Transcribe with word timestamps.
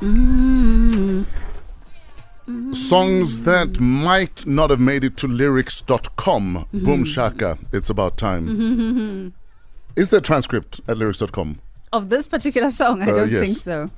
Mm-hmm. 0.00 1.22
Songs 2.72 3.42
that 3.42 3.78
might 3.78 4.44
not 4.46 4.70
have 4.70 4.80
made 4.80 5.04
it 5.04 5.16
to 5.18 5.28
lyrics.com. 5.28 6.66
Mm-hmm. 6.74 6.84
Boom 6.84 7.04
Shaka, 7.04 7.58
it's 7.72 7.90
about 7.90 8.16
time. 8.16 8.48
Mm-hmm. 8.48 9.28
Is 9.96 10.10
there 10.10 10.18
a 10.18 10.22
transcript 10.22 10.80
at 10.88 10.98
lyrics.com? 10.98 11.60
Of 11.92 12.08
this 12.08 12.26
particular 12.26 12.70
song, 12.70 13.02
I 13.02 13.10
Uh, 13.10 13.14
don't 13.16 13.30
yes. 13.30 13.44
think 13.44 13.58
so. 13.58 13.90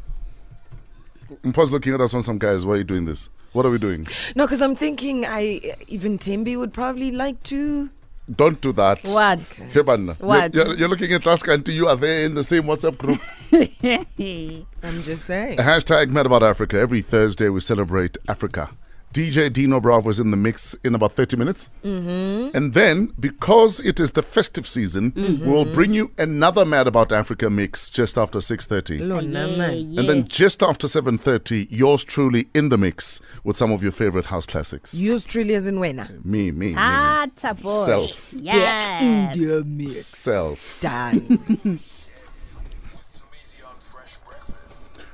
Mpa's 1.45 1.71
looking 1.71 1.95
at 1.95 2.01
us 2.01 2.13
on 2.15 2.23
some 2.23 2.39
guys. 2.39 2.67
Why 2.67 2.75
are 2.75 2.79
you 2.79 2.85
doing 2.85 3.05
this? 3.07 3.29
What 3.53 3.65
are 3.67 3.71
we 3.71 3.79
doing? 3.79 4.07
No, 4.35 4.45
because 4.47 4.61
I'm 4.63 4.75
thinking 4.75 5.25
I 5.27 5.75
even 5.89 6.19
Tembi 6.19 6.57
would 6.59 6.73
probably 6.73 7.11
like 7.11 7.43
to. 7.45 7.91
Don't 8.31 8.61
do 8.61 8.73
that. 8.75 9.01
What? 9.09 9.45
Here, 9.73 9.83
man. 9.83 10.17
What? 10.21 10.55
You're, 10.55 10.67
you're, 10.67 10.77
you're 10.79 10.89
looking 10.89 11.13
at 11.13 11.23
Taska 11.23 11.55
until 11.55 11.75
you 11.75 11.89
are 11.89 11.97
there 11.97 12.25
in 12.25 12.35
the 12.35 12.45
same 12.45 12.63
WhatsApp 12.65 12.97
group. 12.97 13.21
I'm 14.83 15.03
just 15.03 15.25
saying. 15.25 15.59
Hashtag 15.59 16.09
Mad 16.11 16.27
About 16.27 16.43
Africa. 16.43 16.79
Every 16.79 17.03
Thursday 17.03 17.49
we 17.49 17.61
celebrate 17.61 18.17
Africa. 18.29 18.71
DJ 19.13 19.53
Dino 19.53 19.81
Bravo 19.81 20.09
is 20.11 20.19
in 20.19 20.31
the 20.31 20.37
mix 20.37 20.75
in 20.85 20.95
about 20.95 21.13
30 21.13 21.37
minutes. 21.37 21.71
Mm-hmm. 21.85 22.57
And 22.57 22.73
then, 22.73 23.13
because 23.21 23.79
it 23.81 24.01
is 24.01 24.13
the 24.13 24.23
festive 24.23 24.67
season, 24.67 25.13
we'll 25.45 25.67
bring 25.67 25.93
you 25.93 26.13
another 26.17 26.65
Mad 26.65 26.87
About 26.87 27.13
Africa 27.13 27.51
mix 27.51 27.91
just 27.91 28.17
after 28.17 28.39
6.30. 28.39 29.07
Lona, 29.07 29.49
man. 29.49 29.99
And 29.99 30.09
then 30.09 30.27
just 30.29 30.63
after 30.63 30.87
7.30, 30.87 31.69
yours 31.71 32.05
truly 32.05 32.49
in 32.55 32.71
the 32.71 32.79
mix 32.79 33.21
with 33.45 33.57
some 33.57 33.71
of 33.71 33.83
your 33.83 33.93
favorite 33.93 34.27
house 34.27 34.47
classics. 34.47 34.95
Yours 34.95 35.25
truly 35.25 35.55
as 35.55 35.67
in 35.67 35.77
Wena. 35.77 36.25
Me, 36.25 36.51
me, 36.51 36.69
me. 36.69 36.75
Tata 36.75 37.55
boy. 37.55 37.87
Self. 37.87 38.33
Yes. 38.33 39.03
India 39.03 39.63
mix. 39.65 40.07
Self. 40.07 40.81
Done. 40.81 41.81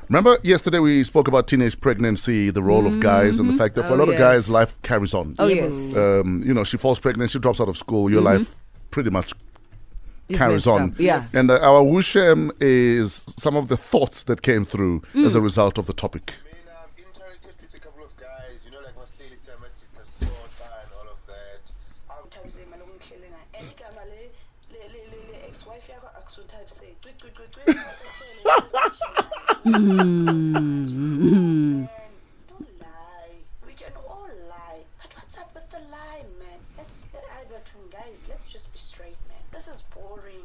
Remember 0.08 0.38
yesterday 0.42 0.78
we 0.78 1.04
spoke 1.04 1.28
about 1.28 1.48
teenage 1.48 1.78
pregnancy, 1.80 2.48
the 2.50 2.62
role 2.62 2.86
of 2.86 2.98
guys, 3.00 3.38
and 3.38 3.48
the 3.51 3.56
fact 3.56 3.74
that 3.74 3.82
for 3.84 3.90
a 3.90 3.92
Oh, 3.92 3.98
lot 4.04 4.09
of 4.09 4.16
guys, 4.18 4.48
life 4.48 4.80
carries 4.82 5.12
on. 5.12 5.34
oh, 5.38 5.46
yes. 5.48 5.95
Um, 5.96 6.42
you 6.46 6.54
know, 6.54 6.65
she 6.65 6.78
falls 6.78 6.98
pregnant, 6.98 7.30
she 7.30 7.38
drops 7.38 7.60
out 7.60 7.68
of 7.68 7.76
school, 7.76 8.10
your 8.10 8.23
life 8.23 8.54
pretty 8.90 9.10
much 9.10 9.32
It's 10.30 10.38
carries 10.38 10.66
messed 10.66 10.80
on. 10.80 10.90
up. 10.92 10.98
Yes. 10.98 11.34
And 11.34 11.50
uh, 11.50 11.59
our 11.60 11.82
Wushem 11.82 12.52
is 12.60 13.26
some 13.37 13.54
of 13.54 13.68
the 13.68 13.76
thoughts 13.76 14.23
that 14.24 14.40
came 14.40 14.65
through 14.65 15.02
as 15.15 15.34
a 15.34 15.42
result 15.42 15.76
of 15.76 15.84
the 15.87 15.92
topic. 15.92 16.32
I 16.32 16.54
mean, 16.56 16.65
I've 16.72 16.96
interacted 17.04 17.52
with 17.60 17.74
a 17.74 17.78
couple 17.80 18.04
of 18.04 18.16
guys, 18.16 18.65
you 18.65 18.70
know, 18.70 18.78
like 18.80 18.96
Maseli 18.96 19.37
Samachita 19.37 20.09
Spota 20.09 20.68
and 20.84 20.90
all 20.96 21.09
of 21.12 21.20
that. 21.28 21.60
Um, 22.09 22.24
type 22.30 22.48
imali 22.65 22.80
kumhlelenga 22.88 23.60
and 23.60 23.68
igama 23.76 24.02
le 24.09 24.20
le 24.72 24.80
le 24.88 25.00
le 25.12 25.20
le 25.32 25.48
ex 25.48 25.66
wife 25.66 25.84
yakho 25.93 26.09
akusu 26.16 26.48
type 26.48 26.70
say 26.80 26.96
cwi 27.02 27.12
cwi 27.20 27.28
cwi 27.37 27.45
cwi 27.52 27.74
Man, 29.64 29.82
don't 32.48 32.80
lie 32.80 33.34
we 33.66 33.73
can 33.74 33.92
all 34.09 34.28
lie 34.48 34.80
but 35.02 35.10
what's 35.15 35.38
up 35.38 35.50
with 35.54 35.68
the 35.70 35.78
lie 35.90 36.23
man 36.38 36.59
let's 36.76 37.02
get 37.12 37.24
either 37.40 37.60
between 37.65 37.90
guys 37.90 38.15
let's 38.28 38.45
just 38.46 38.73
be 38.73 38.78
straight 38.78 39.16
man 39.28 39.38
this 39.52 39.66
is 39.66 39.82
boring 39.95 40.45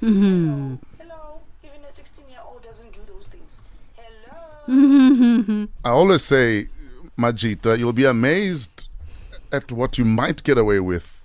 hello 0.00 0.78
hello 0.98 1.40
even 1.62 1.84
a 1.84 1.94
16 1.94 2.28
year 2.28 2.40
old 2.44 2.62
doesn't 2.62 2.92
do 2.92 3.00
those 3.06 3.26
things 3.28 3.52
hello 3.96 5.68
I 5.84 5.90
always 5.90 6.22
say, 6.22 6.68
Majita, 7.18 7.78
you'll 7.78 7.92
be 7.92 8.04
amazed 8.04 8.88
at 9.52 9.72
what 9.72 9.96
you 9.98 10.04
might 10.04 10.42
get 10.44 10.58
away 10.58 10.80
with 10.80 11.19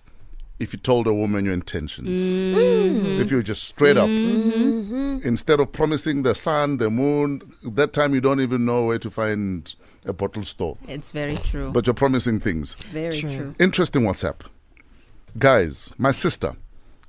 if 0.59 0.73
you 0.73 0.79
told 0.79 1.07
a 1.07 1.13
woman 1.13 1.45
your 1.45 1.53
intentions. 1.53 2.07
Mm-hmm. 2.07 3.21
If 3.21 3.31
you're 3.31 3.43
just 3.43 3.63
straight 3.63 3.97
up. 3.97 4.07
Mm-hmm. 4.07 5.19
Instead 5.23 5.59
of 5.59 5.71
promising 5.71 6.23
the 6.23 6.35
sun, 6.35 6.77
the 6.77 6.89
moon, 6.89 7.41
that 7.63 7.93
time 7.93 8.13
you 8.13 8.21
don't 8.21 8.39
even 8.41 8.65
know 8.65 8.85
where 8.85 8.99
to 8.99 9.09
find 9.09 9.75
a 10.05 10.13
bottle 10.13 10.43
store. 10.43 10.77
It's 10.87 11.11
very 11.11 11.37
true. 11.37 11.71
But 11.71 11.87
you're 11.87 11.93
promising 11.93 12.39
things. 12.39 12.75
very 12.91 13.19
True. 13.19 13.35
true. 13.35 13.55
Interesting 13.59 14.03
WhatsApp. 14.03 14.41
Guys, 15.38 15.94
my 15.97 16.11
sister 16.11 16.53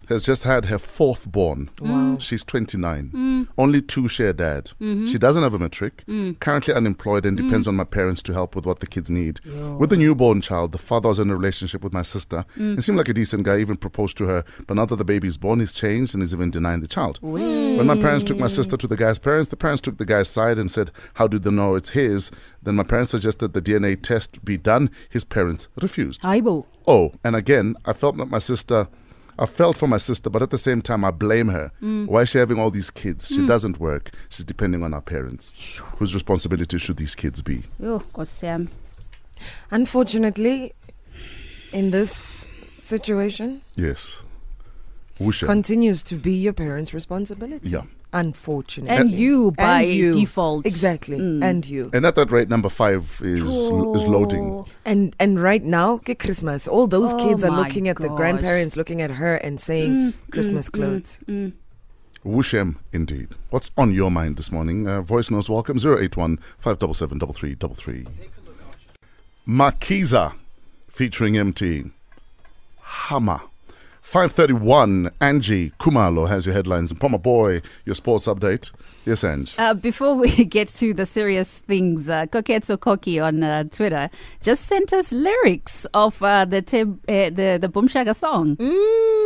has 0.08 0.22
just 0.22 0.44
had 0.44 0.66
her 0.66 0.78
fourth 0.78 1.30
born. 1.30 1.70
Wow. 1.80 1.88
Mm. 1.88 2.20
She's 2.20 2.44
29. 2.44 3.10
Mm. 3.14 3.48
Only 3.58 3.82
two 3.82 4.08
share 4.08 4.32
dad. 4.32 4.72
Mm-hmm. 4.80 5.06
She 5.06 5.18
doesn't 5.18 5.42
have 5.42 5.54
a 5.54 5.58
matric. 5.58 6.04
Mm. 6.06 6.38
Currently 6.40 6.74
unemployed 6.74 7.26
and 7.26 7.36
depends 7.36 7.66
on 7.66 7.76
my 7.76 7.84
parents 7.84 8.22
to 8.22 8.32
help 8.32 8.54
with 8.54 8.66
what 8.66 8.80
the 8.80 8.86
kids 8.86 9.10
need. 9.10 9.40
With 9.78 9.90
the 9.90 9.96
newborn 9.96 10.40
child, 10.40 10.72
the 10.72 10.78
father 10.78 11.08
was 11.08 11.18
in 11.18 11.30
a 11.30 11.36
relationship 11.36 11.82
with 11.82 11.92
my 11.92 12.02
sister 12.02 12.44
and 12.54 12.82
seemed 12.82 12.98
like 12.98 13.08
a 13.08 13.14
decent 13.14 13.44
guy, 13.44 13.58
even 13.58 13.76
proposed 13.76 14.16
to 14.18 14.24
her. 14.26 14.44
But 14.66 14.74
now 14.74 14.86
that 14.86 14.96
the 14.96 15.04
baby's 15.04 15.36
born, 15.36 15.60
he's 15.60 15.72
changed 15.72 16.14
and 16.14 16.22
is 16.22 16.34
even 16.34 16.50
denying 16.50 16.80
the 16.80 16.88
child. 16.88 17.18
When 17.20 17.86
my 17.86 17.96
parents 17.96 18.24
took 18.24 18.38
my 18.38 18.48
sister 18.48 18.76
to 18.76 18.86
the 18.86 18.96
guy's 18.96 19.18
parents, 19.18 19.48
the 19.48 19.56
parents 19.56 19.82
took 19.82 19.98
the 19.98 20.06
guy's 20.06 20.28
side 20.28 20.58
and 20.58 20.70
said, 20.70 20.90
How 21.14 21.26
do 21.26 21.38
they 21.38 21.50
know 21.50 21.74
it's 21.74 21.90
his? 21.90 22.30
Then 22.62 22.76
my 22.76 22.82
parents 22.82 23.10
suggested 23.12 23.52
the 23.52 23.62
DNA 23.62 24.00
test 24.00 24.44
be 24.44 24.56
done. 24.56 24.90
His 25.10 25.24
parents 25.24 25.68
refused. 25.80 26.22
Aibo. 26.22 26.66
Oh, 26.86 27.12
and 27.24 27.34
again, 27.36 27.74
I 27.84 27.92
felt 27.92 28.16
that 28.16 28.26
my 28.30 28.38
sister, 28.38 28.88
I 29.38 29.46
felt 29.46 29.76
for 29.76 29.86
my 29.86 29.98
sister, 29.98 30.30
but 30.30 30.42
at 30.42 30.50
the 30.50 30.58
same 30.58 30.80
time, 30.80 31.04
I 31.04 31.10
blame 31.10 31.48
her. 31.48 31.70
Mm. 31.82 32.06
Why 32.06 32.22
is 32.22 32.30
she 32.30 32.38
having 32.38 32.58
all 32.58 32.70
these 32.70 32.90
kids? 32.90 33.28
She 33.28 33.38
mm. 33.38 33.46
doesn't 33.46 33.78
work. 33.78 34.10
She's 34.30 34.46
depending 34.46 34.82
on 34.82 34.94
our 34.94 35.02
parents. 35.02 35.80
Whose 35.96 36.14
responsibility 36.14 36.78
should 36.78 36.96
these 36.96 37.14
kids 37.14 37.42
be? 37.42 37.64
Oh, 37.82 38.02
Yo, 38.16 38.24
Sam. 38.24 38.70
Unfortunately, 39.70 40.72
in 41.72 41.90
this 41.90 42.46
situation, 42.80 43.60
Yes. 43.74 44.22
Wusha. 45.20 45.46
continues 45.46 46.02
to 46.04 46.16
be 46.16 46.32
your 46.32 46.52
parents' 46.54 46.94
responsibility. 46.94 47.70
Yeah. 47.70 47.82
Unfortunately. 48.12 48.96
And 48.96 49.10
uh, 49.10 49.16
you 49.16 49.50
by 49.52 49.82
And 49.82 49.92
you. 49.92 50.12
default. 50.12 50.64
Exactly. 50.64 51.18
Mm. 51.18 51.44
And 51.44 51.66
you. 51.66 51.90
and 51.92 52.06
at 52.06 52.14
that 52.14 52.30
rate, 52.32 52.48
number 52.48 52.68
five 52.68 53.20
is 53.22 53.42
is 53.42 54.06
loading. 54.06 54.64
And 54.84 55.14
and 55.18 55.42
right 55.42 55.62
now, 55.62 55.98
get 55.98 56.18
Christmas. 56.18 56.66
All 56.68 56.86
those 56.86 57.12
Oh 57.12 57.18
kids 57.18 57.44
are 57.44 57.50
looking 57.50 57.88
at 57.88 57.96
the 57.96 58.08
grandparents, 58.08 58.76
looking 58.76 59.02
at 59.02 59.10
her, 59.12 59.36
and 59.36 59.60
saying 59.60 59.92
mm, 59.92 60.12
mm, 60.12 60.30
Christmas 60.30 60.68
mm, 60.70 60.72
clothes. 60.72 61.20
Wushem, 62.24 62.76
indeed. 62.92 63.28
What's 63.50 63.70
on 63.76 63.92
your 63.92 64.10
mind 64.10 64.36
this 64.36 64.50
morning? 64.50 64.88
Uh, 64.88 65.00
voice 65.00 65.30
notes 65.30 65.48
welcome 65.48 65.78
081 65.78 66.38
577 66.58 67.20
3333. 67.20 68.06
Marquiza 69.46 70.34
featuring 70.90 71.36
MT. 71.36 71.92
Hammer. 72.80 73.42
531, 74.06 75.10
Angie 75.20 75.70
Khumalo 75.80 76.28
has 76.28 76.46
your 76.46 76.54
headlines. 76.54 76.92
And 76.92 77.00
Poma 77.00 77.18
Boy, 77.18 77.60
your 77.84 77.96
sports 77.96 78.26
update. 78.28 78.70
Yes, 79.04 79.24
Angie. 79.24 79.58
Uh, 79.58 79.74
before 79.74 80.14
we 80.14 80.44
get 80.44 80.68
to 80.68 80.94
the 80.94 81.04
serious 81.04 81.58
things, 81.58 82.08
uh, 82.08 82.26
Koketso 82.26 82.78
Koki 82.78 83.18
on 83.18 83.42
uh, 83.42 83.64
Twitter 83.64 84.08
just 84.42 84.66
sent 84.66 84.92
us 84.92 85.10
lyrics 85.10 85.86
of 85.92 86.22
uh, 86.22 86.44
the 86.44 86.62
Teb, 86.62 86.98
uh, 87.08 87.30
the 87.34 87.58
the 87.60 87.68
Boom 87.68 87.88
Shaka 87.88 88.14
song. 88.14 88.56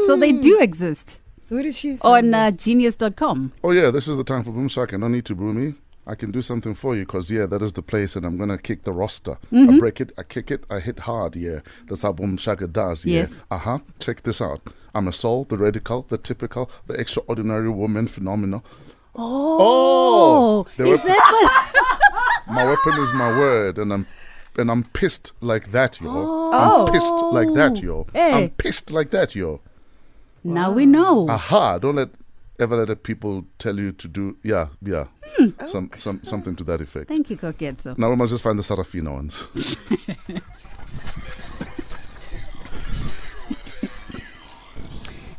So 0.06 0.16
they 0.16 0.32
do 0.32 0.58
exist 0.58 1.20
Where 1.50 1.62
did 1.62 1.74
she? 1.74 1.98
on 2.00 2.32
find 2.32 2.34
uh, 2.34 2.50
genius.com. 2.50 3.52
Oh, 3.62 3.72
yeah, 3.72 3.91
this 3.91 4.08
is 4.08 4.16
the 4.16 4.24
time 4.24 4.44
for 4.44 4.50
Boom 4.50 4.68
Shaka. 4.70 4.97
No 4.97 5.08
need 5.08 5.26
to 5.26 5.34
boo 5.34 5.52
me. 5.52 5.74
I 6.06 6.15
can 6.15 6.31
do 6.31 6.43
something 6.43 6.75
for 6.75 6.97
you 6.97 7.03
because, 7.05 7.31
yeah, 7.31 7.47
that 7.47 7.62
is 7.62 7.72
the 7.75 7.83
place, 7.83 8.16
and 8.16 8.25
I'm 8.27 8.37
going 8.37 8.49
to 8.49 8.59
kick 8.59 8.84
the 8.84 8.93
roster. 8.93 9.38
I 9.53 9.78
break 9.78 10.00
it, 10.00 10.12
I 10.19 10.22
kick 10.22 10.50
it, 10.50 10.65
I 10.71 10.81
hit 10.81 11.00
hard, 11.00 11.37
yeah. 11.37 11.61
That's 11.87 12.03
how 12.03 12.12
Boom 12.12 12.37
Shaka 12.37 12.66
does, 12.66 13.05
yeah. 13.05 13.21
Yes. 13.21 13.44
Uh 13.50 13.59
huh. 13.59 13.78
Check 14.00 14.22
this 14.22 14.41
out. 14.41 14.60
I'm 14.94 15.06
a 15.06 15.12
soul, 15.12 15.44
the 15.44 15.56
radical, 15.59 16.06
the 16.09 16.19
typical, 16.19 16.71
the 16.87 16.94
extraordinary 16.94 17.69
woman, 17.71 18.09
phenomenal. 18.09 18.65
Oh, 19.15 20.66
the 20.77 20.84
is 20.84 20.89
weapon- 20.91 21.09
that 21.09 21.72
what? 22.47 22.47
My 22.55 22.65
weapon 22.65 22.99
is 23.00 23.12
my 23.12 23.31
word, 23.31 23.78
and 23.78 23.93
I'm. 23.93 24.06
And 24.56 24.69
I'm 24.69 24.83
pissed 24.83 25.31
like 25.41 25.71
that, 25.71 26.00
yo. 26.00 26.10
Oh. 26.10 26.87
I'm 26.87 26.93
pissed 26.93 27.22
like 27.33 27.55
that, 27.55 27.81
yo. 27.81 28.09
Hey. 28.12 28.33
I'm 28.44 28.50
pissed 28.50 28.91
like 28.91 29.10
that, 29.10 29.37
yo. 29.37 29.60
now 30.43 30.72
we 30.72 30.84
know. 30.87 31.28
Aha! 31.31 31.78
Don't 31.78 31.94
let 31.94 32.09
ever 32.60 32.76
let 32.76 32.88
the 32.88 32.97
people 32.97 33.47
tell 33.59 33.78
you 33.78 33.93
to 33.93 34.09
do. 34.09 34.37
Yeah, 34.43 34.69
yeah. 34.82 35.06
Hmm, 35.37 35.66
some, 35.66 35.91
some, 35.94 36.21
something 36.22 36.54
to 36.56 36.65
that 36.65 36.80
effect. 36.80 37.09
Thank 37.09 37.30
you, 37.30 37.36
Koketso. 37.36 37.97
Now 37.98 38.10
we 38.10 38.16
must 38.16 38.30
just 38.30 38.42
find 38.42 38.59
the 38.59 38.62
Sarafina 38.62 39.12
ones. 39.12 39.47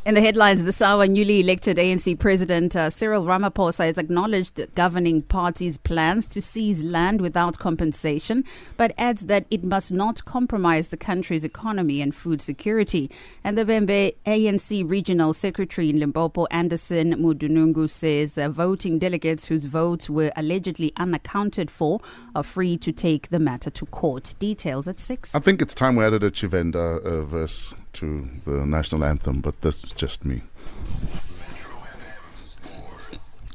In 0.04 0.14
the 0.14 0.20
headlines 0.20 0.64
this 0.64 0.82
hour, 0.82 1.06
newly 1.06 1.38
elected 1.38 1.76
ANC 1.76 2.18
President 2.18 2.74
uh, 2.74 2.90
Cyril 2.90 3.24
Ramaphosa 3.24 3.84
has 3.84 3.98
acknowledged 3.98 4.56
the 4.56 4.66
governing 4.74 5.22
party's 5.22 5.78
plans 5.78 6.26
to 6.26 6.42
seize 6.42 6.82
land 6.82 7.20
without 7.20 7.60
compensation, 7.60 8.42
but 8.76 8.92
adds 8.98 9.26
that 9.26 9.46
it 9.48 9.62
must 9.62 9.92
not 9.92 10.24
compromise 10.24 10.88
the 10.88 10.96
country's 10.96 11.44
economy 11.44 12.02
and 12.02 12.16
food 12.16 12.42
security. 12.42 13.12
And 13.44 13.56
the 13.56 13.64
Vhembe 13.64 14.16
ANC 14.26 14.90
Regional 14.90 15.34
Secretary 15.34 15.88
in 15.88 16.00
Limpopo, 16.00 16.46
Anderson 16.46 17.14
Mudunungu, 17.22 17.88
says 17.88 18.36
uh, 18.36 18.48
voting 18.48 18.98
delegates 18.98 19.44
whose 19.46 19.66
votes 19.66 20.10
were 20.10 20.32
allegedly 20.34 20.92
unaccounted 20.96 21.70
for 21.70 22.00
are 22.34 22.42
free 22.42 22.76
to 22.78 22.90
take 22.90 23.28
the 23.28 23.38
matter 23.38 23.70
to 23.70 23.86
court. 23.86 24.34
Details 24.40 24.88
at 24.88 24.98
6. 24.98 25.36
I 25.36 25.38
think 25.38 25.62
it's 25.62 25.74
time 25.74 25.94
we 25.94 26.04
added 26.04 26.24
a 26.24 26.32
Tshivenda 26.32 27.04
uh, 27.06 27.22
verse 27.22 27.72
to 27.94 28.28
the 28.44 28.66
national 28.66 29.04
anthem, 29.04 29.40
but 29.40 29.60
that's 29.60 29.78
just 29.78 30.24
me. 30.24 30.42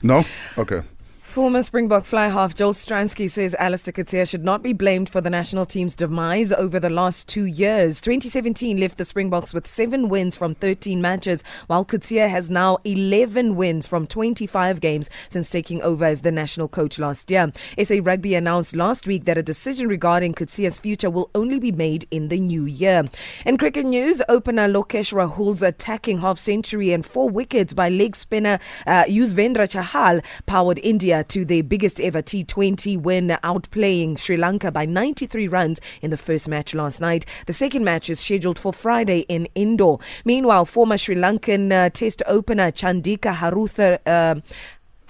No? 0.03 0.23
Okay. 0.57 0.81
Former 1.27 1.61
Springbok 1.61 2.05
fly 2.05 2.29
half 2.29 2.55
Joel 2.55 2.73
Stransky 2.73 3.29
says 3.29 3.53
Allister 3.59 3.91
Coetzee 3.91 4.27
should 4.27 4.45
not 4.45 4.63
be 4.63 4.73
blamed 4.73 5.07
for 5.07 5.21
the 5.21 5.29
national 5.29 5.67
team's 5.67 5.95
demise 5.95 6.51
over 6.53 6.79
the 6.79 6.89
last 6.89 7.27
two 7.27 7.43
years. 7.43 8.01
2017 8.01 8.79
left 8.79 8.97
the 8.97 9.05
Springboks 9.05 9.53
with 9.53 9.67
seven 9.67 10.09
wins 10.09 10.35
from 10.35 10.55
13 10.55 10.99
matches, 10.99 11.43
while 11.67 11.85
Coetzee 11.85 12.27
has 12.27 12.49
now 12.49 12.77
11 12.85 13.55
wins 13.55 13.85
from 13.85 14.07
25 14.07 14.79
games 14.79 15.11
since 15.29 15.49
taking 15.49 15.79
over 15.83 16.05
as 16.05 16.21
the 16.21 16.31
national 16.31 16.69
coach 16.69 16.97
last 16.97 17.29
year. 17.29 17.51
SA 17.83 17.97
Rugby 18.01 18.33
announced 18.33 18.75
last 18.75 19.05
week 19.05 19.25
that 19.25 19.37
a 19.37 19.43
decision 19.43 19.87
regarding 19.87 20.33
Coetzee's 20.33 20.79
future 20.79 21.09
will 21.09 21.29
only 21.35 21.59
be 21.59 21.73
made 21.73 22.07
in 22.09 22.29
the 22.29 22.39
new 22.39 22.65
year. 22.65 23.03
In 23.45 23.57
cricket 23.57 23.85
news, 23.85 24.23
opener 24.27 24.67
Lokesh 24.67 25.13
Rahul's 25.13 25.61
attacking 25.61 26.19
half 26.19 26.39
century 26.39 26.93
and 26.93 27.05
four 27.05 27.29
wickets 27.29 27.73
by 27.73 27.89
leg 27.89 28.15
spinner 28.15 28.59
uh, 28.87 29.03
Yuzvendra 29.03 29.67
Chahal 29.67 30.23
powered 30.47 30.79
India 30.81 31.17
to 31.29 31.45
their 31.45 31.63
biggest 31.63 31.99
ever 31.99 32.21
T20 32.21 32.97
win, 33.01 33.37
outplaying 33.43 34.17
Sri 34.17 34.37
Lanka 34.37 34.71
by 34.71 34.85
93 34.85 35.47
runs 35.47 35.79
in 36.01 36.09
the 36.09 36.17
first 36.17 36.47
match 36.47 36.73
last 36.73 37.01
night. 37.01 37.25
The 37.45 37.53
second 37.53 37.83
match 37.83 38.09
is 38.09 38.19
scheduled 38.19 38.59
for 38.59 38.73
Friday 38.73 39.19
in 39.29 39.47
Indore. 39.55 39.99
Meanwhile, 40.25 40.65
former 40.65 40.97
Sri 40.97 41.15
Lankan 41.15 41.71
uh, 41.71 41.89
Test 41.89 42.23
opener 42.27 42.71
Chandika 42.71 43.35
Harutha. 43.35 43.99
Uh, 44.05 44.41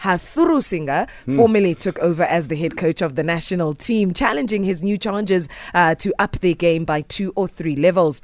Hathurusingha 0.01 1.09
formally 1.35 1.73
took 1.73 1.97
over 1.99 2.21
as 2.21 2.49
the 2.49 2.55
head 2.55 2.77
coach 2.77 3.01
of 3.01 3.15
the 3.15 3.23
national 3.23 3.73
team, 3.73 4.13
challenging 4.13 4.63
his 4.63 4.83
new 4.83 4.95
charges 4.95 5.49
uh, 5.73 5.95
to 5.95 6.13
up 6.19 6.39
their 6.39 6.53
game 6.53 6.85
by 6.85 7.01
two 7.01 7.33
or 7.35 7.47
three 7.47 7.75
levels. 7.75 8.21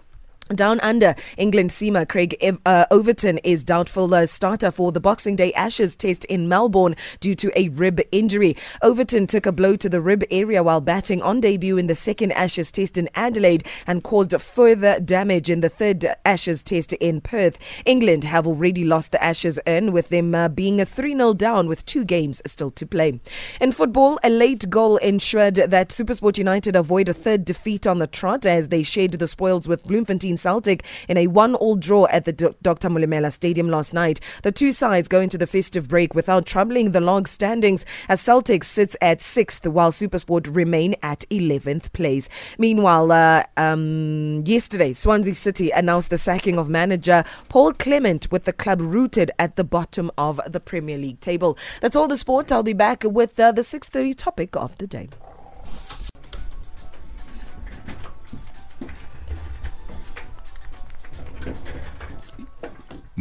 Down 0.50 0.82
under, 0.82 1.16
England 1.38 1.70
seamer 1.70 2.08
Craig 2.08 2.38
uh, 2.66 2.86
Overton 2.92 3.38
is 3.40 3.64
doubtful 3.64 4.14
uh, 4.14 4.26
starter 4.26 4.72
for 4.72 4.92
the 4.92 5.00
Boxing 5.00 5.38
Day 5.38 5.54
Ashes 5.54 5.96
test 5.96 6.26
in 6.26 6.50
Melbourne 6.50 6.98
due 7.22 7.34
to 7.36 7.52
a 7.58 7.70
rib 7.70 8.02
injury. 8.12 8.58
Overton 8.82 9.26
took 9.26 9.46
a 9.46 9.54
blow 9.54 9.78
to 9.78 9.88
the 9.88 10.02
rib 10.02 10.26
area 10.30 10.62
while 10.62 10.82
batting 10.82 11.22
on 11.22 11.40
debut 11.40 11.78
in 11.78 11.88
the 11.88 11.96
second 11.96 12.34
Ashes 12.34 12.74
test 12.74 12.98
in 12.98 13.10
Adelaide 13.16 13.66
and 13.88 14.04
caused 14.04 14.40
further 14.42 15.00
damage 15.00 15.50
in 15.50 15.62
the 15.62 15.70
third 15.70 16.06
Ashes 16.26 16.62
test 16.62 16.92
in 16.94 17.22
Perth. 17.22 17.58
England 17.86 18.26
have 18.26 18.46
already 18.46 18.84
lost 18.84 19.14
the 19.14 19.24
Ashes 19.24 19.58
in, 19.66 19.94
with 19.94 20.10
them 20.10 20.36
uh, 20.36 20.50
being 20.50 20.82
a 20.82 20.86
3 20.86 21.16
0 21.16 21.36
down 21.36 21.70
with 21.70 21.86
two 21.86 22.04
games 22.04 22.42
still 22.46 22.72
to 22.72 22.86
play. 22.86 23.22
In 23.62 23.72
football, 23.72 24.20
a 24.24 24.30
late 24.30 24.70
goal 24.70 24.98
ensured 24.98 25.56
that 25.56 25.90
Supersport 25.90 26.38
United 26.38 26.76
avoid 26.76 27.08
a 27.08 27.14
third 27.14 27.46
defeat 27.46 27.88
on 27.88 28.00
the 28.00 28.08
trot 28.08 28.46
as 28.46 28.68
they 28.68 28.84
shared 28.84 29.14
the 29.14 29.28
spoils 29.28 29.70
with 29.70 29.86
Bloemfontein 29.86 30.33
Celtic 30.38 30.84
in 31.08 31.18
a 31.18 31.28
one-all 31.28 31.76
draw 31.76 32.08
at 32.08 32.26
the 32.26 32.34
D- 32.34 32.48
Dr. 32.62 32.90
Molemela 32.90 33.32
Stadium 33.32 33.70
last 33.70 33.94
night. 33.94 34.20
The 34.44 34.52
two 34.52 34.72
sides 34.72 35.08
go 35.08 35.22
into 35.22 35.38
the 35.38 35.48
festive 35.48 35.88
break 35.88 36.16
without 36.16 36.46
troubling 36.46 36.92
the 36.92 37.02
log 37.02 37.28
standings 37.28 37.86
as 38.10 38.22
Celtic 38.22 38.64
sits 38.64 38.96
at 39.02 39.22
sixth 39.22 39.66
while 39.66 39.92
Supersport 39.92 40.56
remain 40.56 40.96
at 41.02 41.26
11th 41.30 41.92
place. 41.94 42.30
Meanwhile, 42.58 43.12
uh, 43.12 43.44
um, 43.58 44.44
yesterday, 44.46 44.94
Swansea 44.94 45.34
City 45.34 45.72
announced 45.72 46.10
the 46.10 46.18
sacking 46.18 46.58
of 46.58 46.70
manager 46.70 47.24
Paul 47.50 47.74
Clement 47.74 48.32
with 48.32 48.46
the 48.46 48.54
club 48.54 48.82
rooted 48.82 49.32
at 49.40 49.56
the 49.56 49.64
bottom 49.64 50.12
of 50.18 50.40
the 50.48 50.60
Premier 50.60 50.98
League 50.98 51.20
table. 51.20 51.58
That's 51.82 51.96
all 51.96 52.08
the 52.08 52.18
sport. 52.18 52.52
I'll 52.52 52.64
be 52.64 52.74
back 52.74 53.04
with 53.04 53.40
uh, 53.40 53.52
the 53.52 53.62
6:30 53.62 54.16
topic 54.16 54.56
of 54.56 54.78
the 54.78 54.88
day. 54.88 55.10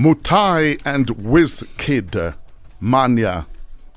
Mutai 0.03 0.81
and 0.85 1.11
Wiz 1.11 1.63
Kid 1.79 2.35
Manya. 2.81 3.47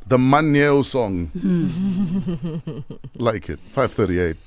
The 0.06 0.18
Maniel 0.18 0.86
song. 0.86 1.32
like 3.16 3.50
it. 3.50 3.60
538. 3.60 4.38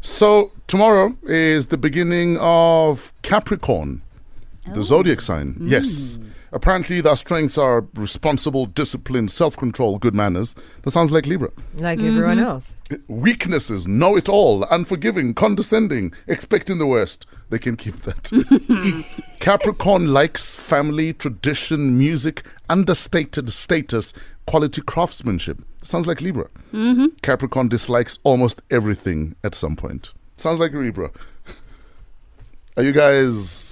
So 0.00 0.52
tomorrow 0.68 1.16
is 1.24 1.66
the 1.66 1.76
beginning 1.76 2.38
of 2.38 3.12
Capricorn, 3.22 4.02
the 4.72 4.78
oh. 4.78 4.82
zodiac 4.82 5.20
sign. 5.20 5.56
Yes. 5.60 6.14
Hmm. 6.16 6.28
Apparently, 6.52 7.00
their 7.00 7.16
strengths 7.16 7.56
are 7.56 7.86
responsible, 7.94 8.66
disciplined, 8.66 9.30
self 9.30 9.56
control, 9.56 9.98
good 9.98 10.14
manners. 10.14 10.54
That 10.82 10.90
sounds 10.90 11.12
like 11.12 11.26
Libra. 11.26 11.50
Like 11.74 12.00
everyone 12.00 12.38
mm-hmm. 12.38 12.46
else. 12.46 12.76
Weaknesses, 13.08 13.86
know 13.86 14.16
it 14.16 14.28
all, 14.28 14.64
unforgiving, 14.64 15.34
condescending, 15.34 16.12
expecting 16.26 16.78
the 16.78 16.86
worst. 16.86 17.26
They 17.50 17.58
can 17.58 17.76
keep 17.76 18.02
that. 18.02 18.30
Capricorn 19.40 20.12
likes 20.12 20.54
family, 20.54 21.12
tradition, 21.12 21.98
music, 21.98 22.44
understated 22.68 23.50
status, 23.50 24.12
quality 24.46 24.82
craftsmanship. 24.82 25.62
Sounds 25.82 26.06
like 26.06 26.20
Libra. 26.20 26.48
Mm-hmm. 26.72 27.06
Capricorn 27.22 27.68
dislikes 27.68 28.18
almost 28.24 28.62
everything 28.70 29.34
at 29.44 29.54
some 29.54 29.76
point. 29.76 30.12
Sounds 30.36 30.58
like 30.58 30.72
Libra. 30.72 31.10
Are 32.76 32.82
you 32.82 32.92
guys 32.92 33.69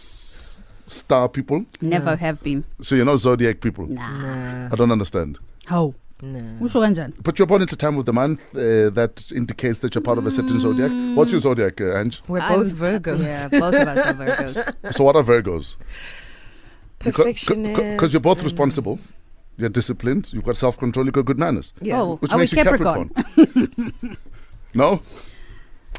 star 0.88 1.28
people? 1.28 1.64
Never 1.80 2.16
have 2.16 2.42
been. 2.42 2.64
So 2.80 2.94
you're 2.94 3.04
not 3.04 3.16
zodiac 3.18 3.60
people? 3.60 3.86
Nah. 3.86 4.68
I 4.72 4.74
don't 4.76 4.90
understand. 4.92 5.38
How? 5.66 5.94
Usho 6.20 6.80
kanjani? 6.82 7.14
But 7.22 7.38
you're 7.38 7.46
born 7.46 7.62
into 7.62 7.76
time 7.76 7.96
of 7.96 8.04
the 8.04 8.12
month 8.12 8.40
uh, 8.54 8.90
that 8.90 9.30
indicates 9.34 9.78
that 9.80 9.94
you're 9.94 10.02
part 10.02 10.18
of 10.18 10.26
a 10.26 10.30
certain 10.32 10.58
zodiac. 10.58 10.90
What's 11.16 11.30
your 11.30 11.40
zodiac, 11.40 11.80
uh, 11.80 11.96
Ange? 11.96 12.20
We're 12.26 12.40
I'm- 12.40 12.54
both 12.60 12.72
Virgos. 12.72 13.20
Yeah, 13.22 13.46
both 13.48 13.74
of 13.74 13.86
us 13.88 14.06
are 14.06 14.14
Virgos. 14.14 14.74
So 14.96 15.04
what 15.04 15.14
are 15.14 15.22
Virgos? 15.22 15.76
Perfectionist. 16.98 17.76
Because 17.80 18.12
you're 18.12 18.20
both 18.20 18.42
responsible. 18.42 18.98
You're 19.56 19.68
disciplined. 19.68 20.32
You've 20.32 20.44
got 20.44 20.56
self-control. 20.56 21.06
You've 21.06 21.14
got 21.14 21.24
good 21.24 21.38
manners. 21.38 21.72
Yeah. 21.80 22.00
Oh, 22.00 22.16
Which 22.16 22.32
are 22.32 22.36
we 22.36 22.42
makes 22.42 22.52
you 22.52 22.64
Capricorn? 22.64 23.10
Capricorn. 23.10 24.16
no? 24.74 25.00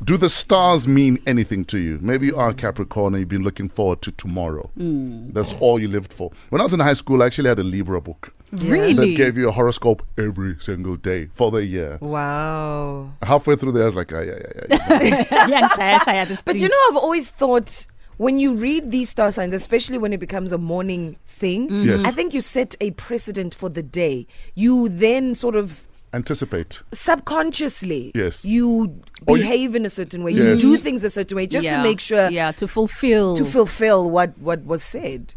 Do 0.04 0.16
the 0.18 0.30
stars 0.30 0.88
mean 0.88 1.22
anything 1.28 1.66
to 1.66 1.78
you? 1.78 2.00
Maybe 2.01 2.28
you 2.28 2.38
are 2.38 2.54
Capricorn 2.54 3.13
and 3.13 3.19
you've 3.22 3.30
been 3.30 3.44
looking 3.44 3.68
forward 3.68 4.01
to 4.04 4.12
tomorrow. 4.12 4.69
Hmm. 4.78 5.31
That's 5.31 5.54
all 5.60 5.78
you 5.80 5.88
lived 5.90 6.13
for. 6.13 6.31
When 6.50 6.62
I 6.62 6.63
was 6.63 6.74
in 6.74 6.80
high 6.80 6.94
school, 6.94 7.22
I 7.22 7.25
actually 7.25 7.50
had 7.50 7.60
a 7.60 7.63
Libra 7.63 8.00
book 8.00 8.34
Really? 8.51 8.94
that 8.94 9.16
gave 9.18 9.38
you 9.38 9.50
a 9.50 9.51
horoscope 9.51 10.01
every 10.18 10.56
single 10.60 10.96
day 10.96 11.28
for 11.34 11.51
the 11.51 11.66
year. 11.66 11.98
Wow. 12.01 13.12
Halfway 13.22 13.57
through 13.57 13.74
there, 13.74 13.84
I 13.84 13.86
was 13.86 13.96
like, 13.96 14.13
ah, 14.13 14.19
yeah, 14.22 14.40
yeah, 14.69 14.78
yeah. 14.90 15.48
yeah, 15.48 15.69
shaya, 15.69 15.98
shaya, 16.00 16.42
But 16.46 16.56
you 16.56 16.69
know, 16.69 16.78
I've 16.90 16.98
always 16.98 17.30
thought 17.30 17.86
when 18.18 18.40
you 18.40 18.54
read 18.56 18.92
these 18.92 19.10
star 19.10 19.31
signs, 19.31 19.54
especially 19.54 19.98
when 19.98 20.13
it 20.13 20.19
becomes 20.19 20.51
a 20.54 20.57
morning 20.57 21.18
thing, 21.28 21.69
Yes. 21.86 22.06
I 22.06 22.12
think 22.12 22.34
you 22.34 22.42
set 22.42 22.75
a 22.81 22.92
precedent 22.92 23.54
for 23.54 23.69
the 23.69 23.84
day. 23.84 24.28
You 24.56 24.88
then 24.90 25.36
sort 25.36 25.56
of 25.56 25.88
Anticipate. 26.14 26.82
subconsciously, 26.92 28.12
Yes. 28.16 28.44
you 28.44 29.00
Or 29.28 29.38
you- 29.38 29.44
behave 29.44 29.75
in 29.75 29.86
a 29.86 29.89
certain 29.89 30.24
way. 30.24 30.32
Yes. 30.32 30.63
You 30.63 30.72
do 30.72 30.78
things 30.78 31.04
a 31.04 31.10
certain 31.10 31.36
way 31.38 31.46
just 31.48 31.66
yeah. 31.66 31.78
to 31.78 31.84
make 31.84 32.00
sure 32.00 32.30
Yeah, 32.32 32.51
to 32.54 32.68
fulfill. 32.68 33.36
to 33.38 33.46
fulfill 33.46 34.10
what 34.10 34.38
what 34.39 34.66
was 34.66 34.82
said. 34.84 35.36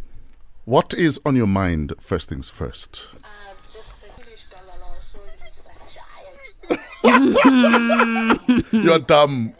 What 0.64 0.94
is 0.94 1.20
on 1.26 1.36
your 1.36 1.46
mind, 1.48 1.92
first 2.00 2.28
things 2.28 2.48
first? 2.48 3.02
Uh, 3.22 3.28
just 3.72 4.04
English 4.18 4.44
galala, 4.52 5.00
so 5.02 5.18
it's 8.62 8.72
a 8.72 8.76
You're 8.76 8.98
dumb. 9.00 9.54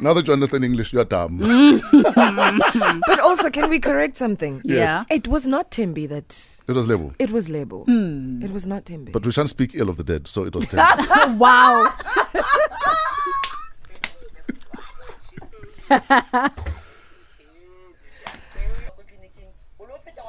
Now 0.00 0.14
that 0.14 0.26
you 0.26 0.32
understand 0.32 0.64
English, 0.64 0.92
you're 0.92 1.04
dumb. 1.04 1.38
Mm-hmm. 2.20 3.00
But 3.06 3.20
also, 3.20 3.50
can 3.50 3.68
we 3.70 3.78
correct 3.78 4.16
something? 4.16 4.60
Yeah. 4.64 5.04
It 5.10 5.28
was 5.28 5.46
not 5.46 5.70
Tembi 5.70 6.08
that. 6.08 6.58
It 6.66 6.72
was 6.72 6.86
label. 6.88 7.12
It 7.18 7.30
was 7.30 7.48
Lebo. 7.48 7.84
Hmm. 7.84 8.42
It 8.42 8.50
was 8.52 8.66
not 8.66 8.84
Tembi. 8.84 9.12
But 9.12 9.24
we 9.26 9.32
shan't 9.32 9.48
speak 9.50 9.72
ill 9.74 9.88
of 9.88 9.96
the 9.96 10.04
dead, 10.04 10.26
so 10.28 10.44
it 10.44 10.54
was 10.54 10.66
terrible. 10.70 11.36
wow. 11.36 11.92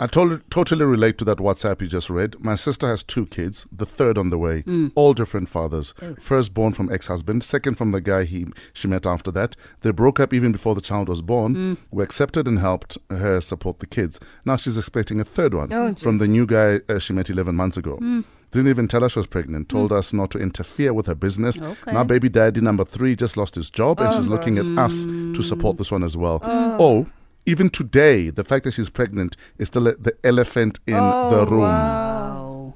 I 0.04 0.06
totally, 0.06 0.42
totally 0.50 0.84
relate 0.84 1.16
to 1.16 1.25
that 1.25 1.38
WhatsApp 1.38 1.80
you 1.80 1.87
just 1.87 2.11
read. 2.11 2.38
My 2.38 2.56
sister 2.56 2.87
has 2.87 3.02
two 3.02 3.25
kids, 3.25 3.66
the 3.73 3.87
third 3.87 4.18
on 4.18 4.28
the 4.28 4.37
way, 4.37 4.62
mm. 4.64 4.92
all 4.94 5.14
different 5.14 5.49
fathers. 5.49 5.94
Oh. 6.02 6.14
First 6.20 6.52
born 6.52 6.75
from 6.75 6.92
ex-husband, 6.92 7.42
second 7.42 7.76
from 7.76 7.92
the 7.92 8.02
guy 8.02 8.25
he 8.25 8.49
she 8.75 8.87
met 8.87 9.06
after 9.06 9.30
that. 9.30 9.56
They 9.80 9.92
broke 9.92 10.20
up 10.20 10.34
even 10.34 10.52
before 10.52 10.75
the 10.75 10.82
child 10.82 11.08
was 11.08 11.23
born. 11.23 11.54
Mm. 11.54 11.76
We 11.90 12.04
accepted 12.04 12.46
and 12.46 12.58
helped 12.58 12.99
her 13.08 13.40
support 13.40 13.78
the 13.78 13.87
kids. 13.87 14.20
Now 14.44 14.58
she's 14.58 14.76
expecting 14.76 15.20
a 15.20 15.25
third 15.25 15.54
one 15.54 15.73
Oh, 15.73 15.94
from 15.94 16.18
the 16.18 16.26
new 16.26 16.44
guy 16.44 16.80
uh, 16.87 16.99
she 16.99 17.14
met 17.14 17.30
11 17.30 17.54
months 17.54 17.78
ago. 17.78 17.96
Mm. 18.02 18.25
Didn't 18.50 18.68
even 18.68 18.88
tell 18.88 19.04
us 19.04 19.12
she 19.12 19.20
was 19.20 19.26
pregnant. 19.26 19.70
Told 19.70 19.90
us 19.90 20.12
not 20.12 20.30
to 20.32 20.38
interfere 20.38 20.92
with 20.92 21.06
her 21.06 21.14
business. 21.14 21.62
Okay. 21.62 21.92
Now 21.92 22.04
baby 22.04 22.28
daddy 22.28 22.61
number 22.61 22.84
three 22.84 23.16
just 23.16 23.38
lost 23.38 23.54
his 23.54 23.70
job 23.70 24.00
and 24.00 24.12
she's 24.12 24.26
oh, 24.26 24.28
looking 24.28 24.58
at 24.58 24.66
us 24.78 25.06
to 25.06 25.42
support 25.42 25.78
this 25.78 25.90
one 25.90 26.04
as 26.04 26.14
well. 26.14 26.40
Oh, 26.42 27.06
Even 27.46 27.68
today, 27.68 28.30
the 28.30 28.44
fact 28.44 28.64
that 28.64 28.72
she's 28.74 28.88
pregnant 28.88 29.36
is 29.58 29.68
still 29.68 29.84
the 29.84 30.12
elephant 30.24 30.80
in 30.86 30.94
Oh, 30.94 31.30
the 31.30 31.46
room. 31.50 31.60
Wow. 31.60 32.74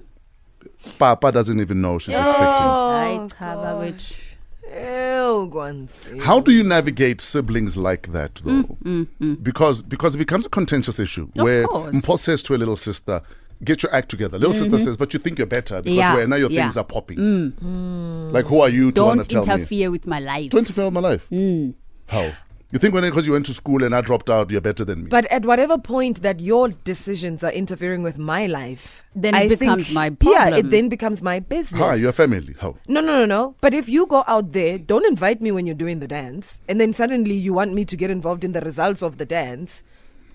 Papa 0.99 1.33
doesn't 1.33 1.61
even 1.61 1.81
know 1.81 1.99
she's 1.99 2.15
expecting. 2.15 2.67
Hayi 2.67 3.39
cha 3.39 3.57
bakwethu. 3.57 4.17
Ew, 4.71 5.49
Gwanzi. 5.51 6.21
How 6.21 6.41
do 6.41 6.53
you 6.53 6.63
navigate 6.63 7.21
siblings 7.23 7.77
like 7.77 8.13
that, 8.13 8.37
though? 8.45 8.63
Mm, 8.63 8.77
mm, 8.85 9.07
mm. 9.21 9.43
Because 9.43 9.83
because 9.83 10.15
it 10.15 10.19
becomes 10.19 10.45
a 10.45 10.51
contentious 10.51 10.99
issue 11.01 11.29
Of 11.37 11.43
where 11.45 11.67
course. 11.67 11.97
Mpo 11.97 12.19
says 12.19 12.43
to 12.45 12.55
a 12.55 12.59
little 12.59 12.77
sister, 12.77 13.23
"Get 13.65 13.83
your 13.83 13.95
act 13.95 14.11
together." 14.11 14.39
Little 14.39 14.53
sister 14.53 14.77
mm-hmm. 14.77 14.85
says, 14.85 14.97
"But 14.99 15.15
you 15.15 15.21
think 15.21 15.39
you're 15.39 15.47
better 15.47 15.77
because 15.81 15.97
Yeah, 15.97 16.15
where 16.15 16.29
now 16.29 16.37
your 16.37 16.51
yeah. 16.51 16.63
things 16.63 16.77
are 16.77 16.85
popping." 16.85 17.19
Like, 18.33 18.45
who 18.45 18.61
are 18.61 18.69
you 18.69 18.93
to 18.93 19.03
want 19.05 19.23
to 19.23 19.29
Don't 19.29 19.43
tell 19.45 19.57
me? 19.57 19.63
interfere 19.63 19.91
with 19.91 20.07
my 20.07 20.21
life. 20.21 20.51
To 20.51 20.59
interfere 20.59 20.85
with 20.85 20.95
my 20.95 21.01
life? 21.01 21.27
How? 22.11 22.33
You 22.71 22.79
think 22.79 22.93
when 22.93 23.03
because 23.03 23.27
you 23.27 23.33
went 23.33 23.47
to 23.47 23.55
school 23.55 23.83
and 23.83 23.95
I 23.95 24.03
dropped 24.03 24.29
out, 24.29 24.51
you're 24.51 24.61
better 24.61 24.85
than 24.85 25.05
me? 25.05 25.09
But 25.09 25.25
at 25.27 25.47
whatever 25.47 25.79
point 25.79 26.21
that 26.21 26.39
your 26.39 26.69
decisions 26.69 27.43
are 27.43 27.51
interfering 27.51 28.03
with 28.03 28.19
my 28.19 28.45
life, 28.47 29.03
Then 29.15 29.35
it 29.35 29.39
I 29.39 29.49
becomes 29.49 29.87
think- 29.87 29.95
my 29.95 30.15
Yeah, 30.21 30.55
it 30.57 30.69
then 30.69 30.91
becomes 30.91 31.23
my 31.23 31.41
business. 31.41 31.81
Hi, 31.81 31.95
your 31.95 32.13
family. 32.13 32.55
How? 32.61 32.75
No, 32.87 33.01
no, 33.01 33.21
no, 33.21 33.25
no. 33.25 33.55
But 33.63 33.73
if 33.73 33.89
you 33.89 34.05
go 34.07 34.23
out 34.27 34.53
there, 34.53 34.77
don't 34.77 35.07
invite 35.07 35.41
me 35.41 35.51
when 35.51 35.65
you're 35.65 35.75
doing 35.75 36.01
the 36.01 36.09
dance, 36.09 36.61
and 36.69 36.79
then 36.79 36.93
suddenly 36.93 37.35
you 37.35 37.55
want 37.55 37.73
me 37.73 37.87
to 37.87 37.97
get 37.97 38.11
involved 38.11 38.45
in 38.45 38.53
the 38.53 38.61
results 38.61 39.03
of 39.03 39.17
the 39.17 39.25
dance. 39.25 39.83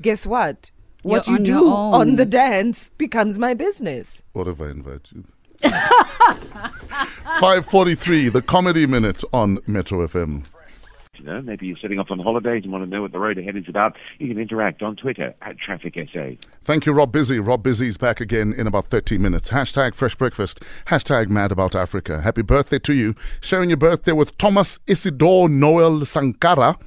Guess 0.01 0.25
what? 0.25 0.71
What 1.03 1.27
You're 1.27 1.35
you 1.35 1.39
on 1.39 1.43
do 1.43 1.69
on 1.69 2.15
the 2.15 2.25
dance 2.25 2.89
becomes 2.97 3.37
my 3.37 3.53
business. 3.53 4.23
What 4.31 4.47
if 4.47 4.59
I 4.59 4.69
invite 4.71 5.07
you? 5.11 5.23
543, 7.39 8.29
the 8.29 8.41
comedy 8.41 8.85
minute 8.87 9.23
on 9.33 9.59
Metro 9.67 10.07
FM. 10.07 10.45
You 11.17 11.25
know, 11.25 11.41
maybe 11.43 11.67
you're 11.67 11.77
setting 11.77 12.00
off 12.00 12.10
on 12.10 12.17
holidays 12.17 12.63
and 12.63 12.72
want 12.72 12.84
to 12.86 12.89
know 12.89 13.03
what 13.03 13.12
the 13.12 13.20
road 13.20 13.38
ahead 13.38 13.55
is 13.55 13.65
about. 13.70 13.96
You 14.17 14.29
can 14.29 14.39
interact 14.39 14.82
on 14.82 14.96
Twitter 14.96 15.36
at 15.43 15.60
Traffic 15.60 15.96
SA. 16.12 16.32
Thank 16.63 16.88
you, 16.88 16.91
Rob 16.91 17.12
Busy. 17.12 17.39
Rob 17.39 17.62
Busy's 17.62 17.98
back 17.98 18.20
again 18.20 18.51
in 18.58 18.65
about 18.65 18.88
30 18.88 19.20
minutes. 19.20 19.50
Hashtag 19.50 19.93
Fresh 19.93 20.15
Breakfast. 20.15 20.62
Hashtag 20.88 21.29
Mad 21.29 21.51
About 21.51 21.75
Africa. 21.75 22.22
Happy 22.22 22.41
birthday 22.41 22.79
to 22.79 22.93
you. 22.93 23.13
Sharing 23.41 23.70
your 23.70 23.77
birthday 23.77 24.12
with 24.12 24.36
Thomas 24.39 24.79
Isidore 24.88 25.50
Noel 25.50 26.03
Sankara. 26.03 26.77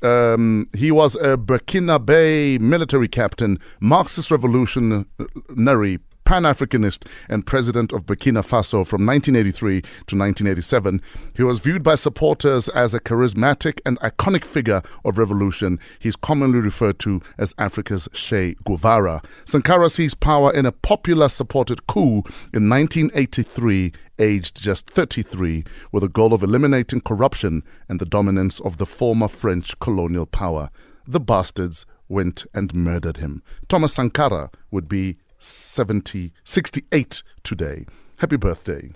Um, 0.00 0.68
he 0.74 0.90
was 0.90 1.14
a 1.16 1.36
Burkinabé 1.36 2.58
military 2.60 3.08
captain, 3.08 3.58
Marxist 3.80 4.30
revolutionary, 4.30 5.98
Pan 6.24 6.44
Africanist, 6.44 7.06
and 7.28 7.46
president 7.46 7.92
of 7.92 8.06
Burkina 8.06 8.42
Faso 8.42 8.86
from 8.86 9.04
1983 9.06 9.80
to 9.80 10.16
1987. 10.16 11.02
He 11.34 11.42
was 11.42 11.60
viewed 11.60 11.82
by 11.82 11.94
supporters 11.94 12.68
as 12.70 12.94
a 12.94 13.00
charismatic 13.00 13.80
and 13.84 13.98
iconic 14.00 14.44
figure 14.44 14.82
of 15.04 15.18
revolution. 15.18 15.78
He's 15.98 16.16
commonly 16.16 16.60
referred 16.60 16.98
to 17.00 17.20
as 17.38 17.54
Africa's 17.58 18.08
Che 18.12 18.56
Guevara. 18.64 19.22
Sankara 19.44 19.90
seized 19.90 20.20
power 20.20 20.52
in 20.52 20.66
a 20.66 20.72
popular 20.72 21.28
supported 21.28 21.86
coup 21.86 22.22
in 22.52 22.68
1983 22.68 23.92
aged 24.18 24.60
just 24.60 24.88
33, 24.88 25.64
with 25.92 26.04
a 26.04 26.08
goal 26.08 26.32
of 26.32 26.42
eliminating 26.42 27.00
corruption 27.00 27.62
and 27.88 28.00
the 28.00 28.06
dominance 28.06 28.60
of 28.60 28.76
the 28.78 28.86
former 28.86 29.28
French 29.28 29.78
colonial 29.80 30.26
power. 30.26 30.70
The 31.06 31.20
bastards 31.20 31.84
went 32.08 32.46
and 32.54 32.74
murdered 32.74 33.18
him. 33.18 33.42
Thomas 33.68 33.94
Sankara 33.94 34.50
would 34.70 34.88
be 34.88 35.16
70, 35.44 36.32
68 36.44 37.22
today. 37.42 37.84
Happy 38.16 38.36
birthday. 38.36 38.90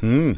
Hmm. 0.00 0.34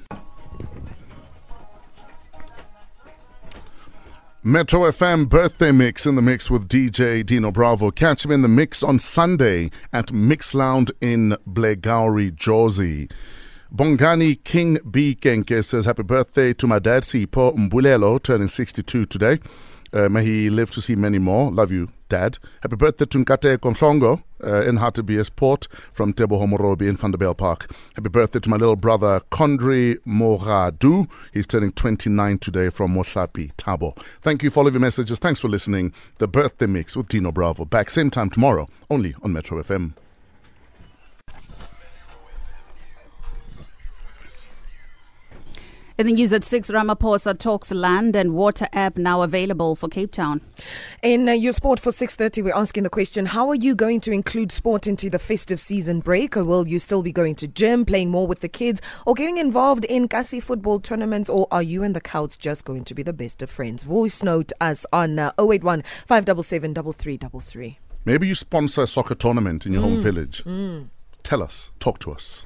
Metro 4.46 4.80
FM 4.80 5.28
birthday 5.28 5.72
mix 5.72 6.04
in 6.04 6.16
the 6.16 6.22
mix 6.22 6.50
with 6.50 6.68
DJ 6.68 7.24
Dino 7.24 7.50
Bravo. 7.50 7.90
Catch 7.90 8.26
him 8.26 8.30
in 8.30 8.42
the 8.42 8.48
mix 8.48 8.82
on 8.82 8.98
Sunday 8.98 9.70
at 9.92 10.12
Mix 10.12 10.54
Lounge 10.54 10.90
in 11.00 11.34
Blegauri, 11.48 12.34
Jersey. 12.34 13.08
Bongani 13.74 14.44
King 14.44 14.78
B. 14.88 15.16
Kenke 15.18 15.64
says, 15.64 15.86
Happy 15.86 16.02
birthday 16.02 16.52
to 16.52 16.66
my 16.66 16.78
dad, 16.78 17.04
Sipo 17.04 17.56
Mbulelo, 17.56 18.22
turning 18.22 18.48
62 18.48 19.06
today. 19.06 19.40
Uh, 19.94 20.08
may 20.08 20.24
he 20.24 20.50
live 20.50 20.72
to 20.72 20.82
see 20.82 20.96
many 20.96 21.18
more. 21.18 21.52
Love 21.52 21.70
you, 21.70 21.88
Dad. 22.08 22.38
Happy 22.62 22.74
birthday 22.74 23.06
to 23.06 23.24
Nkate 23.24 23.58
Konhlongo 23.58 24.22
uh, 24.44 24.62
in 24.62 24.76
Hartbeespoort 24.76 25.68
from 25.92 26.12
Tebo 26.12 26.42
Homorobi 26.42 26.88
in 26.88 26.96
Vanderbijlpark. 26.96 27.70
Happy 27.94 28.08
birthday 28.08 28.40
to 28.40 28.50
my 28.50 28.56
little 28.56 28.74
brother, 28.74 29.20
Kondri 29.30 29.96
Moradu. 30.04 31.08
He's 31.32 31.46
turning 31.46 31.70
29 31.70 32.38
today 32.38 32.70
from 32.70 32.94
Mohlapi, 32.94 33.52
Tabo. 33.54 33.96
Thank 34.20 34.42
you 34.42 34.50
for 34.50 34.60
all 34.60 34.66
of 34.66 34.74
your 34.74 34.80
messages. 34.80 35.20
Thanks 35.20 35.38
for 35.40 35.48
listening. 35.48 35.92
The 36.18 36.26
Birthday 36.26 36.66
Mix 36.66 36.96
with 36.96 37.06
Dino 37.06 37.30
Bravo. 37.30 37.64
Back 37.64 37.88
same 37.88 38.10
time 38.10 38.30
tomorrow, 38.30 38.66
only 38.90 39.14
on 39.22 39.32
Metro 39.32 39.62
FM. 39.62 39.94
In 45.96 46.08
the 46.08 46.12
news 46.12 46.32
at 46.32 46.42
6, 46.42 46.72
Ramaphosa 46.72 47.38
talks 47.38 47.70
land 47.70 48.16
and 48.16 48.34
water 48.34 48.66
app 48.72 48.96
now 48.96 49.22
available 49.22 49.76
for 49.76 49.88
Cape 49.88 50.10
Town. 50.10 50.40
In 51.04 51.28
uh, 51.28 51.32
your 51.32 51.52
sport 51.52 51.78
for 51.78 51.92
6:30, 51.92 52.42
we're 52.42 52.52
asking 52.52 52.82
the 52.82 52.90
question: 52.90 53.26
How 53.26 53.48
are 53.48 53.54
you 53.54 53.76
going 53.76 54.00
to 54.00 54.10
include 54.10 54.50
sport 54.50 54.88
into 54.88 55.08
the 55.08 55.20
festive 55.20 55.60
season 55.60 56.00
break? 56.00 56.36
Or 56.36 56.42
will 56.42 56.66
you 56.66 56.80
still 56.80 57.00
be 57.00 57.12
going 57.12 57.36
to 57.36 57.46
gym, 57.46 57.84
playing 57.84 58.10
more 58.10 58.26
with 58.26 58.40
the 58.40 58.48
kids, 58.48 58.80
or 59.06 59.14
getting 59.14 59.38
involved 59.38 59.84
in 59.84 60.08
Kasi 60.08 60.40
football 60.40 60.80
tournaments? 60.80 61.30
Or 61.30 61.46
are 61.52 61.62
you 61.62 61.84
and 61.84 61.94
the 61.94 62.00
Couts 62.00 62.36
just 62.36 62.64
going 62.64 62.82
to 62.86 62.94
be 62.94 63.04
the 63.04 63.12
best 63.12 63.40
of 63.40 63.48
friends? 63.48 63.84
Voice 63.84 64.20
note 64.24 64.50
us 64.60 64.84
on 64.92 65.20
uh, 65.20 65.30
081 65.38 65.84
577 66.08 66.74
3333. 66.74 67.78
Maybe 68.04 68.26
you 68.26 68.34
sponsor 68.34 68.82
a 68.82 68.88
soccer 68.88 69.14
tournament 69.14 69.64
in 69.64 69.72
your 69.72 69.82
home 69.82 70.02
village. 70.02 70.42
Tell 71.22 71.40
us, 71.40 71.70
talk 71.78 72.00
to 72.00 72.10
us. 72.10 72.44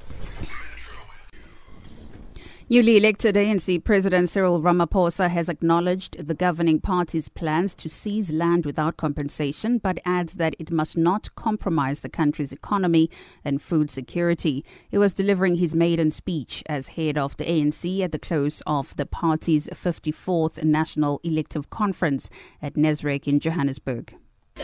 Newly 2.71 2.99
elected 2.99 3.35
ANC 3.35 3.83
President 3.83 4.29
Cyril 4.29 4.61
Ramaphosa 4.61 5.31
has 5.31 5.49
acknowledged 5.49 6.27
the 6.27 6.35
governing 6.35 6.81
party's 6.81 7.31
plans 7.31 7.75
to 7.77 7.89
seize 7.89 8.31
land 8.31 8.67
without 8.67 8.99
compensation, 8.99 9.79
but 9.79 9.99
adds 10.05 10.35
that 10.35 10.55
it 10.59 10.71
must 10.71 10.95
not 10.95 11.35
compromise 11.35 12.01
the 12.01 12.11
country's 12.11 12.53
economy 12.53 13.09
and 13.43 13.63
food 13.63 13.91
security. 13.91 14.67
He 14.91 14.99
was 14.99 15.15
delivering 15.15 15.57
his 15.57 15.75
maiden 15.75 16.11
speech 16.11 16.63
as 16.67 16.89
head 16.89 17.17
of 17.17 17.39
the 17.39 17.45
ANC 17.45 18.03
at 18.03 18.13
the 18.13 18.19
close 18.19 18.63
of 18.67 18.95
the 18.97 19.07
party's 19.07 19.69
54th 19.69 20.63
National 20.63 21.23
Elective 21.25 21.71
Conference 21.71 22.29
at 22.61 22.75
Nasrec 22.75 23.27
in 23.27 23.41
Johannesburg. 23.41 24.15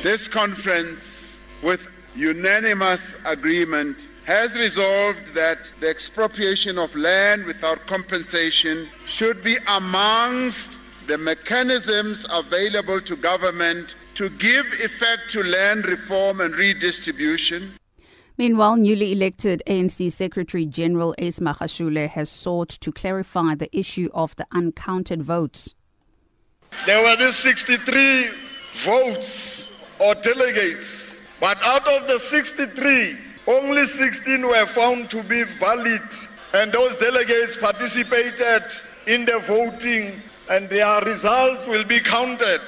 This 0.02 0.28
conference, 0.28 1.40
with 1.62 1.90
unanimous 2.14 3.16
agreement, 3.25 4.08
has 4.25 4.57
resolved 4.57 5.35
that 5.35 5.73
the 5.81 5.88
expropriation 5.88 6.78
of 6.78 6.95
land 6.97 7.45
without 7.45 7.87
compensation 7.87 8.88
should 9.04 9.43
be 9.45 9.57
amongst 9.69 10.78
the 11.07 11.19
mechanisms 11.19 12.26
available 12.33 13.00
to 13.00 13.16
government 13.16 13.95
to 14.14 14.31
give 14.31 14.66
effect 14.83 15.28
to 15.28 15.43
land 15.43 15.85
reform 15.85 16.40
and 16.40 16.54
redistribution. 16.54 17.73
Meanwhile, 18.38 18.76
newly 18.76 19.12
elected 19.12 19.62
ANC 19.66 20.11
Secretary 20.11 20.64
General 20.66 21.14
Ace 21.19 21.38
Magashule 21.38 22.09
has 22.09 22.31
sought 22.31 22.71
to 22.71 22.90
clarify 22.90 23.54
the 23.54 23.75
issue 23.76 24.09
of 24.14 24.35
the 24.37 24.47
uncounted 24.50 25.23
votes. 25.23 25.75
There 26.87 27.02
were 27.02 27.16
these 27.16 27.37
63 27.37 28.31
votes 28.73 29.69
or 30.00 30.14
delegates, 30.16 31.14
but 31.38 31.59
out 31.62 31.87
of 31.87 32.09
the 32.09 32.19
63, 32.19 33.16
only 33.46 33.84
16 33.84 34.46
were 34.46 34.66
found 34.66 35.10
to 35.10 35.22
be 35.22 35.42
valid, 35.42 36.02
and 36.54 36.72
those 36.72 36.94
delegates 36.96 37.56
participated 37.56 38.62
in 39.06 39.24
the 39.24 39.38
voting, 39.38 40.20
and 40.50 40.68
their 40.68 41.00
results 41.02 41.68
will 41.68 41.84
be 41.84 42.00
counted. 42.00 42.60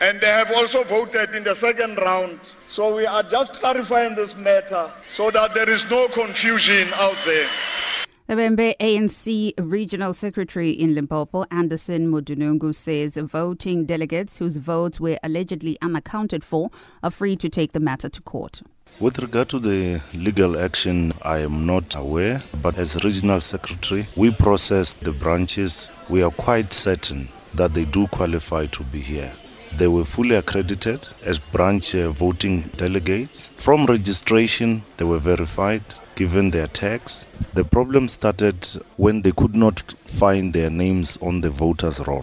And 0.00 0.20
they 0.20 0.26
have 0.26 0.50
also 0.52 0.82
voted 0.82 1.34
in 1.34 1.44
the 1.44 1.54
second 1.54 1.96
round. 1.96 2.38
So 2.66 2.96
we 2.96 3.06
are 3.06 3.22
just 3.22 3.54
clarifying 3.54 4.14
this 4.14 4.36
matter 4.36 4.90
so 5.08 5.30
that 5.30 5.54
there 5.54 5.70
is 5.70 5.88
no 5.88 6.08
confusion 6.08 6.88
out 6.94 7.16
there. 7.24 7.48
The 8.26 8.34
Vhembe 8.34 8.74
ANC 8.80 9.52
Regional 9.58 10.14
Secretary 10.14 10.70
in 10.70 10.94
Limpopo, 10.94 11.44
Anderson 11.50 12.10
Mudunungu, 12.10 12.74
says 12.74 13.16
voting 13.18 13.84
delegates 13.84 14.38
whose 14.38 14.56
votes 14.56 14.98
were 14.98 15.18
allegedly 15.22 15.76
unaccounted 15.82 16.42
for 16.42 16.70
are 17.02 17.10
free 17.10 17.36
to 17.36 17.50
take 17.50 17.72
the 17.72 17.80
matter 17.80 18.08
to 18.08 18.22
court. 18.22 18.62
With 19.00 19.18
regard 19.18 19.48
to 19.48 19.58
the 19.58 20.00
legal 20.14 20.56
action, 20.56 21.12
I 21.20 21.38
am 21.38 21.66
not 21.66 21.96
aware, 21.96 22.40
but 22.62 22.78
as 22.78 23.02
regional 23.02 23.40
secretary, 23.40 24.06
we 24.14 24.30
process 24.30 24.92
the 24.92 25.10
branches. 25.10 25.90
We 26.08 26.22
are 26.22 26.30
quite 26.30 26.72
certain 26.72 27.28
that 27.54 27.74
they 27.74 27.86
do 27.86 28.06
qualify 28.06 28.66
to 28.66 28.84
be 28.84 29.00
here. 29.00 29.32
They 29.76 29.88
were 29.88 30.04
fully 30.04 30.36
accredited 30.36 31.08
as 31.24 31.40
branch 31.40 31.96
uh, 31.96 32.12
voting 32.12 32.70
delegates. 32.76 33.48
From 33.56 33.86
registration, 33.86 34.84
they 34.98 35.04
were 35.04 35.18
verified, 35.18 35.82
given 36.14 36.52
their 36.52 36.68
tags. 36.68 37.26
The 37.52 37.64
problem 37.64 38.06
started 38.06 38.64
when 38.96 39.22
they 39.22 39.32
could 39.32 39.56
not 39.56 39.92
find 40.06 40.52
their 40.52 40.70
names 40.70 41.18
on 41.20 41.40
the 41.40 41.50
voters' 41.50 41.98
roll. 42.06 42.22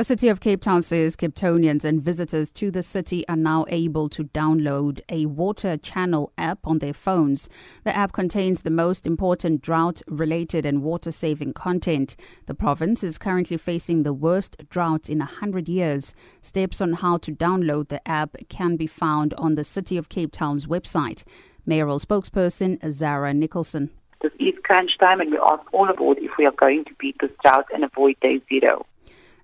The 0.00 0.04
city 0.04 0.28
of 0.28 0.40
Cape 0.40 0.62
Town 0.62 0.80
says 0.80 1.14
Capetonians 1.14 1.84
and 1.84 2.02
visitors 2.02 2.50
to 2.52 2.70
the 2.70 2.82
city 2.82 3.28
are 3.28 3.36
now 3.36 3.66
able 3.68 4.08
to 4.08 4.24
download 4.24 5.02
a 5.10 5.26
water 5.26 5.76
channel 5.76 6.32
app 6.38 6.58
on 6.64 6.78
their 6.78 6.94
phones. 6.94 7.50
The 7.84 7.94
app 7.94 8.12
contains 8.12 8.62
the 8.62 8.70
most 8.70 9.06
important 9.06 9.60
drought 9.60 10.00
related 10.08 10.64
and 10.64 10.82
water 10.82 11.12
saving 11.12 11.52
content. 11.52 12.16
The 12.46 12.54
province 12.54 13.04
is 13.04 13.18
currently 13.18 13.58
facing 13.58 14.02
the 14.02 14.14
worst 14.14 14.56
drought 14.70 15.10
in 15.10 15.20
a 15.20 15.26
100 15.26 15.68
years. 15.68 16.14
Steps 16.40 16.80
on 16.80 16.94
how 16.94 17.18
to 17.18 17.30
download 17.30 17.88
the 17.88 18.00
app 18.08 18.36
can 18.48 18.76
be 18.76 18.86
found 18.86 19.34
on 19.34 19.54
the 19.54 19.64
City 19.64 19.98
of 19.98 20.08
Cape 20.08 20.32
Town's 20.32 20.64
website. 20.66 21.24
Mayoral 21.66 22.00
spokesperson 22.00 22.78
Zara 22.90 23.34
Nicholson. 23.34 23.90
This 24.22 24.32
is 24.38 24.54
crunch 24.64 24.96
time, 24.96 25.20
and 25.20 25.30
we 25.30 25.36
ask 25.36 25.62
all 25.74 25.90
of 25.90 25.96
aboard 25.96 26.16
if 26.20 26.30
we 26.38 26.46
are 26.46 26.52
going 26.52 26.86
to 26.86 26.94
beat 26.98 27.16
this 27.20 27.30
drought 27.42 27.66
and 27.74 27.84
avoid 27.84 28.16
day 28.20 28.40
zero. 28.48 28.86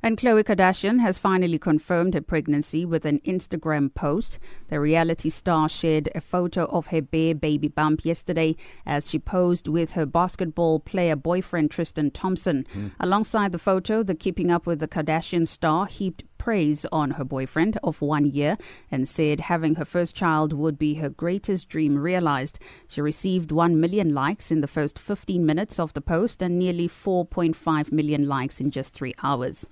And 0.07 0.17
Khloe 0.17 0.45
Kardashian 0.45 1.01
has 1.01 1.19
finally 1.19 1.59
confirmed 1.59 2.15
her 2.15 2.21
pregnancy 2.21 2.85
with 2.85 3.05
an 3.05 3.19
Instagram 3.27 3.93
post. 3.93 4.39
The 4.69 4.79
reality 4.79 5.31
star 5.31 5.69
shared 5.69 6.11
a 6.15 6.21
photo 6.21 6.67
of 6.67 6.87
her 6.87 7.03
bare 7.03 7.35
baby 7.35 7.67
bump 7.67 8.05
yesterday 8.05 8.55
as 8.87 9.11
she 9.11 9.19
posed 9.19 9.67
with 9.67 9.95
her 9.95 10.07
basketball 10.07 10.79
player 10.79 11.17
boyfriend 11.17 11.73
Tristan 11.73 12.13
Thompson. 12.13 12.69
Mm. 12.73 12.93
Alongside 13.01 13.51
the 13.51 13.59
photo, 13.59 14.05
the 14.05 14.15
Keeping 14.15 14.49
Up 14.49 14.65
with 14.65 14.79
the 14.79 14.87
Kardashian 14.87 15.45
star 15.45 15.87
heaped 15.87 16.23
praise 16.47 16.87
on 16.93 17.11
her 17.11 17.25
boyfriend 17.25 17.77
of 17.83 18.01
one 18.01 18.25
year 18.25 18.57
and 18.89 19.09
said 19.09 19.41
having 19.41 19.75
her 19.75 19.85
first 19.85 20.15
child 20.15 20.53
would 20.53 20.79
be 20.79 20.95
her 20.95 21.09
greatest 21.09 21.69
dream 21.69 21.99
realized. 21.99 22.61
She 22.87 23.01
received 23.01 23.51
1 23.51 23.81
million 23.81 24.15
likes 24.15 24.53
in 24.53 24.61
the 24.61 24.69
first 24.69 24.97
15 24.97 25.45
minutes 25.45 25.81
of 25.81 25.93
the 25.95 26.01
post 26.01 26.41
and 26.43 26.57
nearly 26.57 26.89
4.5 26.89 27.91
million 27.91 28.29
likes 28.29 28.61
in 28.61 28.71
just 28.71 28.95
three 28.95 29.13
hours. 29.25 29.69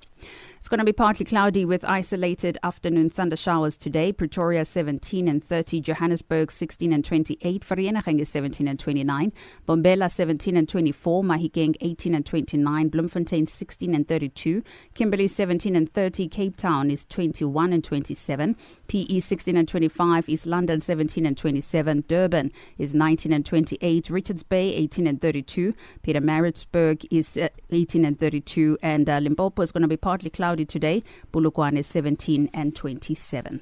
It's 0.64 0.71
going 0.71 0.78
to 0.78 0.85
be 0.87 0.94
partly 0.94 1.26
cloudy 1.26 1.66
with 1.66 1.85
isolated 1.85 2.56
afternoon 2.62 3.11
thunder 3.11 3.37
showers 3.37 3.76
today. 3.76 4.12
Pretoria 4.14 4.64
17 4.64 5.28
and 5.28 5.44
30, 5.44 5.83
Johannesburg 5.83 6.50
16 6.50 6.90
and 6.90 7.04
28, 7.04 7.62
Vereeniging 7.62 8.18
is 8.18 8.30
17 8.30 8.66
and 8.66 8.80
29, 8.80 9.30
Mbombela 9.68 10.11
17 10.11 10.56
and 10.56 10.66
24, 10.66 11.23
Mahikeng 11.23 11.76
18 11.83 12.14
and 12.14 12.25
29, 12.25 12.88
Bloemfontein 12.88 13.44
16 13.44 13.94
and 13.94 14.09
32, 14.09 14.62
Kimberley 14.94 15.28
17 15.28 15.76
and 15.76 15.92
30, 15.92 16.28
Cape 16.28 16.56
Town 16.56 16.90
is 16.90 17.04
21 17.04 17.75
and 17.75 17.85
27, 17.85 18.56
PE 18.88 19.21
16 19.21 19.59
and 19.59 19.68
25, 19.68 20.30
East 20.30 20.47
London 20.47 20.80
17 20.80 21.26
and 21.26 21.37
27, 21.37 22.04
Durban 22.09 22.50
is 22.78 22.94
19 22.94 23.35
and 23.35 23.44
28, 23.44 24.09
Richards 24.09 24.42
Bay 24.42 24.73
18 24.73 25.06
and 25.09 25.21
32, 25.21 25.75
Pietermaritzburg 26.02 27.04
is 27.11 27.37
uh, 27.37 27.49
18 27.71 28.06
and 28.06 28.18
32, 28.18 28.78
and 28.80 29.11
uh, 29.11 29.18
Limpopo 29.18 29.61
is 29.61 29.71
going 29.71 29.83
to 29.83 29.88
be 29.88 29.99
partly 29.99 30.30
cloudy 30.30 30.53
cloudy 30.54 30.64
today. 30.64 31.02
Polokwane 31.32 31.78
is 31.78 31.87
17 31.87 32.49
and 32.54 32.76
27. 32.76 33.61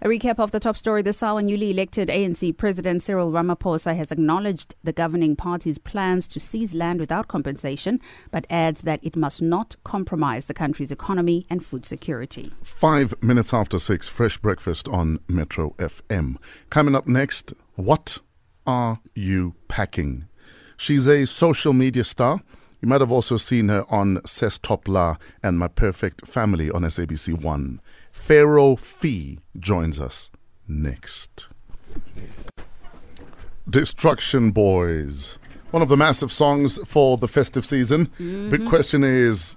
A 0.00 0.06
recap 0.06 0.38
of 0.38 0.50
the 0.50 0.60
top 0.60 0.76
story 0.76 1.02
this 1.02 1.22
hour. 1.22 1.42
Newly 1.42 1.70
elected 1.70 2.08
ANC 2.08 2.56
President 2.56 3.02
Cyril 3.02 3.30
Ramaphosa 3.30 3.94
has 3.96 4.10
acknowledged 4.10 4.74
the 4.82 4.92
governing 4.92 5.36
party's 5.36 5.78
plans 5.78 6.26
to 6.28 6.40
seize 6.40 6.74
land 6.74 7.00
without 7.00 7.28
compensation, 7.28 8.00
but 8.30 8.46
adds 8.48 8.82
that 8.82 9.00
it 9.02 9.14
must 9.16 9.42
not 9.42 9.76
compromise 9.84 10.46
the 10.46 10.54
country's 10.54 10.92
economy 10.92 11.46
and 11.50 11.64
food 11.64 11.84
security. 11.84 12.52
Five 12.62 13.14
minutes 13.22 13.52
after 13.52 13.78
six, 13.78 14.08
fresh 14.08 14.38
breakfast 14.38 14.88
on 14.88 15.20
Metro 15.28 15.74
FM. 15.78 16.36
Coming 16.70 16.94
up 16.94 17.06
next, 17.06 17.52
what 17.74 18.18
are 18.66 19.00
you 19.14 19.54
packing? 19.68 20.28
She's 20.78 21.06
a 21.06 21.26
social 21.26 21.72
media 21.72 22.04
star 22.04 22.40
you 22.80 22.88
might 22.88 23.00
have 23.00 23.12
also 23.12 23.36
seen 23.36 23.68
her 23.68 23.84
on 23.88 24.18
Ses'Top 24.18 24.86
La 24.86 25.16
and 25.42 25.58
My 25.58 25.68
Perfect 25.68 26.26
Family 26.26 26.70
on 26.70 26.82
SABC 26.82 27.42
One. 27.42 27.80
Pharaoh 28.12 28.76
Fee 28.76 29.38
joins 29.58 29.98
us 29.98 30.30
next. 30.66 31.48
Distruction 33.68 34.52
Boyz. 34.52 35.38
One 35.70 35.82
of 35.82 35.88
the 35.88 35.96
massive 35.96 36.32
songs 36.32 36.78
for 36.86 37.18
the 37.18 37.28
festive 37.28 37.66
season. 37.66 38.06
Mm-hmm. 38.06 38.50
Big 38.50 38.66
question 38.66 39.04
is 39.04 39.56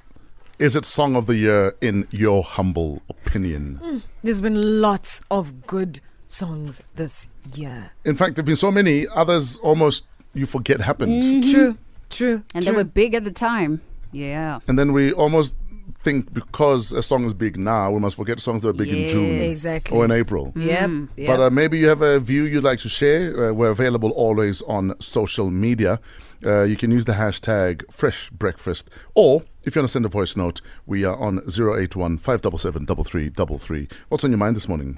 is 0.59 0.75
it 0.75 0.85
song 0.85 1.15
of 1.15 1.25
the 1.25 1.35
year 1.35 1.75
in 1.81 2.07
your 2.11 2.43
humble 2.43 3.01
opinion? 3.09 3.79
Mm. 3.83 4.03
There's 4.23 4.41
been 4.41 4.79
lots 4.79 5.23
of 5.31 5.65
good 5.65 5.99
songs 6.27 6.83
this 6.95 7.29
year. 7.55 7.91
In 8.05 8.15
fact, 8.15 8.35
there've 8.35 8.45
been 8.45 8.55
so 8.55 8.71
many, 8.71 9.07
others 9.07 9.57
almost 9.57 10.03
you 10.33 10.45
forget 10.45 10.81
happened. 10.81 11.23
Mm-hmm. 11.23 11.51
True. 11.51 11.77
True. 12.11 12.43
And 12.53 12.63
true. 12.63 12.71
they 12.71 12.77
were 12.77 12.83
big 12.83 13.13
at 13.13 13.23
the 13.23 13.31
time. 13.31 13.81
Yeah. 14.11 14.59
And 14.67 14.77
then 14.77 14.93
we 14.93 15.13
almost 15.13 15.55
think 16.03 16.33
because 16.33 16.91
a 16.91 17.03
song 17.03 17.25
is 17.25 17.33
big 17.33 17.57
now, 17.57 17.91
we 17.91 17.99
must 17.99 18.15
forget 18.15 18.39
songs 18.39 18.61
that 18.63 18.69
were 18.69 18.73
big 18.73 18.89
yes. 18.89 18.97
in 18.97 19.07
June 19.07 19.41
exactly. 19.41 19.97
or 19.97 20.05
in 20.05 20.11
April. 20.11 20.51
Yep. 20.55 20.89
Mm. 20.89 21.09
yep. 21.15 21.27
But 21.27 21.39
uh, 21.39 21.49
maybe 21.49 21.77
you 21.77 21.87
have 21.87 22.01
a 22.01 22.19
view 22.19 22.43
you'd 22.43 22.63
like 22.63 22.79
to 22.79 22.89
share. 22.89 23.49
Uh, 23.49 23.53
we're 23.53 23.69
available 23.69 24.11
always 24.11 24.61
on 24.63 24.99
social 24.99 25.49
media. 25.49 25.99
Uh, 26.43 26.63
you 26.63 26.75
can 26.75 26.89
use 26.89 27.05
the 27.05 27.13
hashtag 27.13 27.83
Fresh 27.91 28.31
Breakfast, 28.31 28.89
or 29.13 29.43
if 29.63 29.75
you 29.75 29.81
want 29.81 29.89
to 29.89 29.91
send 29.91 30.05
a 30.05 30.09
voice 30.09 30.35
note, 30.35 30.59
we 30.87 31.03
are 31.03 31.15
on 31.15 31.39
081 31.47 32.17
577 32.17 33.87
What's 34.09 34.23
on 34.23 34.31
your 34.31 34.39
mind 34.39 34.55
this 34.55 34.67
morning? 34.67 34.97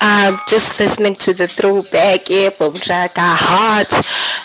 Um, 0.00 0.38
just 0.48 0.78
listening 0.80 1.14
to 1.16 1.32
the 1.32 1.48
throwback 1.48 2.30
album 2.30 2.74
track, 2.74 3.12
I 3.16 3.36
heart 3.38 3.88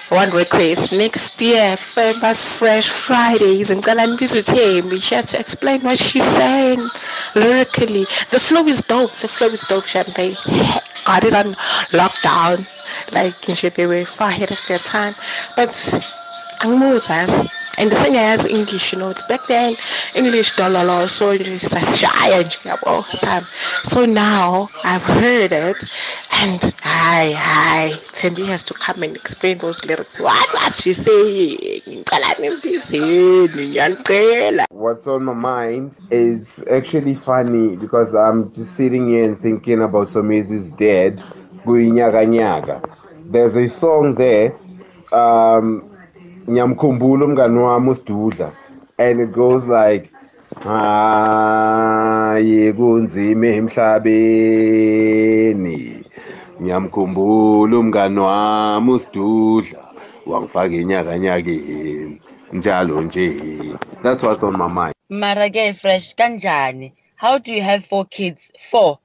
one 0.09 0.29
request 0.31 0.93
next 0.93 1.41
year, 1.41 1.75
famous 1.75 2.57
Fresh 2.57 2.89
Fridays. 2.89 3.69
I'm 3.69 3.81
gonna 3.81 4.15
visit 4.15 4.47
him. 4.47 4.95
She 4.97 5.15
has 5.15 5.25
to 5.31 5.39
explain 5.39 5.81
what 5.81 5.97
she's 5.99 6.23
saying 6.23 6.79
lyrically. 7.35 8.05
The 8.31 8.39
flow 8.39 8.65
is 8.67 8.81
dope. 8.81 9.12
The 9.12 9.27
flow 9.27 9.47
is 9.47 9.62
dope. 9.67 9.85
Champagne 9.85 10.33
got 11.05 11.23
it 11.23 11.33
on 11.33 11.53
lockdown. 11.97 12.63
Like 13.13 13.38
in 13.49 13.55
they 13.75 13.88
were 13.88 14.05
far 14.05 14.29
ahead 14.29 14.51
of 14.51 14.62
their 14.67 14.79
time. 14.79 15.13
But 15.55 15.71
And 16.62 17.89
the 17.89 17.95
thing 17.95 18.15
is 18.15 18.45
English, 18.45 18.91
you 18.91 19.00
know, 19.00 19.13
back 19.30 19.39
then 19.48 19.74
English 20.15 20.58
dollar 20.58 20.84
law 20.84 21.06
so 21.08 21.38
shy 21.38 22.32
all 22.86 23.02
the 23.02 23.17
time. 23.22 23.43
So 23.84 24.06
now 24.06 24.67
I've 24.84 25.04
heard 25.04 25.52
it 25.54 25.84
and 26.41 26.62
hi 26.84 27.32
hi 27.36 27.89
Tembi 28.19 28.45
has 28.48 28.63
to 28.63 28.74
come 28.74 29.04
and 29.04 29.15
explain 29.15 29.58
those 29.60 29.84
lyrics. 29.86 30.19
What 30.19 30.54
was 30.54 30.82
she 30.82 30.91
saying? 30.91 32.04
What's 34.69 35.08
on 35.08 35.24
my 35.24 35.34
mind 35.34 35.95
is 36.12 36.45
actually 36.69 37.15
funny 37.15 37.78
because 37.78 38.13
I'm 38.13 38.52
just 38.54 38.76
sitting 38.76 39.10
here 39.10 39.26
and 39.26 39.41
thinking 39.41 39.82
about 39.82 40.12
Somizi's 40.12 40.72
dead. 40.74 41.24
There's 43.32 43.56
a 43.56 43.69
song 43.80 44.15
there 44.15 44.58
um, 45.12 45.88
ngiyamkhumbula 46.49 47.25
umngani 47.25 47.59
wami 47.59 47.89
usidudla 47.89 48.51
and 48.97 49.21
it 49.21 49.31
goes 49.31 49.65
like 49.65 50.09
hayi 50.65 51.93
kunzima 52.73 53.47
emhlabeni. 53.47 54.19
Ngiyamkhumbula 56.62 57.77
umngani 57.79 58.19
wami 58.19 58.91
usidudla 58.91 59.79
wangifaka 60.25 60.75
inyakanyakeni 60.75 62.21
njalo 62.53 63.01
nje. 63.01 63.25
That's 64.03 64.23
what's 64.23 64.43
on 64.43 64.57
my 64.57 64.67
mind. 64.67 64.93
Mara 65.09 65.49
ke 65.49 65.73
fresh 65.73 66.15
kanjani? 66.15 66.93
How 67.15 67.38
do 67.38 67.53
you 67.53 67.62
have 67.62 67.85
four 67.85 68.05
kids? 68.05 68.51
Four? 68.71 68.99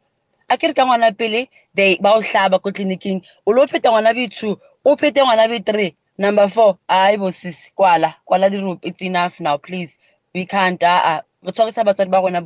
A 0.48 0.56
ke 0.56 0.62
re 0.68 0.74
ka 0.74 0.84
ngwana 0.84 1.12
pele 1.16 1.48
they 1.74 1.98
ba 2.00 2.14
o 2.16 2.20
hlaba 2.20 2.58
ko 2.62 2.70
tleliniking 2.70 3.22
o 3.46 3.52
lo 3.52 3.66
pheta 3.66 3.90
ngwana 3.90 4.14
be 4.14 4.28
two 4.28 4.58
o 4.84 4.96
phete 4.96 5.20
ngwana 5.20 5.48
be 5.48 5.58
three. 5.60 5.96
Number 6.16 6.46
four, 6.48 6.78
I 6.88 7.16
was 7.16 7.36
sisi 7.36 7.70
kwala 7.76 8.14
kwala 8.28 8.50
di-rope 8.50 8.86
it's 8.86 9.02
enough 9.02 9.40
now 9.40 9.56
please 9.56 9.98
we 10.34 10.46
can't 10.46 10.80
uh-uh. 10.82 11.20
re 11.42 11.52
tshwarisa 11.52 11.84
batswadi 11.84 12.10
ba 12.10 12.20
rona 12.22 12.40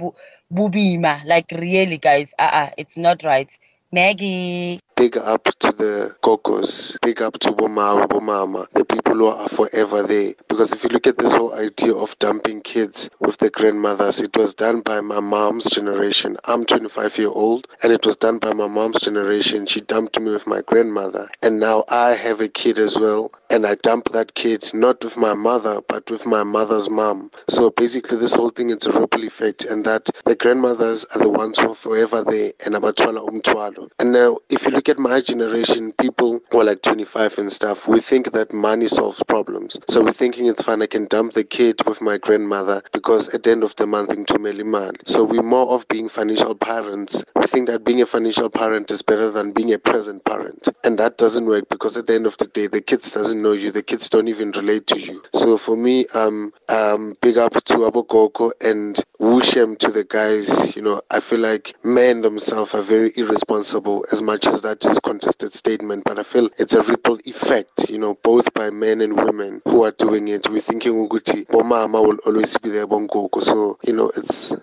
bobima 0.51 1.23
like 1.27 1.53
really 1.53 1.99
guys 1.99 2.33
uh-uh. 2.39 2.71
it's 2.79 2.97
not 2.97 3.23
right 3.25 3.53
maggie 3.93 4.81
big 4.99 5.17
up 5.17 5.45
to 5.61 5.71
the 5.71 6.17
Gogos, 6.25 7.01
big 7.03 7.23
up 7.23 7.39
to 7.39 7.53
Bomao, 7.53 8.09
Bomama, 8.09 8.69
the 8.73 8.85
people 8.85 9.15
who 9.15 9.27
are 9.27 9.49
forever 9.49 10.03
there. 10.03 10.35
Because 10.49 10.73
if 10.73 10.83
you 10.83 10.91
look 10.91 11.07
at 11.07 11.19
this 11.19 11.33
whole 11.33 11.55
idea 11.55 11.95
of 11.95 12.19
dumping 12.19 12.63
kids 12.63 13.09
with 13.21 13.39
the 13.39 13.49
grandmothers, 13.49 14.19
it 14.21 14.37
was 14.37 14.57
done 14.57 14.81
by 14.81 15.01
my 15.01 15.21
mom's 15.21 15.71
generation. 15.71 16.37
I'm 16.47 16.65
25 16.65 17.17
year 17.17 17.29
old, 17.29 17.69
and 17.85 17.93
it 17.93 18.05
was 18.05 18.17
done 18.17 18.39
by 18.39 18.53
my 18.53 18.67
mom's 18.67 18.99
generation. 19.01 19.67
She 19.67 19.81
dumped 19.81 20.19
me 20.19 20.33
with 20.33 20.49
my 20.49 20.63
grandmother, 20.63 21.29
and 21.45 21.61
now 21.61 21.85
I 21.89 22.15
have 22.15 22.41
a 22.41 22.49
kid 22.49 22.81
as 22.81 22.99
well, 22.99 23.31
and 23.51 23.69
I 23.69 23.77
dump 23.77 24.11
that 24.11 24.35
kid 24.35 24.69
not 24.75 25.05
with 25.05 25.17
my 25.17 25.33
mother, 25.33 25.81
but 25.89 26.11
with 26.11 26.27
my 26.27 26.43
mother's 26.43 26.91
mom. 26.91 27.31
So 27.49 27.71
basically, 27.71 28.19
this 28.19 28.35
whole 28.35 28.51
thing 28.51 28.71
is 28.71 28.85
a 28.87 28.93
ripple 28.93 29.23
effect, 29.23 29.65
and 29.65 29.85
that 29.85 30.11
the 30.25 30.35
grandmothers 30.35 31.05
are 31.15 31.21
the 31.21 31.29
ones 31.29 31.61
who 31.61 31.71
are 31.71 31.77
forever 31.77 32.25
there, 32.25 32.53
and 32.67 32.75
abatwala 32.75 33.25
umtwalo. 33.25 33.91
And 34.01 34.13
now, 34.13 34.39
if 34.49 34.65
you 34.65 34.73
look 34.73 34.88
look 34.89 34.97
at 34.97 35.03
my 35.03 35.21
generation, 35.21 35.93
people 35.93 36.41
who 36.51 36.61
are 36.61 36.65
like 36.65 36.81
25 36.81 37.37
and 37.37 37.53
stuff, 37.53 37.87
we 37.87 38.01
think 38.01 38.33
that 38.33 38.55
money 38.55 38.89
solves 38.89 39.23
problems. 39.25 39.79
So 39.87 40.03
we're 40.03 40.13
thinking 40.13 40.47
it's 40.47 40.63
fine, 40.63 40.81
I 40.81 40.87
can 40.87 41.05
dump 41.05 41.35
the 41.35 41.45
kid 41.45 41.87
with 41.87 42.01
my 42.01 42.17
grandmother 42.17 42.83
because 42.93 43.29
at 43.29 43.43
the 43.43 43.51
end 43.51 43.65
of 43.65 43.77
the 43.77 43.87
month, 43.87 44.13
in 44.13 44.71
man. 44.71 44.93
So 45.05 45.25
we're 45.25 45.43
more 45.43 45.75
of 45.75 45.87
being 45.89 46.09
financial 46.09 46.55
parents. 46.55 47.23
We 47.37 47.47
think 47.47 47.69
that 47.69 47.85
being 47.85 48.01
a 48.01 48.07
financial 48.07 48.49
parent 48.49 48.91
is 48.91 49.03
better 49.03 49.31
than 49.31 49.53
being 49.53 49.73
a 49.73 49.79
present 49.79 50.25
parent. 50.25 50.69
And 50.85 50.99
that 50.99 51.19
doesn't 51.19 51.45
work 51.45 51.69
because 51.69 51.97
at 51.99 52.07
the 52.07 52.15
end 52.15 52.27
of 52.27 52.39
the 52.39 52.47
day, 52.47 52.67
the 52.67 52.81
kids 52.81 53.11
doesn't 53.11 53.43
know 53.43 53.53
you. 53.53 53.71
The 53.71 53.83
kids 53.83 54.09
don't 54.09 54.29
even 54.29 54.53
relate 54.53 54.87
to 54.87 54.99
you. 54.99 55.23
So 55.35 55.59
for 55.59 55.77
me, 55.77 56.07
um, 56.15 56.55
um, 56.71 57.17
big 57.21 57.37
up 57.37 57.53
to 57.65 57.75
Abokoko 57.75 58.53
and 58.63 58.99
wushem 59.21 59.77
to 59.79 59.91
the 59.91 60.05
guys. 60.05 60.75
You 60.75 60.83
know, 60.83 61.03
I 61.11 61.21
feel 61.21 61.41
like 61.41 61.75
men 61.85 62.23
themselves 62.23 62.75
are 62.75 62.83
very 62.83 63.13
irresponsible 63.17 64.07
as 64.13 64.23
much 64.23 64.47
as 64.47 64.63
that 64.63 64.78
is 64.87 64.99
contested 64.99 65.53
statement. 65.53 66.05
But 66.05 66.19
I 66.19 66.23
feel 66.23 66.49
it's 66.59 66.75
a 66.75 66.83
ripple 66.83 67.19
effect, 67.25 67.89
you 67.91 67.99
know, 67.99 68.15
both 68.15 68.53
by 68.55 68.71
men 68.71 69.01
and 69.01 69.17
women 69.17 69.63
who 69.65 69.85
are 69.85 69.91
doing 69.93 70.29
it. 70.29 70.49
We're 70.49 70.61
thinking 70.61 70.95
Uguti, 70.95 71.47
Bomama 71.47 72.05
will 72.07 72.19
always 72.27 72.57
be 72.59 72.71
there, 72.71 72.87
Bongoko. 72.87 73.43
So, 73.43 73.79
you 73.85 73.93
know, 73.93 74.11
it's 74.17 74.55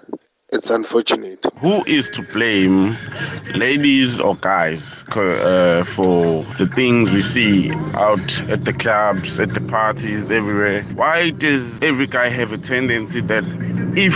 it's 0.54 0.69
unfortunate. 0.69 1.45
Who 1.58 1.84
is 1.86 2.10
to 2.12 2.21
blame, 2.21 2.95
ladies 3.56 4.21
or 4.21 4.36
guys, 4.36 5.04
uh, 5.15 5.84
for 5.84 6.41
the 6.58 6.69
things 6.73 7.12
we 7.12 7.21
see 7.21 7.71
out 7.95 8.49
at 8.49 8.62
the 8.63 8.73
clubs, 8.73 9.39
at 9.39 9.49
the 9.49 9.62
parties, 9.62 10.32
everywhere? 10.32 10.84
Why 10.93 11.32
does 11.32 11.82
every 11.82 12.08
guy 12.08 12.30
have 12.30 12.54
a 12.54 12.58
tendency 12.58 13.21
that 13.21 13.43
if 13.97 14.15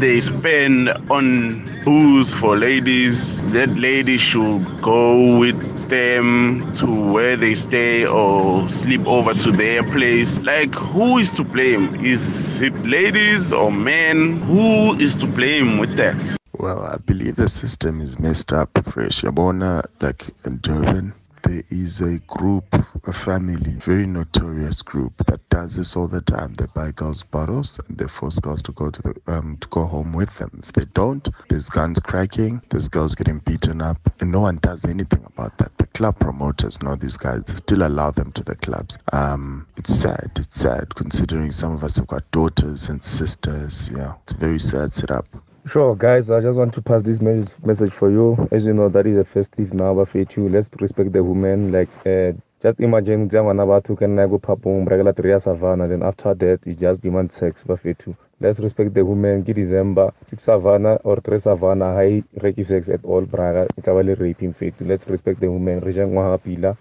they 0.00 0.20
spend 0.20 0.90
on 1.10 1.64
booze 1.84 2.32
for 2.32 2.56
ladies, 2.56 3.50
that 3.52 3.68
lady 3.70 4.16
should 4.16 4.64
go 4.80 5.38
with 5.38 5.88
them 5.88 6.72
to 6.74 6.86
where 6.86 7.36
they 7.36 7.54
stay 7.54 8.06
or 8.06 8.68
sleep 8.68 9.04
over 9.06 9.34
to 9.34 9.50
their 9.50 9.82
place. 9.82 10.38
Like, 10.40 10.74
who 10.74 11.18
is 11.18 11.30
to 11.32 11.44
blame? 11.44 11.94
Is 12.04 12.62
it 12.62 12.76
ladies 12.84 13.52
or 13.52 13.72
men? 13.72 14.36
Who 14.42 14.94
is 14.98 15.16
to 15.16 15.26
blame 15.26 15.78
with 15.78 15.96
that? 15.96 16.36
Well, 16.58 16.82
I 16.82 16.96
believe 16.96 17.36
the 17.36 17.48
system 17.48 18.00
is 18.00 18.18
messed 18.18 18.52
up, 18.52 18.70
Fresh. 18.84 19.22
Yabona, 19.22 19.84
like 20.00 20.26
in 20.44 20.58
Durban, 20.58 21.14
there 21.42 21.62
is 21.70 22.00
a 22.00 22.18
group, 22.20 22.64
a 23.06 23.12
family, 23.12 23.72
very 23.80 24.06
notorious 24.06 24.82
group 24.82 25.16
that 25.26 25.40
does 25.48 25.76
this 25.76 25.96
all 25.96 26.08
the 26.08 26.20
time. 26.20 26.54
They 26.54 26.66
buy 26.74 26.92
girls 26.92 27.22
bottles 27.22 27.80
and 27.88 27.98
they 27.98 28.06
force 28.06 28.38
girls 28.38 28.62
to 28.62 28.72
go 28.72 28.90
to 28.90 29.02
the 29.02 29.14
um 29.26 29.56
to 29.60 29.68
go 29.68 29.86
home 29.86 30.12
with 30.12 30.36
them. 30.38 30.60
If 30.62 30.72
they 30.72 30.84
don't, 30.94 31.28
there's 31.48 31.68
guns 31.68 32.00
cracking, 32.00 32.62
there's 32.70 32.88
girls 32.88 33.14
getting 33.14 33.38
beaten 33.40 33.80
up, 33.82 33.98
and 34.20 34.30
no 34.30 34.40
one 34.40 34.58
does 34.58 34.84
anything 34.84 35.24
about 35.26 35.58
that. 35.58 35.76
The 35.78 35.86
club 35.88 36.18
promoters 36.18 36.82
know 36.82 36.96
these 36.96 37.16
guys, 37.16 37.42
they 37.44 37.54
still 37.54 37.86
allow 37.86 38.10
them 38.10 38.32
to 38.32 38.44
the 38.44 38.56
clubs. 38.56 38.98
Um, 39.12 39.66
it's 39.76 39.94
sad. 39.94 40.30
It's 40.36 40.60
sad 40.60 40.94
considering 40.94 41.52
some 41.52 41.72
of 41.72 41.84
us 41.84 41.96
have 41.96 42.06
got 42.06 42.30
daughters 42.30 42.88
and 42.88 43.02
sisters. 43.02 43.90
Yeah, 43.90 44.14
it's 44.22 44.32
a 44.32 44.36
very 44.36 44.58
sad 44.60 44.94
setup. 44.94 45.26
Sure, 45.66 45.94
guys, 45.94 46.30
I 46.30 46.40
just 46.40 46.58
want 46.58 46.72
to 46.74 46.82
pass 46.82 47.02
this 47.02 47.20
mes- 47.20 47.54
message 47.64 47.92
for 47.92 48.10
you. 48.10 48.48
As 48.50 48.64
you 48.66 48.72
know, 48.72 48.88
that 48.88 49.06
is 49.06 49.18
a 49.18 49.24
festive 49.24 49.70
but 49.94 50.08
for 50.08 50.18
you, 50.18 50.48
let's 50.48 50.68
respect 50.80 51.12
the 51.12 51.22
women. 51.22 51.70
Like, 51.72 51.88
uh, 52.06 52.32
just 52.62 52.80
imagine 52.80 53.28
ngwana 53.28 53.66
batho 53.66 53.96
can 53.96 54.16
go 54.16 54.38
brekela 54.84 55.14
three 55.14 55.30
ya 55.30 55.38
savannah 55.38 55.86
then 55.86 56.02
after 56.02 56.34
that 56.34 56.58
you 56.66 56.74
just 56.74 57.00
demand 57.00 57.30
sex 57.32 57.62
ba 57.64 57.76
fethu 57.76 58.16
let's 58.40 58.58
respect 58.58 58.94
the 58.94 59.04
women. 59.04 59.44
Ke 59.44 59.54
december 59.54 60.10
six 60.24 60.42
savannah 60.42 60.98
or 61.04 61.20
three 61.20 61.38
savannah 61.38 62.02
e 62.02 62.24
reke 62.40 62.64
sex 62.64 62.88
at 62.88 63.04
all 63.04 63.22
braga 63.26 63.68
le 64.02 64.14
raping 64.16 64.52
fethu 64.54 64.88
let's 64.88 65.06
respect 65.06 65.38
the 65.40 65.46
women. 65.48 65.80
Re 65.80 65.92
ja 65.92 66.06
ngwaga 66.06 66.38
pila 66.38 66.76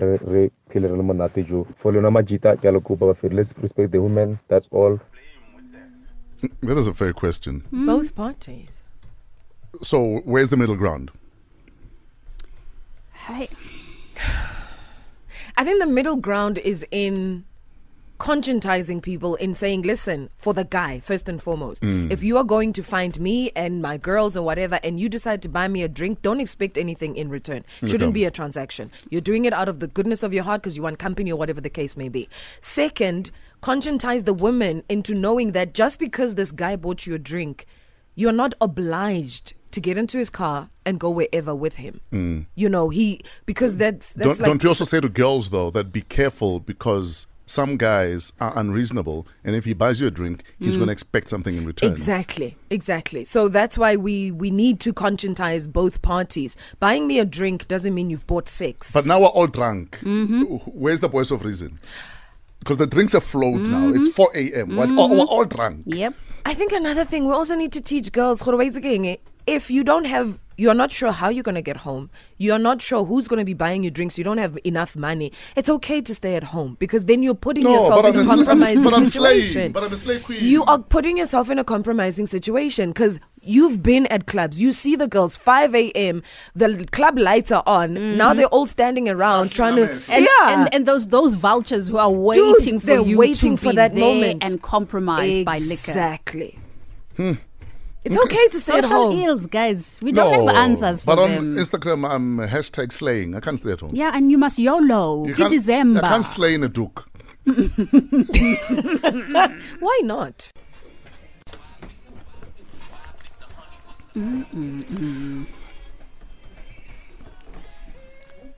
re 0.00 0.50
re 0.74 1.02
monate 1.02 1.46
jo. 1.46 1.64
For 1.78 1.92
lona 1.92 2.10
majita 2.10 2.56
ke 2.56 2.64
a 2.64 2.72
le 2.72 2.80
kopa 2.80 3.14
let's 3.32 3.54
respect 3.62 3.92
the 3.92 4.00
women. 4.02 4.38
That's 4.48 4.66
all 4.72 4.98
That 6.62 6.76
is 6.78 6.86
a 6.86 6.94
fair 6.94 7.12
question. 7.12 7.64
Both 7.72 8.14
parties. 8.14 8.82
So, 9.82 10.20
where's 10.24 10.50
the 10.50 10.56
middle 10.56 10.76
ground? 10.76 11.10
Hey. 13.12 13.48
I 15.56 15.64
think 15.64 15.80
the 15.80 15.86
middle 15.86 16.16
ground 16.16 16.58
is 16.58 16.86
in 16.90 17.44
conscientizing 18.18 19.02
people 19.02 19.34
in 19.34 19.52
saying, 19.52 19.82
listen, 19.82 20.30
for 20.36 20.54
the 20.54 20.64
guy, 20.64 21.00
first 21.00 21.28
and 21.28 21.40
foremost, 21.42 21.82
Mm. 21.82 22.10
if 22.10 22.22
you 22.22 22.38
are 22.38 22.44
going 22.44 22.72
to 22.72 22.82
find 22.82 23.20
me 23.20 23.50
and 23.54 23.82
my 23.82 23.98
girls 23.98 24.36
or 24.38 24.42
whatever, 24.42 24.78
and 24.82 24.98
you 24.98 25.08
decide 25.10 25.42
to 25.42 25.50
buy 25.50 25.68
me 25.68 25.82
a 25.82 25.88
drink, 25.88 26.22
don't 26.22 26.40
expect 26.40 26.78
anything 26.78 27.14
in 27.16 27.28
return. 27.28 27.62
Shouldn't 27.86 28.14
be 28.14 28.24
a 28.24 28.30
transaction. 28.30 28.90
You're 29.10 29.20
doing 29.20 29.44
it 29.44 29.52
out 29.52 29.68
of 29.68 29.80
the 29.80 29.86
goodness 29.86 30.22
of 30.22 30.32
your 30.32 30.44
heart 30.44 30.62
because 30.62 30.76
you 30.78 30.82
want 30.82 30.98
company 30.98 31.30
or 31.30 31.36
whatever 31.36 31.60
the 31.60 31.68
case 31.68 31.94
may 31.94 32.08
be. 32.08 32.26
Second, 32.62 33.30
conscientize 33.62 34.24
the 34.24 34.34
women 34.34 34.82
into 34.88 35.14
knowing 35.14 35.52
that 35.52 35.74
just 35.74 35.98
because 35.98 36.34
this 36.34 36.52
guy 36.52 36.76
bought 36.76 37.06
you 37.06 37.14
a 37.14 37.18
drink, 37.18 37.66
you're 38.14 38.32
not 38.32 38.54
obliged 38.60 39.54
to 39.72 39.80
get 39.80 39.98
into 39.98 40.16
his 40.18 40.30
car 40.30 40.70
and 40.86 40.98
go 40.98 41.10
wherever 41.10 41.54
with 41.54 41.76
him. 41.76 42.00
Mm. 42.12 42.46
You 42.54 42.68
know, 42.68 42.88
he 42.88 43.20
because 43.44 43.76
that's 43.76 44.14
that's 44.14 44.38
don't, 44.38 44.40
like 44.40 44.48
don't 44.48 44.62
you 44.62 44.68
also 44.70 44.84
say 44.84 45.00
to 45.00 45.08
girls 45.08 45.50
though 45.50 45.70
that 45.70 45.92
be 45.92 46.00
careful 46.02 46.60
because 46.60 47.26
some 47.48 47.76
guys 47.76 48.32
are 48.40 48.58
unreasonable, 48.58 49.24
and 49.44 49.54
if 49.54 49.64
he 49.64 49.72
buys 49.72 50.00
you 50.00 50.08
a 50.08 50.10
drink, 50.10 50.42
he's 50.58 50.72
Mm. 50.74 50.78
going 50.78 50.86
to 50.88 50.92
expect 50.92 51.28
something 51.28 51.56
in 51.56 51.64
return. 51.64 51.92
Exactly, 51.92 52.56
exactly. 52.70 53.24
So 53.24 53.48
that's 53.48 53.78
why 53.78 53.94
we 53.96 54.32
we 54.32 54.50
need 54.50 54.80
to 54.80 54.92
conscientize 54.92 55.70
both 55.70 56.02
parties. 56.02 56.56
Buying 56.80 57.06
me 57.06 57.18
a 57.20 57.24
drink 57.24 57.68
doesn't 57.68 57.94
mean 57.94 58.10
you've 58.10 58.26
bought 58.26 58.48
sex. 58.48 58.90
But 58.92 59.06
now 59.06 59.20
we're 59.20 59.26
all 59.26 59.46
drunk. 59.46 59.98
Mm-hmm. 60.00 60.56
Where's 60.72 61.00
the 61.00 61.08
voice 61.08 61.30
of 61.30 61.44
reason? 61.44 61.78
Because 62.60 62.78
the 62.78 62.86
drinks 62.86 63.14
are 63.14 63.20
flowed 63.20 63.60
now. 63.60 63.88
It's 63.90 64.08
mm-hmm. 64.08 64.22
4 64.22 64.30
a.m. 64.34 64.78
Oh, 64.78 64.86
we're, 64.86 64.96
all, 64.98 65.10
we're 65.10 65.24
all 65.24 65.44
drunk. 65.44 65.82
Yep. 65.86 66.14
I 66.44 66.54
think 66.54 66.72
another 66.72 67.04
thing 67.04 67.26
we 67.26 67.32
also 67.32 67.54
need 67.54 67.72
to 67.72 67.80
teach 67.80 68.12
girls 68.12 68.42
gore 68.42 68.60
if 69.46 69.70
you 69.70 69.84
don't 69.84 70.06
have 70.06 70.38
you're 70.58 70.74
not 70.74 70.90
sure 70.90 71.12
how 71.12 71.28
you're 71.28 71.42
going 71.44 71.54
to 71.54 71.62
get 71.62 71.78
home 71.78 72.10
you're 72.38 72.58
not 72.58 72.80
sure 72.82 73.04
who's 73.04 73.28
going 73.28 73.38
to 73.38 73.44
be 73.44 73.54
buying 73.54 73.84
you 73.84 73.90
drinks 73.90 74.18
you 74.18 74.24
don't 74.24 74.38
have 74.38 74.58
enough 74.64 74.96
money 74.96 75.32
it's 75.54 75.68
okay 75.68 76.00
to 76.00 76.14
stay 76.14 76.34
at 76.34 76.42
home 76.42 76.76
because 76.78 77.04
then 77.04 77.22
you're 77.22 77.34
putting 77.34 77.64
No, 77.64 77.74
yourself 77.74 78.04
in 78.04 78.12
I'm 78.12 78.16
a 78.16 78.20
a 78.20 78.24
sl- 78.24 78.30
I'm- 78.30 78.38
compromising 78.44 78.82
but 78.84 78.94
I'm 78.94 79.06
situation 79.06 79.52
slaying, 79.52 79.72
but 79.72 79.84
I'm 79.84 79.92
a 79.92 79.96
slay 79.96 80.20
queen. 80.20 80.42
you 80.42 80.64
are 80.64 80.78
putting 80.78 81.16
yourself 81.16 81.50
in 81.50 81.58
a 81.58 81.64
compromising 81.64 82.26
situation 82.26 82.90
because 82.90 83.20
you've 83.46 83.82
been 83.82 84.06
at 84.06 84.26
clubs 84.26 84.60
you 84.60 84.72
see 84.72 84.96
the 84.96 85.06
girls 85.06 85.36
5 85.36 85.74
a.m 85.74 86.22
the 86.54 86.86
club 86.92 87.18
lights 87.18 87.50
are 87.52 87.62
on 87.66 88.16
now 88.16 88.34
they're 88.34 88.46
all 88.46 88.66
standing 88.66 89.08
around 89.08 89.50
trying 89.52 89.76
to 89.76 89.90
And, 90.08 90.24
yeah 90.24 90.60
and, 90.64 90.74
and 90.74 90.86
those 90.86 91.08
those 91.08 91.34
vultures 91.34 91.88
who 91.88 91.96
are 91.98 92.10
Dude, 92.10 92.18
waiting 92.56 92.80
for 92.80 92.86
they're 92.86 93.00
you 93.00 93.18
waiting 93.18 93.56
to 93.56 93.62
for 93.62 93.70
be 93.70 93.76
that 93.76 93.94
there 93.94 94.00
moment. 94.14 94.44
and 94.44 94.60
compromised 94.62 95.44
by 95.44 95.58
liquor. 95.58 95.72
Exactly. 95.72 96.58
Hmm. 97.16 97.32
It's 98.04 98.16
okay 98.16 98.46
to 98.48 98.60
stay 98.60 98.78
at 98.78 98.84
Social 98.84 99.10
home. 99.10 99.18
ills, 99.20 99.46
guys. 99.46 99.98
We 100.00 100.12
don't 100.12 100.32
have 100.32 100.54
answers 100.54 101.02
for 101.02 101.16
but 101.16 101.18
on 101.18 101.30
them. 101.32 101.56
Instagram, 101.56 102.08
I'm 102.08 102.38
hashtag 102.38 102.92
slaying. 102.92 103.34
I 103.34 103.40
can't 103.40 103.58
stay 103.58 103.72
at 103.72 103.80
home. 103.80 103.90
yeah, 103.94 104.12
and 104.14 104.30
you 104.30 104.38
must 104.38 104.58
YOLO. 104.60 105.24
You 105.26 105.32
It 105.32 105.36
can't- 105.36 105.50
December. 105.50 106.00
I 106.04 106.08
can't 106.08 106.24
slay 106.24 106.54
in 106.54 106.62
a 106.62 106.68
duke. 106.68 107.04
Why 109.80 110.00
not? 110.04 110.52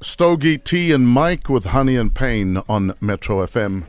Stogie 0.01 0.59
T 0.59 0.93
and 0.93 1.09
Mike 1.09 1.49
with 1.49 1.67
Honey 1.67 1.97
and 1.97 2.15
Pain 2.15 2.63
on 2.69 2.95
Metro 3.01 3.45
FM. 3.45 3.85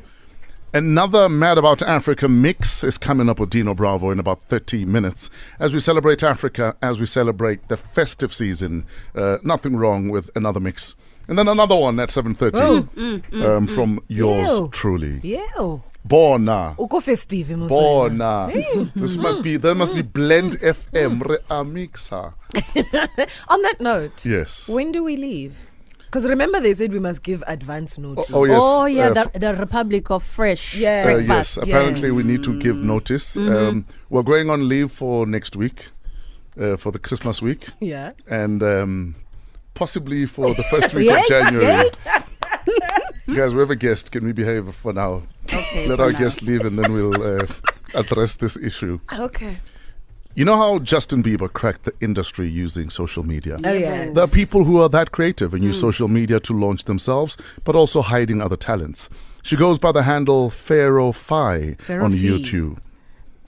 Another 0.74 1.30
Mad 1.30 1.58
About 1.60 1.82
Africa 1.82 2.28
mix 2.28 2.84
is 2.84 2.98
coming 2.98 3.30
up 3.30 3.40
with 3.40 3.50
Dino 3.52 3.74
Bravo 3.76 4.10
in 4.10 4.20
about 4.20 4.44
30 4.46 4.86
minutes 4.86 5.30
as 5.60 5.74
we 5.74 5.80
celebrate 5.80 6.24
Africa, 6.24 6.76
as 6.82 7.00
we 7.00 7.06
celebrate 7.06 7.68
the 7.70 7.78
festive 7.78 8.34
season. 8.34 8.86
Uh, 9.16 9.38
nothing 9.44 9.76
wrong 9.76 10.10
with 10.10 10.30
another 10.36 10.60
mix. 10.60 10.96
And 11.28 11.38
then 11.38 11.48
another 11.48 11.76
one 11.76 12.00
at 12.00 12.10
7.30 12.10 12.52
Oh. 12.56 12.82
Mm, 12.96 13.22
mm, 13.22 13.46
um, 13.46 13.68
mm. 13.68 13.76
from 13.76 14.04
yours 14.08 14.48
Ew. 14.60 14.70
truly. 14.72 15.20
Yeah. 15.22 15.80
Bona. 16.04 16.76
Uko 16.78 17.02
festive 17.02 17.56
moswena. 17.56 18.50
Bona. 18.50 18.90
This 18.96 19.18
must 19.18 19.42
be, 19.42 19.58
there 19.58 19.76
must 19.76 19.94
be 19.94 20.02
Blend 20.02 20.54
FM 20.62 21.22
re 21.28 21.38
a 21.50 21.64
mixer. 21.64 22.34
On 23.48 23.62
that 23.62 23.78
note, 23.80 24.26
Yes. 24.26 24.68
when 24.70 24.92
do 24.92 25.04
we 25.04 25.18
leave? 25.18 25.54
Because 26.06 26.28
remember, 26.28 26.60
they 26.60 26.74
said 26.74 26.92
we 26.92 27.00
must 27.00 27.22
give 27.22 27.44
advance 27.46 28.00
notice. 28.00 28.32
oh, 28.34 28.46
yes, 28.46 28.60
Oh, 28.60 28.86
yeah, 28.86 29.10
uh, 29.10 29.26
the, 29.26 29.40
the 29.40 29.56
Republic 29.56 30.10
of 30.10 30.24
Fresh. 30.24 30.76
Yeah. 30.76 31.04
Uh, 31.08 31.18
yes, 31.18 31.58
apparently 31.58 32.12
we 32.12 32.24
need 32.24 32.44
to 32.44 32.58
give 32.60 32.78
notice. 32.82 33.36
Mhm. 33.36 33.56
Um, 33.70 33.86
we're 34.10 34.24
going 34.24 34.50
on 34.50 34.68
leave 34.68 34.92
for 34.92 35.28
next 35.28 35.56
week, 35.56 35.90
uh, 36.60 36.78
for 36.78 36.92
the 36.92 36.98
Christmas 36.98 37.44
week. 37.44 37.68
Yeah. 37.80 38.14
And 38.28 38.64
um, 38.64 39.16
possibly 39.76 40.26
for 40.26 40.56
the 40.56 40.64
first 40.64 40.94
week 40.96 41.12
of 41.12 41.28
January. 41.28 41.90
yeah. 43.30 43.36
Guys, 43.36 43.54
we 43.54 43.60
have 43.60 43.70
a 43.72 43.76
guest. 43.76 44.12
Can 44.12 44.26
we 44.26 44.32
behave 44.34 44.74
for 44.76 44.94
now? 44.94 45.24
Okay, 45.54 45.88
Let 45.88 45.98
for 45.98 46.04
our 46.06 46.12
now. 46.12 46.20
guest 46.20 46.42
leave 46.42 46.62
and 46.66 46.78
then 46.78 46.92
we'll 46.94 47.22
uh, 47.22 47.46
address 47.96 48.36
this 48.38 48.58
issue. 48.58 49.00
Okay. 49.18 49.58
You 50.36 50.46
know 50.46 50.56
how 50.58 50.80
Justin 50.80 51.22
Bieber 51.24 51.52
cracked 51.52 51.84
the 51.86 51.92
industry 52.02 52.48
using 52.48 52.90
social 52.90 53.24
media? 53.24 53.58
Oh, 53.66 53.74
yes. 53.74 54.14
There 54.14 54.24
are 54.24 54.28
people 54.28 54.64
who 54.64 54.80
are 54.80 54.88
that 54.90 55.12
creative 55.12 55.54
and 55.54 55.64
use 55.64 55.78
Mm. 55.78 55.82
social 55.82 56.08
media 56.08 56.40
to 56.42 56.54
launch 56.54 56.86
themselves, 56.86 57.36
but 57.66 57.76
also 57.76 58.02
hiding 58.02 58.42
other 58.42 58.56
talents. 58.56 59.10
She 59.44 59.56
goes 59.58 59.80
by 59.80 59.92
the 59.92 60.04
handle 60.04 60.50
Pharaoh 60.50 61.12
Phi 61.12 61.76
Pharaoh 61.80 62.06
on 62.06 62.12
Phi. 62.12 62.18
YouTube. 62.20 62.78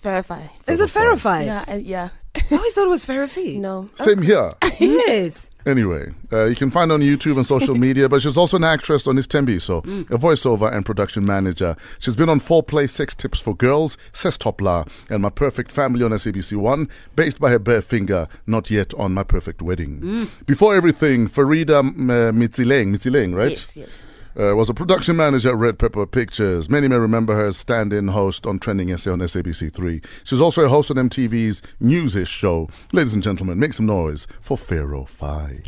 Verify. 0.02 0.48
Is 0.68 0.80
it 0.80 0.90
Verify? 0.90 1.44
Yeah, 1.44 1.64
I, 1.68 1.76
yeah. 1.76 2.10
I 2.36 2.42
always 2.56 2.74
thought 2.74 2.88
it 2.88 2.90
was 2.90 3.06
Verify. 3.06 3.52
No. 3.58 3.90
Same 3.98 4.24
here. 4.24 4.54
yes. 4.80 5.51
Anyway, 5.66 6.12
uh, 6.32 6.46
you 6.46 6.56
can 6.56 6.72
find 6.72 6.92
her 6.92 6.96
on 6.96 7.02
YouTube 7.02 7.38
and 7.38 7.46
social 7.46 7.76
media, 7.88 8.10
but 8.10 8.22
she's 8.22 8.38
also 8.38 8.58
an 8.58 8.64
actress 8.64 9.08
on 9.08 9.16
Istembi, 9.16 9.62
so 9.62 9.80
a 9.80 10.18
voiceover 10.18 10.74
and 10.74 10.86
production 10.86 11.26
manager. 11.26 11.76
She's 12.00 12.16
been 12.16 12.30
on 12.30 12.40
Four 12.40 12.64
Play 12.64 12.88
Sex 12.88 13.14
Tips 13.16 13.40
for 13.40 13.56
Girls, 13.56 13.98
Ses'Top 14.14 14.62
La, 14.62 14.86
and 15.10 15.22
My 15.22 15.30
Perfect 15.30 15.72
Family 15.72 16.04
on 16.04 16.12
SABC 16.12 16.58
One, 16.58 16.90
based 17.16 17.40
by 17.40 17.50
her 17.50 17.60
bare 17.60 17.82
finger, 17.82 18.28
not 18.48 18.70
yet 18.72 18.94
on 18.96 19.14
My 19.14 19.24
Perfect 19.24 19.62
Wedding. 19.62 20.00
Mm. 20.02 20.46
Before 20.46 20.76
everything, 20.76 21.28
Farida 21.28 21.82
mm, 21.84 22.10
uh, 22.10 22.32
Mitzileng, 22.32 22.94
Mitzileng, 22.96 23.36
right? 23.36 23.50
Yes, 23.50 23.76
yes. 23.76 24.04
Uh, 24.40 24.56
was 24.56 24.70
a 24.70 24.74
production 24.74 25.18
manager 25.18 25.50
at 25.50 25.56
Red 25.58 25.78
Pepper 25.78 26.06
Pictures. 26.06 26.70
Many 26.70 26.88
may 26.88 26.96
remember 26.96 27.36
her 27.36 27.48
as 27.48 27.58
stand-in 27.58 28.08
host 28.10 28.48
on 28.48 28.60
Trending 28.60 28.96
SA 28.98 29.12
on 29.12 29.20
SABC3. 29.20 30.04
She's 30.24 30.40
also 30.40 30.64
a 30.66 30.70
host 30.70 30.90
on 30.90 30.98
MTV's 30.98 31.62
Newsish 31.82 32.30
show. 32.30 32.70
Ladies 32.94 33.14
and 33.14 33.22
gentlemen, 33.22 33.60
make 33.60 33.74
some 33.74 33.86
noise 33.86 34.28
for 34.40 34.58
Pharaoh 34.58 35.04
Phi. 35.06 35.60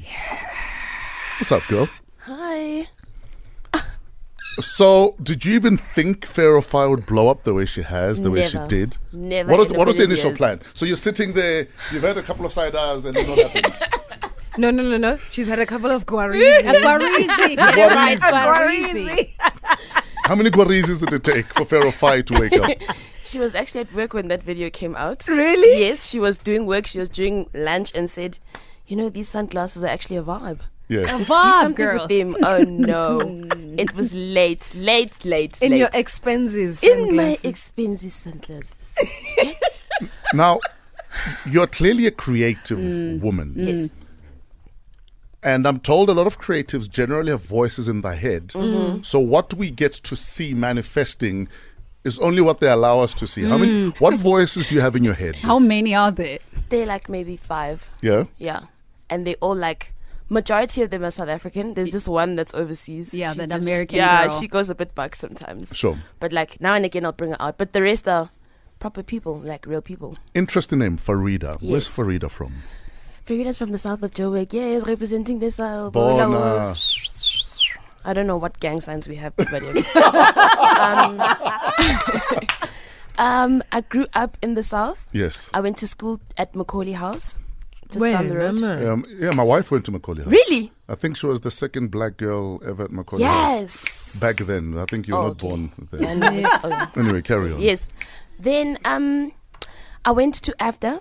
What's 1.40 1.52
up, 1.52 1.64
girl? 1.68 1.90
Hi. 2.20 2.88
So, 4.60 5.16
did 5.22 5.44
you 5.46 5.56
even 5.56 5.78
think 5.78 6.26
Pharaoh 6.28 6.62
Phi 6.62 6.86
would 6.86 7.08
blow 7.08 7.28
up 7.28 7.42
the 7.44 7.56
way 7.56 7.66
she 7.66 7.82
has, 7.82 8.22
the 8.22 8.30
way 8.30 8.48
she 8.48 8.60
did? 8.68 8.98
Never 9.12 9.50
What 9.50 9.58
was, 9.60 9.72
in 9.72 9.78
what 9.78 9.88
was 9.88 9.98
the 9.98 10.04
initial 10.04 10.30
years. 10.30 10.38
plan? 10.38 10.62
So 10.76 10.86
you're 10.86 10.96
sitting 10.96 11.34
there, 11.34 11.68
you've 11.92 12.04
had 12.04 12.18
a 12.18 12.22
couple 12.24 12.46
of 12.46 12.54
side 12.54 12.76
eyes, 12.76 13.06
and 13.06 13.16
then 13.18 13.28
what 13.28 13.50
happened? 13.52 13.82
No, 14.58 14.70
no, 14.72 14.84
no, 14.84 14.98
no. 14.98 15.18
She's 15.32 15.48
had 15.48 15.60
a 15.60 15.66
couple 15.66 15.90
of 15.92 16.06
guarizes. 16.06 16.60
A 16.60 16.82
guarizi. 16.82 17.56
Get 17.58 17.78
it 17.78 17.96
right, 17.96 18.20
guarizi. 18.20 19.34
How 20.26 20.36
many 20.36 20.50
guarizes 20.52 21.00
did 21.00 21.12
it 21.14 21.24
take 21.24 21.46
for 21.54 21.66
Pharaoh 21.66 21.92
Phi 21.92 22.22
to 22.22 22.40
wake 22.40 22.54
up? 22.54 22.70
She 23.26 23.40
was 23.40 23.56
actually 23.56 23.82
at 23.82 23.94
work 23.94 24.14
when 24.14 24.28
that 24.28 24.44
video 24.44 24.70
came 24.70 24.96
out. 24.98 25.26
Really? 25.30 25.80
Yes, 25.80 26.08
she 26.10 26.20
was 26.20 26.38
doing 26.38 26.66
work. 26.66 26.86
She 26.86 27.00
was 27.00 27.08
doing 27.08 27.50
lunch 27.54 27.92
and 27.96 28.12
said, 28.12 28.38
"You 28.86 28.98
know, 28.98 29.08
these 29.10 29.30
sunglasses 29.30 29.82
are 29.82 29.88
actually 29.88 30.18
a 30.18 30.22
vibe. 30.24 30.60
Yes. 30.90 31.10
A 31.10 31.16
Let's 31.18 31.30
vibe, 31.30 31.44
do 31.44 31.52
something 31.54 31.86
girl. 31.86 32.00
with 32.02 32.10
them." 32.10 32.36
Oh 32.44 32.60
no, 32.64 33.20
it 33.78 33.96
was 33.96 34.14
late, 34.14 34.74
late, 34.76 35.24
late. 35.24 35.60
In 35.62 35.72
late. 35.72 35.78
your 35.80 35.90
expenses. 35.94 36.84
in 36.84 37.16
my 37.16 37.36
sunglasses. 37.36 37.46
expensive 37.46 38.12
sunglasses. 38.12 38.94
Now, 40.34 40.60
you're 41.46 41.68
clearly 41.68 42.06
a 42.08 42.12
creative 42.12 42.78
Mm. 42.78 43.22
woman. 43.22 43.54
Yes. 43.56 43.90
And 45.44 45.68
I'm 45.68 45.80
told 45.80 46.10
a 46.10 46.14
lot 46.14 46.28
of 46.28 46.40
creatives 46.40 46.90
generally 46.90 47.32
have 47.32 47.44
voices 47.46 47.88
in 47.88 48.02
their 48.02 48.16
head. 48.16 48.48
Mhm. 48.50 49.06
So 49.06 49.20
what 49.20 49.54
we 49.54 49.70
get 49.72 49.94
to 49.94 50.16
see 50.16 50.54
manifesting 50.54 51.48
is 52.04 52.20
only 52.20 52.42
what 52.42 52.60
they 52.60 52.70
allow 52.70 53.00
us 53.02 53.14
to 53.16 53.28
see. 53.28 53.44
How 53.44 53.58
many 53.58 53.72
Mm. 53.92 54.00
what 54.00 54.16
voices 54.16 54.66
do 54.68 54.76
you 54.76 54.82
have 54.82 54.96
in 54.96 55.04
your 55.04 55.14
head? 55.14 55.36
How 55.38 55.60
many 55.60 55.94
are 55.96 56.12
there? 56.12 56.40
They're 56.70 56.86
like 56.86 57.10
maybe 57.10 57.36
five. 57.38 57.88
Yeah. 58.02 58.26
Yeah, 58.38 58.62
and 59.10 59.26
they 59.28 59.36
all 59.36 59.56
like. 59.56 59.94
Majority 60.30 60.82
of 60.82 60.90
them 60.90 61.04
are 61.04 61.12
South 61.12 61.28
African. 61.30 61.74
There's 61.76 61.92
just 61.92 62.08
one 62.08 62.36
that's 62.36 62.54
overseas. 62.56 63.14
Yeah, 63.14 63.34
She 63.34 63.40
that 63.40 63.50
just- 63.50 63.62
American 63.68 63.98
Yeah, 63.98 64.28
girl. 64.28 64.40
she 64.40 64.48
goes 64.48 64.70
a 64.70 64.74
bit 64.76 64.96
buck 64.96 65.16
sometimes. 65.16 65.76
Sure. 65.76 65.98
But 66.20 66.34
like 66.34 66.60
now 66.60 66.74
and 66.74 66.86
again, 66.86 67.06
I'll 67.06 67.12
bring 67.12 67.32
her 67.32 67.42
out. 67.42 67.58
But 67.58 67.74
the 67.74 67.82
rest 67.84 68.08
are 68.08 68.30
proper 68.80 69.04
people, 69.04 69.38
like 69.40 69.68
real 69.68 69.82
people. 69.82 70.18
Interesting 70.34 70.80
name, 70.80 70.98
Farida. 70.98 71.62
Where's 71.62 71.88
Farida 71.88 72.32
from? 72.32 72.64
Farida's 73.26 73.58
from 73.58 73.72
the 73.72 73.78
south 73.78 74.04
of 74.04 74.12
Joburg. 74.12 74.52
Yes, 74.54 74.86
representing 74.86 75.40
the 75.40 75.50
south. 75.52 75.94
Bona. 75.94 76.28
Bona. 76.28 76.76
I 78.06 78.12
don't 78.14 78.28
know 78.28 78.36
what 78.38 78.60
gang 78.60 78.82
signs 78.82 79.08
we 79.08 79.16
have, 79.16 79.34
but 79.38 79.50
yes. 79.52 79.96
um, 79.96 81.22
um, 83.18 83.64
I 83.72 83.80
grew 83.82 84.08
up 84.14 84.38
in 84.42 84.56
the 84.56 84.64
south. 84.64 85.08
Yes. 85.14 85.50
I 85.54 85.62
went 85.62 85.78
to 85.78 85.88
school 85.88 86.20
at 86.38 86.52
McAuley 86.52 86.96
House, 86.96 87.38
just 87.90 88.02
Where, 88.02 88.12
down 88.12 88.28
the 88.28 88.36
road. 88.38 88.56
Mama? 88.56 88.92
Um, 88.92 89.06
yeah, 89.18 89.32
my 89.32 89.44
wife 89.44 89.72
went 89.72 89.86
to 89.86 89.92
McAuley 89.94 90.18
House. 90.26 90.28
Really? 90.28 90.74
I 90.90 90.96
think 90.96 91.16
she 91.16 91.26
was 91.28 91.42
the 91.42 91.52
second 91.52 91.92
black 91.92 92.18
girl 92.18 92.62
ever 92.68 92.84
at 92.84 92.92
McAuley 92.92 93.20
Yes. 93.20 93.86
House. 93.88 94.16
Back 94.20 94.36
then. 94.38 94.78
I 94.78 94.84
think 94.86 95.08
you 95.08 95.14
were 95.16 95.22
Oh, 95.22 95.28
not 95.28 95.32
okay. 95.42 95.48
born 95.48 95.72
Yeah, 95.94 95.98
then. 96.00 96.20
no, 96.20 96.28
oh, 96.28 96.68
yeah. 96.68 96.90
Anyway, 96.98 97.22
carry 97.22 97.54
on. 97.54 97.62
Yes. 97.62 97.88
Then 98.38 98.78
um, 98.84 99.32
I 100.04 100.12
went 100.12 100.36
to 100.44 100.52
AFDA. 100.60 101.00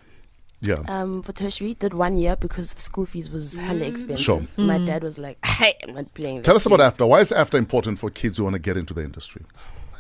Yeah. 0.62 0.83
Um, 0.87 1.22
for 1.22 1.33
tertiary, 1.33 1.75
did 1.75 1.92
one 1.92 2.16
year 2.18 2.37
because 2.37 2.72
the 2.72 2.81
school 2.81 3.05
fees 3.05 3.29
was 3.29 3.57
hella 3.57 3.85
expensive. 3.85 4.25
Sure. 4.25 4.42
My 4.57 4.79
Mm. 4.79 4.87
dad 4.87 5.03
was 5.03 5.18
like, 5.18 5.38
"Hey, 5.44 5.77
I'm 5.83 5.94
not 5.94 6.14
playing. 6.14 6.42
Tell 6.42 6.55
us 6.57 6.64
about 6.66 6.79
fee." 6.79 6.85
AFDA. 7.05 7.09
Why 7.09 7.20
is 7.20 7.33
AFDA 7.33 7.59
important 7.59 7.98
for 7.98 8.11
kids 8.11 8.38
who 8.38 8.44
want 8.44 8.55
to 8.55 8.61
get 8.61 8.77
into 8.77 8.94
the 8.94 9.03
industry? 9.03 9.42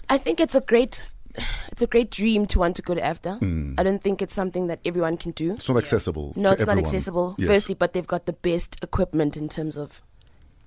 I 0.08 0.18
think 0.18 0.38
it's 0.40 0.54
a 0.54 0.60
great, 0.60 1.06
it's 1.72 1.82
a 1.82 1.86
great 1.86 2.10
dream 2.10 2.46
to 2.46 2.58
want 2.60 2.76
to 2.76 2.82
go 2.82 2.94
to 2.94 3.00
AFDA. 3.00 3.40
Mm. 3.40 3.74
I 3.78 3.82
don't 3.82 4.02
think 4.02 4.22
it's 4.22 4.34
something 4.34 4.68
that 4.68 4.78
everyone 4.84 5.16
can 5.16 5.32
do. 5.32 5.52
It's 5.54 5.68
not 5.68 5.78
accessible. 5.78 6.32
No, 6.36 6.50
to 6.50 6.54
it's 6.54 6.66
not 6.66 6.78
accessible. 6.78 7.34
Yes. 7.38 7.48
Firstly, 7.48 7.74
but 7.74 7.92
they've 7.92 8.06
got 8.06 8.26
the 8.26 8.32
best 8.34 8.78
equipment 8.82 9.36
in 9.36 9.48
terms 9.48 9.76
of 9.76 10.02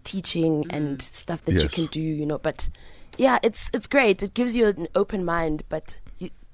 teaching 0.04 0.66
and 0.70 1.02
stuff 1.02 1.44
that 1.46 1.54
you 1.62 1.70
can 1.70 1.86
do. 1.88 2.02
You 2.02 2.26
know, 2.26 2.38
but 2.38 2.70
yeah, 3.18 3.40
it's 3.44 3.70
it's 3.74 3.88
great. 3.88 4.22
It 4.22 4.34
gives 4.34 4.56
you 4.56 4.68
an 4.68 4.88
open 4.94 5.24
mind, 5.24 5.64
but 5.70 5.96
you 6.05 6.05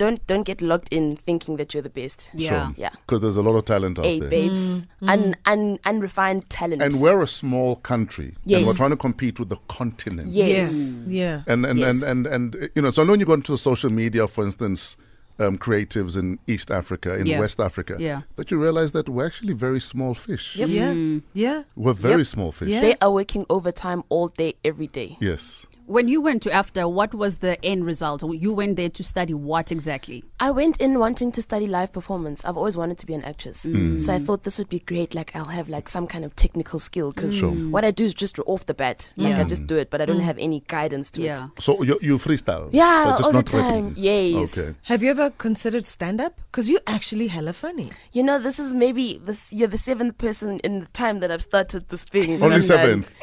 don't 0.01 0.25
don't 0.31 0.43
get 0.51 0.61
locked 0.61 0.89
in 0.91 1.15
thinking 1.27 1.57
that 1.57 1.73
you're 1.73 1.83
the 1.89 1.95
best. 2.01 2.29
Sure. 2.37 2.73
yeah. 2.75 2.89
Because 3.01 3.21
there's 3.21 3.37
a 3.37 3.41
lot 3.47 3.55
of 3.55 3.65
talent 3.65 3.99
out 3.99 4.05
Hey, 4.05 4.19
there. 4.19 4.29
babes, 4.29 4.61
mm. 4.61 4.85
un, 5.13 5.19
mm. 5.33 5.35
un, 5.53 5.79
unrefined 5.85 6.49
talent. 6.49 6.81
And 6.81 6.93
we're 6.99 7.21
a 7.21 7.27
small 7.27 7.75
country. 7.91 8.29
And 8.51 8.65
we're 8.65 8.73
trying 8.73 8.89
to 8.97 8.97
compete 9.07 9.39
with 9.39 9.49
the 9.49 9.57
continent. 9.67 10.27
Yes. 10.29 10.73
Yeah. 11.07 11.43
And 11.51 11.65
and, 11.65 11.77
Yes. 11.79 12.01
and, 12.03 12.25
and 12.25 12.55
and 12.55 12.69
you 12.75 12.81
know, 12.81 12.91
so 12.91 13.05
when 13.05 13.19
you 13.19 13.25
go 13.27 13.33
into 13.33 13.55
social 13.57 13.91
media, 13.91 14.27
for 14.27 14.43
instance, 14.43 14.97
um, 15.39 15.57
creatives 15.57 16.13
in 16.21 16.37
East 16.47 16.69
Africa, 16.71 17.09
in 17.21 17.25
Yeah. 17.25 17.39
West 17.39 17.59
Africa, 17.59 17.95
Yeah. 17.99 18.21
that 18.37 18.51
you 18.51 18.57
realize 18.61 18.91
that 18.93 19.07
we're 19.09 19.25
actually 19.25 19.53
very 19.67 19.79
small 19.79 20.13
fish. 20.13 20.55
Yep. 20.55 20.69
Yeah. 20.69 20.91
Mm. 20.93 21.21
Yeah. 21.33 21.63
We're 21.75 21.93
very 22.09 22.21
Yep. 22.25 22.27
small 22.35 22.51
fish. 22.51 22.69
Yeah. 22.69 22.81
They 22.81 22.95
are 23.01 23.11
working 23.11 23.45
overtime 23.49 24.01
all 24.09 24.27
day, 24.29 24.53
every 24.63 24.87
day. 24.87 25.17
Yes. 25.19 25.65
When 25.91 26.07
you 26.07 26.21
went 26.21 26.41
to 26.43 26.49
AFDA, 26.49 26.89
what 26.89 27.13
was 27.13 27.39
the 27.39 27.63
end 27.65 27.85
result? 27.85 28.23
You 28.23 28.53
went 28.53 28.77
there 28.77 28.87
to 28.87 29.03
study 29.03 29.33
what 29.33 29.73
exactly? 29.73 30.23
I 30.39 30.49
went 30.49 30.77
in 30.77 30.99
wanting 30.99 31.33
to 31.33 31.41
study 31.41 31.67
live 31.67 31.91
performance. 31.91 32.45
I've 32.45 32.55
always 32.55 32.77
wanted 32.77 32.97
to 32.99 33.05
be 33.05 33.13
an 33.13 33.25
actress. 33.25 33.65
Mm. 33.65 33.99
So 33.99 34.13
I 34.13 34.19
thought 34.19 34.43
this 34.43 34.57
would 34.57 34.69
be 34.69 34.79
great. 34.79 35.13
Like, 35.13 35.35
I'll 35.35 35.43
have 35.59 35.67
like 35.67 35.89
some 35.89 36.07
kind 36.07 36.23
of 36.23 36.33
technical 36.37 36.79
skill 36.79 37.11
because 37.11 37.35
Sure. 37.35 37.51
what 37.51 37.83
I 37.83 37.91
do 37.91 38.05
is 38.05 38.13
just 38.13 38.39
off 38.45 38.65
the 38.67 38.73
bat. 38.73 39.11
Like, 39.17 39.35
I 39.35 39.43
just 39.43 39.67
do 39.67 39.75
it, 39.75 39.89
but 39.89 39.99
I 39.99 40.05
don't 40.05 40.21
Mm. 40.21 40.29
have 40.31 40.37
any 40.37 40.63
guidance 40.67 41.09
to 41.11 41.21
Yeah. 41.21 41.47
it. 41.57 41.61
So 41.61 41.83
you, 41.83 41.99
you 42.01 42.17
freestyle? 42.17 42.69
Yeah, 42.71 43.03
but 43.07 43.17
just 43.17 43.27
all 43.27 43.33
not 43.33 43.45
the 43.47 43.51
time. 43.51 43.63
rapping. 43.87 43.93
Yes. 43.97 44.57
Okay. 44.57 44.73
Have 44.83 45.03
you 45.03 45.09
ever 45.11 45.29
considered 45.31 45.85
stand 45.85 46.21
up? 46.21 46.39
Because 46.49 46.69
you 46.69 46.79
actually 46.87 47.27
hella 47.27 47.51
funny. 47.51 47.89
You 48.13 48.23
know, 48.23 48.39
this 48.39 48.59
is 48.59 48.73
maybe 48.75 49.19
this. 49.25 49.51
You're 49.51 49.67
the 49.67 49.77
seventh 49.77 50.17
person 50.17 50.59
in 50.63 50.79
the 50.79 50.85
time 50.93 51.19
that 51.19 51.31
I've 51.31 51.41
started 51.41 51.89
this 51.89 52.05
thing. 52.05 52.41
Only 52.41 52.55
I've 52.55 52.63
seventh. 52.63 53.13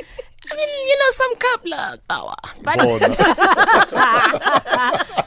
I 0.51 0.55
mean, 0.57 0.69
you 0.89 0.99
know, 0.99 1.11
some 1.11 1.37
couple 1.37 1.75
of 1.75 2.09
power, 2.09 2.35
but 2.63 2.79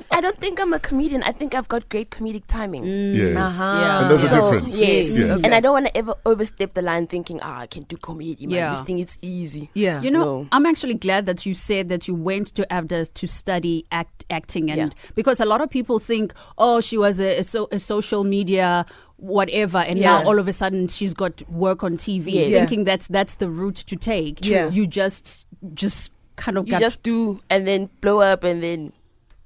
I 0.21 0.23
don't 0.23 0.37
think 0.37 0.59
I'm 0.61 0.71
a 0.71 0.79
comedian. 0.79 1.23
I 1.23 1.31
think 1.31 1.55
I've 1.55 1.67
got 1.67 1.89
great 1.89 2.11
comedic 2.11 2.45
timing. 2.45 2.85
Yes. 2.85 3.29
Uh-huh. 3.35 3.79
Yeah. 3.81 4.01
And 4.01 4.11
there's 4.11 4.23
a 4.25 4.27
So, 4.29 4.51
difference. 4.51 4.77
Yes. 4.77 5.17
Yes. 5.17 5.41
And 5.43 5.55
I 5.55 5.59
don't 5.59 5.73
want 5.73 5.87
to 5.87 5.97
ever 5.97 6.13
overstep 6.27 6.75
the 6.75 6.83
line 6.83 7.07
thinking, 7.07 7.39
ah, 7.41 7.61
I 7.61 7.65
can 7.65 7.81
do 7.89 7.97
comedy, 7.97 8.45
man. 8.45 8.55
Yeah. 8.55 8.69
This 8.69 8.81
thing 8.81 8.99
is 8.99 9.17
easy. 9.23 9.71
Yeah. 9.73 9.99
You 10.03 10.11
know, 10.11 10.19
No. 10.43 10.47
I'm 10.51 10.67
actually 10.67 10.93
glad 10.93 11.25
that 11.25 11.43
you 11.47 11.55
said 11.55 11.89
that 11.89 12.07
you 12.07 12.13
went 12.13 12.49
to 12.53 12.67
AFDA 12.69 13.11
to 13.15 13.27
study 13.27 13.87
act, 13.91 14.23
acting, 14.29 14.69
and 14.69 14.77
Yeah. 14.93 15.11
because 15.15 15.39
a 15.39 15.45
lot 15.45 15.59
of 15.59 15.71
people 15.71 15.97
think, 15.97 16.35
oh, 16.59 16.81
she 16.81 16.99
was 16.99 17.19
a, 17.19 17.39
a, 17.39 17.43
so, 17.43 17.67
a 17.71 17.79
social 17.79 18.23
media 18.23 18.85
whatever, 19.17 19.79
and 19.79 19.97
Yeah. 19.97 20.19
now 20.19 20.27
all 20.27 20.37
of 20.37 20.47
a 20.47 20.53
sudden 20.53 20.87
she's 20.87 21.15
got 21.15 21.41
work 21.49 21.83
on 21.83 21.97
TV, 21.97 22.31
Yes. 22.33 22.49
Yeah. 22.51 22.59
thinking 22.59 22.83
that's 22.83 23.07
that's 23.07 23.35
the 23.35 23.49
route 23.49 23.77
to 23.87 23.95
take. 23.95 24.45
Yeah. 24.45 24.69
you 24.69 24.85
just 24.85 25.47
just 25.73 26.11
kind 26.35 26.59
of 26.59 26.67
You 26.67 26.71
got 26.73 26.81
just 26.81 27.01
do 27.01 27.39
and 27.49 27.67
then 27.67 27.89
blow 28.01 28.19
up 28.19 28.43
and 28.43 28.61
then 28.61 28.93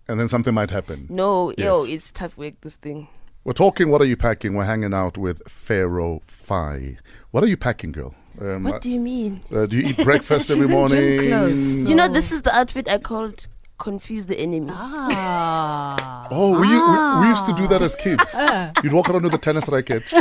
And 0.07 0.19
then 0.19 0.27
something 0.27 0.53
might 0.53 0.69
happen. 0.71 1.07
no, 1.09 1.51
yo, 1.57 1.83
it's 1.83 2.11
tough 2.11 2.37
work. 2.37 2.53
This 2.61 2.75
thing. 2.75 3.07
We're 3.43 3.53
talking, 3.53 3.89
what 3.89 4.01
are 4.01 4.05
you 4.05 4.17
packing? 4.17 4.55
We're 4.55 4.65
hanging 4.65 4.93
out 4.93 5.17
with 5.17 5.41
Pharaoh 5.47 6.21
Phi. 6.27 6.97
What 7.31 7.43
are 7.43 7.47
you 7.47 7.57
packing, 7.57 7.91
girl? 7.91 8.13
Um, 8.41 8.63
What 8.63 8.81
do 8.81 8.91
you 8.91 8.99
mean? 8.99 9.41
uh, 9.53 9.65
do 9.67 9.77
you 9.77 9.89
eat 9.89 9.97
breakfast 10.03 10.49
every 10.51 10.63
She's 10.67 10.71
in 10.71 10.87
gym 10.87 10.99
morning? 10.99 11.29
clothes. 11.29 11.89
You 11.89 11.95
know, 11.95 12.07
this 12.07 12.31
is 12.31 12.41
the 12.41 12.53
outfit 12.55 12.87
I 12.89 12.97
called 12.97 13.47
"Confuse 13.77 14.25
the 14.25 14.37
Enemy." 14.39 14.71
ah. 14.71 16.27
Oh, 16.31 16.51
we, 16.59 16.67
we, 16.67 17.21
we 17.21 17.27
used 17.29 17.45
to 17.45 17.53
do 17.53 17.67
that 17.67 17.81
as 17.81 17.95
kids. 17.95 18.33
You'd 18.83 18.93
walk 18.93 19.09
around 19.09 19.23
with 19.23 19.33
a 19.33 19.37
tennis 19.37 19.67
racket. 19.69 20.03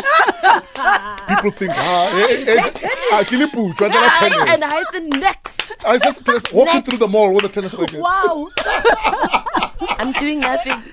People 1.29 1.51
think, 1.53 1.73
ah, 1.75 2.29
eh, 2.29 2.45
eh, 2.47 2.71
eh, 2.83 2.89
ah, 3.13 3.23
kilipu, 3.25 3.75
try 3.77 3.89
to 3.89 3.97
and 3.97 4.33
tennis. 4.33 4.63
hides 4.63 4.91
the 4.93 5.01
necks. 5.19 5.57
I 5.87 5.93
was 5.95 6.03
just 6.03 6.25
tennis, 6.25 6.43
walking 6.53 6.75
Next. 6.75 6.89
through 6.89 6.99
the 6.99 7.09
mall 7.09 7.33
with 7.33 7.45
a 7.47 7.49
tennis 7.49 7.73
racket. 7.75 8.01
Wow. 8.01 8.49
I'm 9.89 10.13
doing 10.13 10.41
nothing. 10.41 10.83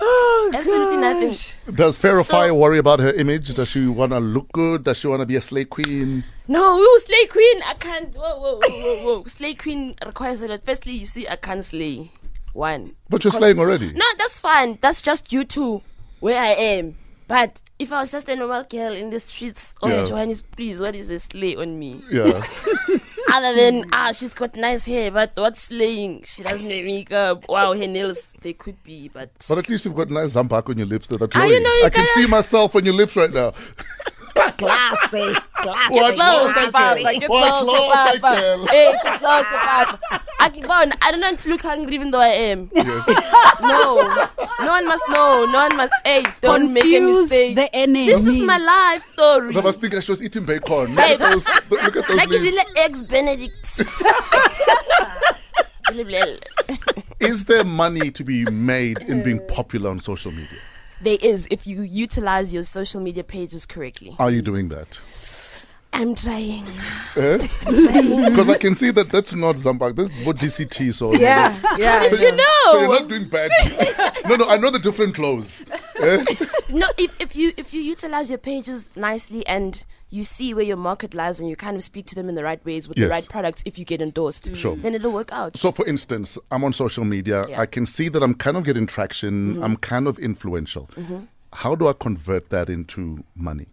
Oh, 0.00 0.50
Absolutely 0.54 0.96
nothing. 0.98 1.74
Does 1.74 1.98
Pharaoh 1.98 2.22
So- 2.22 2.32
Fire 2.32 2.54
worry 2.54 2.78
about 2.78 3.00
her 3.00 3.12
image? 3.12 3.52
Does 3.54 3.68
she 3.70 3.86
want 3.88 4.12
to 4.12 4.20
look 4.20 4.50
good? 4.52 4.84
Does 4.84 4.98
she 4.98 5.08
want 5.08 5.20
to 5.20 5.26
be 5.26 5.34
a 5.34 5.42
slay 5.42 5.64
queen? 5.64 6.22
No, 6.46 6.78
ooh, 6.78 6.98
Slay 7.00 7.26
Queen. 7.26 7.62
I 7.64 7.74
can't. 7.74 8.14
Whoa, 8.14 8.38
whoa, 8.38 8.60
whoa, 8.62 8.80
whoa, 8.80 9.04
whoa. 9.20 9.24
Slay 9.26 9.54
Queen 9.54 9.94
requires 10.06 10.40
a 10.42 10.48
lot. 10.48 10.64
Firstly, 10.64 10.92
you 10.92 11.06
see, 11.06 11.26
I 11.26 11.34
can't 11.36 11.64
slay. 11.64 12.12
One. 12.52 12.94
But 13.10 13.24
you're 13.24 13.32
Because- 13.32 13.38
slaying 13.40 13.58
already. 13.58 13.92
No, 13.92 14.04
that's 14.18 14.40
fine. 14.40 14.78
That's 14.80 15.02
just 15.02 15.32
you 15.32 15.44
two, 15.44 15.82
where 16.20 16.40
I 16.40 16.48
am. 16.50 16.96
But 17.26 17.60
if 17.78 17.92
I 17.92 18.00
was 18.02 18.12
just 18.12 18.28
a 18.28 18.36
normal 18.36 18.62
girl 18.64 18.92
in 18.92 19.10
the 19.10 19.18
streets, 19.18 19.74
oh, 19.82 19.88
Yeah. 19.88 20.04
Johannes, 20.04 20.42
please, 20.42 20.78
what 20.78 20.94
is 20.94 21.10
a 21.10 21.18
slay 21.18 21.56
on 21.56 21.76
me? 21.78 22.02
Yeah. 22.10 22.40
Other 23.32 23.54
than, 23.56 23.84
ah, 23.92 24.12
she's 24.12 24.34
got 24.34 24.54
nice 24.56 24.84
hair, 24.84 25.10
but 25.10 25.32
what's 25.36 25.62
slaying? 25.62 26.22
She 26.26 26.42
doesn't 26.42 26.68
make 26.68 26.84
makeup. 26.84 27.48
Wow, 27.48 27.72
her 27.72 27.86
nails, 27.86 28.34
they 28.42 28.52
could 28.52 28.82
be, 28.82 29.08
but. 29.08 29.30
But 29.48 29.58
at 29.58 29.68
least 29.68 29.86
you've 29.86 29.94
got 29.94 30.10
nice 30.10 30.30
Zam-Buk 30.30 30.68
on 30.68 30.76
your 30.76 30.86
lips 30.86 31.08
that 31.08 31.22
are 31.22 31.28
Ah, 31.34 31.44
you 31.44 31.60
know, 31.60 31.72
you 31.72 31.84
I 31.86 31.90
can 31.90 32.06
see 32.14 32.26
myself 32.26 32.76
on 32.76 32.84
your 32.84 32.94
lips 32.94 33.16
right 33.16 33.32
now. 33.32 33.54
Classy. 34.34 35.34
Classy. 35.54 35.94
What 35.94 36.14
close 36.14 36.52
Close, 36.52 36.56
I 36.56 36.70
Papa. 36.70 37.00
Eh, 37.00 37.26
what 37.26 37.64
close, 37.64 37.64
close 37.64 37.90
I 37.92 38.18
Papa. 38.18 38.66
Hey, 38.70 38.92
get 39.02 39.18
close, 39.18 39.44
Papa. 39.44 40.22
Akibon, 40.40 40.92
I 41.00 41.10
don't 41.10 41.20
want 41.20 41.38
to 41.40 41.48
look 41.50 41.62
hungry 41.62 41.94
even 41.94 42.10
though 42.10 42.20
I 42.20 42.28
am. 42.28 42.70
Yes. 42.74 43.06
no, 43.60 43.96
no 44.60 44.70
one 44.70 44.88
must 44.88 45.04
know. 45.08 45.46
No 45.46 45.58
one 45.58 45.76
must. 45.76 45.92
Hey, 46.04 46.24
don't 46.40 46.72
make 46.72 46.84
a 46.84 47.00
mistake. 47.00 47.54
the 47.54 47.74
enemy. 47.74 48.06
This 48.06 48.26
is 48.26 48.42
my 48.42 48.58
life 48.58 49.02
story. 49.12 49.54
They 49.54 49.62
must 49.62 49.80
think 49.80 50.00
she 50.02 50.10
was 50.10 50.22
eating 50.22 50.44
bacon. 50.44 50.94
Look 50.94 50.98
at 50.98 51.18
those, 51.20 51.46
look 51.70 51.96
at 51.96 52.06
those 52.06 52.10
like 52.16 52.28
lips. 52.28 52.42
usually 52.44 52.62
eggs 52.78 53.02
Benedict. 53.02 53.82
Is 57.20 57.44
there 57.44 57.64
money 57.64 58.10
to 58.10 58.24
be 58.24 58.44
made 58.46 58.98
in 59.02 59.22
being 59.22 59.40
popular 59.46 59.90
on 59.90 60.00
social 60.00 60.30
media? 60.30 60.58
There 61.02 61.18
is 61.20 61.48
if 61.50 61.66
you 61.66 61.82
utilize 61.82 62.54
your 62.54 62.62
social 62.62 63.00
media 63.00 63.24
pages 63.24 63.66
correctly. 63.66 64.14
Are 64.20 64.30
you 64.30 64.40
doing 64.40 64.68
that? 64.68 65.00
I'm 65.94 66.14
trying. 66.14 66.64
Eh? 67.16 67.38
Because 67.66 68.48
I 68.48 68.56
can 68.56 68.74
see 68.74 68.90
that 68.92 69.10
that's 69.12 69.34
not 69.34 69.58
Zam-Buk. 69.58 69.94
That's 69.96 70.10
what 70.24 70.36
DCT. 70.36 70.94
So 70.94 71.12
Yeah, 71.14 71.54
yeah, 71.76 72.02
So, 72.04 72.08
How 72.08 72.08
did 72.08 72.20
you 72.20 72.36
know? 72.36 72.44
So 72.66 72.80
you're 72.80 73.00
not 73.00 73.08
doing 73.08 73.28
bad. 73.28 73.50
no, 74.28 74.36
no. 74.36 74.48
I 74.48 74.56
know 74.56 74.70
the 74.70 74.78
different 74.78 75.14
clothes. 75.14 75.64
No, 76.70 76.86
if, 76.96 77.14
if 77.20 77.36
you 77.36 77.52
if 77.56 77.74
you 77.74 77.82
utilize 77.82 78.30
your 78.30 78.38
pages 78.38 78.90
nicely 78.96 79.46
and 79.46 79.84
you 80.08 80.22
see 80.22 80.54
where 80.54 80.64
your 80.64 80.76
market 80.76 81.12
lies 81.14 81.38
and 81.40 81.48
you 81.48 81.56
kind 81.56 81.76
of 81.76 81.82
speak 81.82 82.06
to 82.06 82.14
them 82.14 82.28
in 82.28 82.34
the 82.34 82.42
right 82.44 82.62
ways 82.64 82.88
with 82.88 82.96
Yes. 82.98 83.06
the 83.06 83.10
right 83.10 83.28
products, 83.28 83.62
if 83.66 83.78
you 83.78 83.84
get 83.84 84.00
endorsed, 84.00 84.54
Sure. 84.56 84.76
then 84.76 84.94
it'll 84.94 85.12
work 85.12 85.32
out. 85.32 85.56
So, 85.56 85.70
for 85.72 85.86
instance, 85.86 86.38
I'm 86.50 86.64
on 86.64 86.72
social 86.72 87.04
media. 87.04 87.46
Yeah. 87.48 87.60
I 87.60 87.66
can 87.66 87.84
see 87.86 88.08
that 88.08 88.22
I'm 88.22 88.34
kind 88.34 88.56
of 88.56 88.64
getting 88.64 88.86
traction. 88.86 89.56
Mhm. 89.56 89.64
I'm 89.64 89.76
kind 89.76 90.06
of 90.06 90.18
influential. 90.18 90.88
Mhm. 90.96 91.28
How 91.52 91.74
do 91.74 91.88
I 91.88 91.92
convert 91.92 92.48
that 92.50 92.68
into 92.70 93.22
money? 93.34 93.66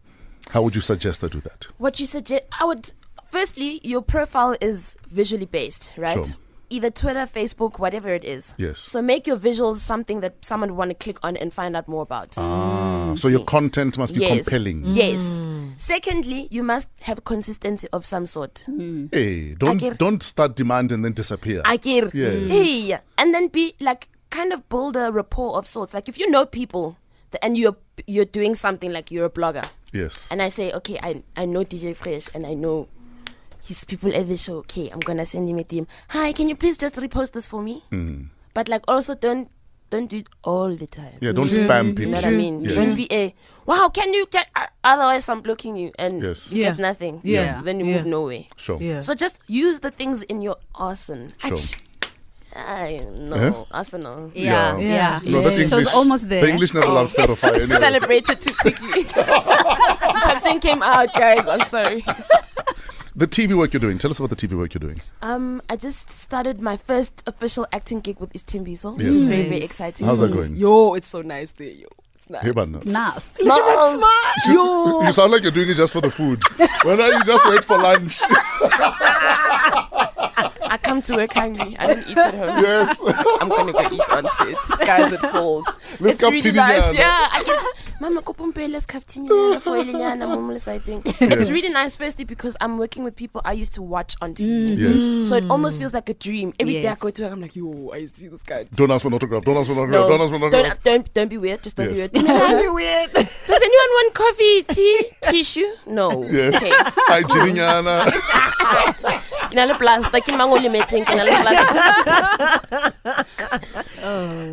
How 0.50 0.62
would 0.64 0.76
you 0.76 0.82
suggest 0.82 1.24
I 1.24 1.28
do 1.28 1.40
that? 1.42 1.68
What 1.78 2.00
you 2.00 2.06
suggest, 2.06 2.44
I 2.60 2.66
would 2.66 2.92
firstly, 3.30 3.80
your 3.84 4.02
profile 4.02 4.56
is 4.60 4.98
visually 5.08 5.46
based, 5.46 5.94
right? 5.98 6.26
Sure. 6.26 6.36
Either 6.72 6.92
Twitter, 6.92 7.22
Facebook, 7.26 7.80
whatever 7.80 8.10
it 8.14 8.24
is. 8.24 8.54
Yes. 8.58 8.80
So 8.80 9.02
make 9.02 9.26
your 9.26 9.38
visuals 9.38 9.78
something 9.78 10.20
that 10.22 10.36
someone 10.46 10.70
would 10.72 10.78
want 10.78 10.92
to 10.92 10.96
click 10.96 11.18
on 11.24 11.36
and 11.38 11.52
find 11.52 11.76
out 11.76 11.88
more 11.88 12.04
about. 12.04 12.36
Ah, 12.38 13.10
mm. 13.12 13.18
so 13.18 13.28
your 13.28 13.44
content 13.46 13.98
must 13.98 14.14
be 14.14 14.22
Yes. 14.22 14.46
compelling. 14.46 14.84
Yes. 14.86 15.22
Mm. 15.24 15.74
Secondly, 15.80 16.48
you 16.52 16.62
must 16.62 16.88
have 17.02 17.24
consistency 17.26 17.88
of 17.92 18.06
some 18.06 18.26
sort. 18.28 18.66
Mm. 18.70 19.10
Hey, 19.14 19.56
don't 19.56 19.82
Akir. 19.82 19.98
don't 19.98 20.22
start 20.22 20.56
demand 20.56 20.92
and 20.92 21.04
then 21.04 21.14
disappear. 21.14 21.64
Akir. 21.64 22.12
Yes. 22.14 22.52
Hey, 22.52 23.00
and 23.18 23.34
then 23.34 23.48
be 23.48 23.74
like 23.80 24.08
kind 24.30 24.54
of 24.54 24.68
build 24.70 24.96
a 24.96 25.12
rapport 25.12 25.56
of 25.58 25.66
sorts. 25.66 25.94
Like 25.96 26.08
if 26.08 26.20
you 26.20 26.30
know 26.30 26.46
people 26.46 26.98
th- 27.32 27.40
and 27.42 27.58
you're 27.58 27.78
you're 28.06 28.26
doing 28.26 28.54
something 28.54 28.92
like 28.94 29.10
you're 29.10 29.26
a 29.26 29.30
blogger, 29.30 29.66
Yes. 29.92 30.20
and 30.30 30.42
I 30.42 30.50
say, 30.50 30.72
okay, 30.74 31.00
I 31.02 31.24
I 31.36 31.46
know 31.46 31.64
DJ 31.66 31.96
Fresh 31.96 32.30
and 32.36 32.46
I 32.46 32.54
know 32.54 32.88
his 33.70 33.86
people 33.86 34.10
at 34.14 34.28
the 34.28 34.36
show. 34.36 34.58
Okay, 34.66 34.90
I'm 34.90 35.00
gonna 35.00 35.26
send 35.26 35.48
him 35.48 35.60
a 35.60 35.64
DM. 35.64 35.86
Hi, 36.10 36.34
can 36.34 36.50
you 36.50 36.56
please 36.58 36.76
just 36.78 36.96
repost 36.98 37.32
this 37.38 37.48
for 37.48 37.62
me? 37.62 37.84
Mm. 37.94 38.28
But 38.54 38.68
like 38.68 38.82
also 38.90 39.14
don't 39.16 39.50
don't 39.92 40.10
do 40.10 40.18
it 40.18 40.28
all 40.44 40.76
the 40.76 40.86
time. 40.88 41.18
Yeah, 41.22 41.32
don't 41.32 41.50
True. 41.50 41.66
spam 41.66 41.86
You 41.86 41.94
know 41.94 41.96
people. 41.98 42.14
what 42.14 42.26
I 42.26 42.30
mean? 42.34 42.64
Yes. 42.66 42.74
Don't 42.76 42.96
be 42.98 43.06
a 43.14 43.34
wow. 43.66 43.90
Can 43.94 44.14
you 44.14 44.26
get? 44.30 44.48
Uh, 44.56 44.66
otherwise, 44.84 45.30
I'm 45.30 45.42
blocking 45.42 45.78
you 45.78 45.92
and 46.02 46.22
Yes. 46.22 46.50
you 46.52 46.64
Yeah. 46.66 46.72
get 46.74 46.80
nothing. 46.80 47.22
Yeah. 47.24 47.62
Then 47.64 47.80
you 47.80 47.86
Yeah. 47.86 47.98
move 48.02 48.06
nowhere. 48.10 48.46
Sure. 48.58 48.82
Yeah. 48.82 49.00
So 49.06 49.14
just 49.14 49.38
use 49.48 49.80
the 49.86 49.92
things 49.94 50.22
in 50.26 50.42
your 50.42 50.58
arsenal. 50.74 51.30
Sure. 51.38 51.58
I 52.56 53.06
know 53.14 53.38
Eh? 53.38 53.78
arsenal. 53.78 54.32
Yeah, 54.34 54.74
yeah. 54.82 55.22
No, 55.24 55.42
that 55.42 55.54
Yes. 55.54 55.54
English, 55.54 55.70
So 55.70 55.78
it's 55.78 55.94
almost 55.94 56.30
there. 56.30 56.42
The 56.42 56.50
English 56.50 56.74
never 56.74 56.88
allowed 56.90 57.12
fair 57.14 57.30
or 57.30 57.36
fire 57.38 57.54
anyway. 57.62 57.78
Celebrated 57.78 58.42
too 58.42 58.54
quickly. 58.58 59.04
Tapsing 60.26 60.60
came 60.60 60.82
out, 60.82 61.14
guys. 61.14 61.46
I'm 61.46 61.64
sorry. 61.70 62.02
The 63.20 63.28
TV 63.28 63.54
work 63.58 63.74
you're 63.74 63.82
doing. 63.82 63.98
Tell 63.98 64.10
us 64.12 64.18
about 64.20 64.30
the 64.30 64.38
TV 64.38 64.58
work 64.58 64.74
you're 64.74 64.80
doing. 64.80 65.02
Um, 65.22 65.62
I 65.70 65.76
just 65.76 66.10
started 66.10 66.62
my 66.62 66.78
first 66.78 67.22
official 67.28 67.68
acting 67.74 68.00
gig 68.00 68.18
with 68.18 68.34
East 68.34 68.48
Timbiso, 68.48 68.96
which 68.96 69.04
Yes. 69.08 69.14
is 69.14 69.26
very, 69.26 69.44
very 69.50 69.62
exciting. 69.62 70.06
How's 70.08 70.20
that 70.22 70.32
going? 70.32 70.56
Yo, 70.56 70.94
it's 70.94 71.08
so 71.10 71.22
nice 71.22 71.52
there, 71.52 71.68
yo. 71.70 71.88
It's 72.16 72.30
nice. 72.30 72.44
Hey, 72.44 72.52
man. 72.54 72.72
Nice. 72.72 72.86
Look 73.44 73.60
at 73.60 73.76
that 73.76 73.98
smile. 73.98 74.54
You, 74.56 75.06
you 75.06 75.12
sound 75.12 75.34
like 75.34 75.44
you're 75.44 75.52
doing 75.52 75.70
it 75.70 75.76
just 75.76 75.92
for 75.92 76.00
the 76.00 76.10
food. 76.10 76.42
Why 76.84 76.96
not 76.96 77.08
you 77.12 77.24
just 77.26 77.46
wait 77.50 77.66
for 77.66 77.78
lunch? 77.78 78.22
I 80.70 80.78
come 80.78 81.02
to 81.04 81.16
work 81.16 81.34
hungry. 81.34 81.76
I 81.80 81.88
don't 81.88 82.08
eat 82.08 82.18
at 82.18 82.34
home. 82.34 82.64
Yes. 82.64 82.98
I'm 83.42 83.50
gonna 83.50 83.72
go 83.74 83.82
eat 83.92 84.10
on 84.10 84.28
set. 84.30 84.80
Guys, 84.86 85.12
it 85.12 85.20
falls. 85.22 85.68
Let's 86.00 86.22
it's 86.22 86.24
really 86.24 86.42
kaftini 86.42 86.56
nice. 86.56 86.84
nyana. 86.84 86.94
Yeah, 86.98 87.28
I 87.32 87.44
can. 87.44 87.58
Mama, 88.02 88.22
kopumpele 88.22 88.80
skaftini 88.80 89.28
for 89.62 89.76
ilinyana 89.78 90.26
mumule 90.28 90.60
sighting. 90.60 91.02
Yes. 91.06 91.22
It's 91.22 91.52
really 91.52 91.68
nice, 91.70 91.98
firstly, 91.98 92.24
because 92.24 92.56
I'm 92.62 92.78
working 92.78 93.04
with 93.04 93.16
people 93.16 93.42
I 93.44 93.52
used 93.54 93.74
to 93.74 93.82
watch 93.82 94.16
on 94.22 94.34
TV. 94.36 94.78
Yes. 94.78 95.02
Mm. 95.02 95.26
So 95.26 95.36
it 95.36 95.44
almost 95.50 95.80
feels 95.80 95.94
like 95.94 96.08
a 96.08 96.14
dream. 96.14 96.54
Every 96.60 96.74
day 96.82 96.88
I 96.88 96.96
go 96.96 97.10
to 97.10 97.24
work, 97.24 97.32
I'm 97.34 97.42
like, 97.42 97.56
yo, 97.58 97.92
I 97.94 98.06
see 98.06 98.28
this 98.30 98.42
guy. 98.44 98.68
Don't 98.74 98.90
ask 98.92 99.02
for 99.02 99.10
an 99.10 99.16
autograph. 99.16 99.44
Don't 99.44 99.58
ask 99.58 99.68
for 99.68 99.74
an 99.74 99.80
autograph. 99.80 100.02
No, 100.02 100.08
Don't 100.10 100.22
ask 100.22 100.30
for 100.30 100.36
an 100.38 100.44
autograph. 100.44 100.84
don't, 100.84 100.96
don't, 101.04 101.14
don't 101.14 101.28
be 101.28 101.38
weird. 101.38 101.62
Just 101.62 101.76
don't 101.76 101.94
Yes. 101.94 102.08
be 102.10 102.20
weird. 102.22 102.38
Don't 102.38 102.62
be 102.62 102.70
weird. 102.70 103.12
Does 103.60 103.68
anyone 103.68 103.92
want 103.92 104.14
coffee, 104.14 104.64
tea, 104.64 105.04
tissue? 105.24 105.68
No. 105.88 106.24
Yes. 106.24 106.56
Okay. 106.56 106.72
Hi, 107.12 107.24
Jirinyana. 107.28 108.08
Ke 109.52 109.54
na 109.56 109.66
le 109.68 109.76
plaster, 109.76 110.22
ke 110.24 110.32
mang 110.32 110.48
o 110.48 110.56
lemetseng, 110.56 111.04
ke 111.04 111.12
na 111.12 111.24
le 111.28 111.32
plaster. 111.44 111.68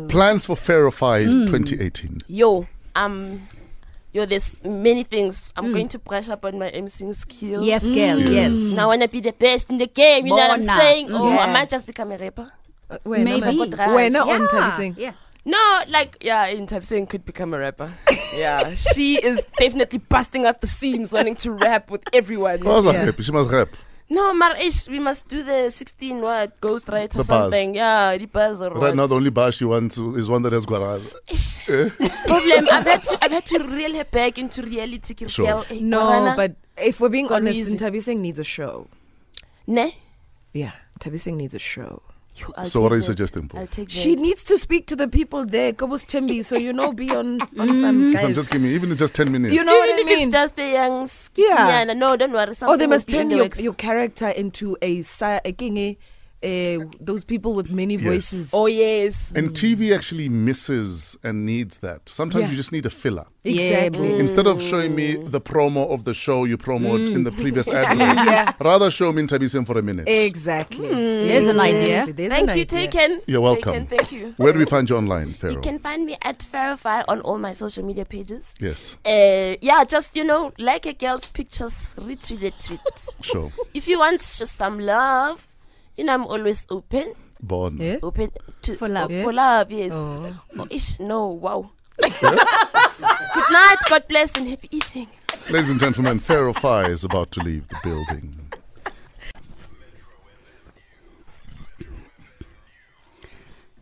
Plans 0.11 0.43
for 0.43 0.57
Fairify 0.59 1.23
Hmm. 1.23 1.45
2018. 1.47 2.19
Yo, 2.27 2.67
um, 2.99 3.47
yo, 4.11 4.25
there's 4.25 4.55
many 4.65 5.03
things. 5.03 5.53
I'm 5.55 5.71
going 5.71 5.87
to 5.89 5.99
brush 5.99 6.27
up 6.27 6.43
on 6.43 6.59
my 6.59 6.67
emceeing 6.71 7.15
skills. 7.15 7.63
Yes, 7.63 7.83
girl, 7.87 8.19
Yes. 8.19 8.51
yes. 8.51 8.75
Now 8.75 8.91
I 8.91 8.97
wanna 8.97 9.07
be 9.07 9.21
the 9.21 9.31
best 9.31 9.69
in 9.69 9.77
the 9.77 9.87
game. 9.87 10.25
You 10.27 10.35
know 10.35 10.43
what 10.51 10.59
I'm 10.59 10.67
saying? 10.67 11.07
Oh, 11.11 11.31
I 11.37 11.47
might 11.47 11.69
just 11.69 11.87
become 11.87 12.11
a 12.11 12.17
rapper. 12.17 12.51
When 13.03 13.23
Maybe. 13.23 13.55
When 13.55 14.15
on 14.15 14.27
Yeah. 14.27 14.47
Tabising. 14.47 14.95
Yeah. 14.97 15.11
No, 15.47 15.79
like 15.87 16.17
yeah, 16.19 16.45
in 16.47 16.67
Tabsing 16.67 17.07
could 17.07 17.23
become 17.25 17.53
a 17.53 17.59
rapper. 17.59 17.93
yeah, 18.35 18.75
she 18.75 19.15
is 19.15 19.41
definitely 19.57 19.99
busting 19.99 20.45
out 20.45 20.59
the 20.59 20.67
seams, 20.67 21.13
wanting 21.13 21.35
to 21.37 21.51
rap 21.53 21.89
with 21.89 22.03
everyone. 22.11 22.61
How's 22.63 22.83
that 22.83 22.93
Yeah. 22.95 23.05
rap? 23.05 23.21
She 23.21 23.31
must 23.31 23.49
rap. 23.49 23.69
No, 24.09 24.33
Marish, 24.33 24.87
we 24.89 24.99
must 24.99 25.27
do 25.27 25.43
the 25.43 25.69
16 25.69 26.21
what 26.21 26.59
Ghost 26.61 26.87
Right 26.89 27.13
or 27.13 27.17
The 27.19 27.23
bars. 27.27 27.43
something. 27.51 27.75
Yeah, 27.75 28.17
the 28.17 28.25
buzz 28.25 28.61
or 28.61 28.69
Right 28.71 28.79
what. 28.79 28.95
now, 28.95 29.07
the 29.07 29.15
only 29.15 29.29
bar 29.31 29.51
she 29.51 29.63
wants 29.65 29.97
is 29.97 30.27
one 30.29 30.41
that 30.43 30.53
has 30.53 30.65
guaral. 30.65 31.01
Eh? 31.69 31.89
problem. 32.25 32.67
I've 32.71 32.85
had 32.87 33.03
to 33.03 33.17
I've 33.21 33.31
had 33.31 33.45
to 33.47 33.59
reel 33.67 33.93
her 33.95 34.05
back 34.05 34.37
into 34.37 34.61
reality. 34.63 35.13
Sure. 35.27 35.45
girl, 35.45 35.65
No, 35.81 36.05
Morana. 36.05 36.33
but 36.37 36.55
if 36.77 36.99
we're 37.01 37.09
being 37.09 37.27
Gone 37.27 37.41
honest, 37.43 37.59
easy. 37.59 37.77
Tabising 37.77 38.19
needs 38.19 38.39
a 38.39 38.43
show. 38.45 38.87
ne. 39.67 39.95
Yeah, 40.53 40.71
Tabising 41.01 41.35
needs 41.35 41.55
a 41.55 41.59
show. 41.59 42.01
You- 42.37 42.53
I'll 42.57 42.65
So 42.65 42.81
what 42.81 42.91
are 42.91 42.95
you 42.95 43.01
that. 43.01 43.05
suggesting, 43.05 43.47
Paul? 43.47 43.67
She 43.87 44.15
needs 44.15 44.43
to 44.45 44.57
speak 44.57 44.85
to 44.87 44.95
the 44.95 45.07
people 45.07 45.45
there, 45.45 45.73
Kobos 45.73 46.05
Timbi, 46.05 46.43
so 46.43 46.55
you 46.57 46.71
know, 46.73 46.91
be 46.91 47.09
on 47.11 47.41
on 47.41 47.47
some 47.49 47.67
mm-hmm. 47.67 47.81
Some 47.81 48.11
guys. 48.13 48.35
just 48.35 48.51
give 48.51 48.61
me, 48.61 48.73
even 48.75 48.91
in 48.91 48.97
just 48.97 49.13
10 49.15 49.31
minutes. 49.31 49.53
You 49.53 49.63
know 49.63 49.77
what 49.77 49.89
Even 49.89 50.07
I 50.07 50.11
if 50.11 50.13
it's 50.17 50.19
mean? 50.21 50.31
just 50.31 50.55
the 50.55 50.69
young 50.69 51.09
Yeah. 51.35 51.85
yeah. 51.85 51.93
No, 51.93 52.15
don't 52.15 52.31
worry. 52.31 52.49
Oh, 52.49 52.53
something 52.53 52.77
they 52.77 52.85
will 52.85 52.95
must 52.95 53.07
be 53.07 53.17
in 53.17 53.29
turn 53.29 53.37
your, 53.37 53.47
your 53.57 53.73
character 53.73 54.27
into 54.29 54.77
a 54.81 55.01
sa- 55.01 55.39
a 55.43 55.51
king, 55.51 55.77
eh? 55.79 55.93
Uh, 56.43 56.85
those 56.99 57.23
people 57.23 57.53
with 57.53 57.71
many 57.71 57.95
Yes. 57.95 58.03
voices. 58.03 58.49
Oh 58.53 58.67
yes. 58.67 59.31
And 59.35 59.51
TV 59.51 59.95
actually 59.95 60.29
misses 60.29 61.17
and 61.23 61.45
needs 61.45 61.79
that. 61.79 62.07
Sometimes 62.07 62.43
Yeah. 62.45 62.51
you 62.51 62.55
just 62.57 62.71
need 62.71 62.85
a 62.85 62.89
filler. 62.89 63.25
Exactly. 63.43 64.09
Mm. 64.09 64.19
Instead 64.19 64.45
of 64.45 64.61
showing 64.61 64.93
me 64.93 65.15
the 65.15 65.41
promo 65.41 65.89
of 65.91 66.03
the 66.03 66.13
show 66.13 66.43
you 66.43 66.57
promote 66.57 66.99
in 67.01 67.23
the 67.23 67.31
previous 67.31 67.67
advert, 67.69 67.97
Yeah. 68.27 68.53
rather 68.61 68.91
show 68.91 69.11
me 69.11 69.23
Ntabisem 69.23 69.65
for 69.65 69.79
a 69.79 69.81
minute. 69.81 70.07
Exactly. 70.07 70.87
There's 70.89 71.47
an 71.47 71.59
idea. 71.59 72.05
There's 72.13 72.29
Thank 72.31 72.49
an 72.51 72.57
you, 72.57 72.61
idea. 72.63 72.87
Taken. 72.87 73.21
You're 73.25 73.41
welcome. 73.41 73.73
Taken, 73.73 73.87
thank 73.87 74.11
you. 74.11 74.33
Where 74.37 74.53
do 74.53 74.59
we 74.59 74.65
find 74.65 74.89
you 74.89 74.97
online, 74.97 75.33
Pharaoh? 75.33 75.53
You 75.53 75.59
can 75.61 75.79
find 75.79 76.05
me 76.05 76.17
at 76.21 76.43
Verify 76.51 77.01
on 77.07 77.21
all 77.21 77.37
my 77.39 77.53
social 77.53 77.83
media 77.83 78.05
pages. 78.05 78.53
Yes, 78.59 78.95
Uh, 79.05 79.55
yeah, 79.61 79.83
just 79.85 80.15
you 80.15 80.23
know, 80.23 80.51
like 80.59 80.85
a 80.85 80.93
girl's 80.93 81.27
pictures, 81.27 81.95
retweet 81.97 82.41
the 82.41 82.51
tweets. 82.51 83.09
sure. 83.23 83.51
if 83.73 83.87
you 83.87 83.97
want 83.99 84.19
just 84.19 84.57
some 84.57 84.79
love, 84.79 85.47
you 85.97 86.03
know, 86.05 86.13
I'm 86.13 86.25
always 86.25 86.65
open. 86.69 87.13
Born. 87.41 87.77
Yeah? 87.77 87.97
Open 88.01 88.31
to, 88.61 88.75
For 88.75 88.87
love. 88.87 89.09
For 89.09 89.31
eh? 89.31 89.33
love, 89.33 89.71
yes. 89.71 89.91
Oh. 89.93 90.33
oh. 90.57 90.67
ish, 90.69 90.99
no, 90.99 91.27
wow. 91.27 91.69
Good 91.99 93.51
night, 93.51 93.77
God 93.89 94.03
bless, 94.07 94.35
and 94.37 94.47
happy 94.47 94.69
eating. 94.71 95.07
Ladies 95.49 95.69
and 95.69 95.79
gentlemen, 95.79 96.19
Pharaoh 96.19 96.53
Fire 96.53 96.91
is 96.91 97.03
about 97.03 97.31
to 97.31 97.39
leave 97.41 97.67
the 97.67 97.77
building. 97.83 98.46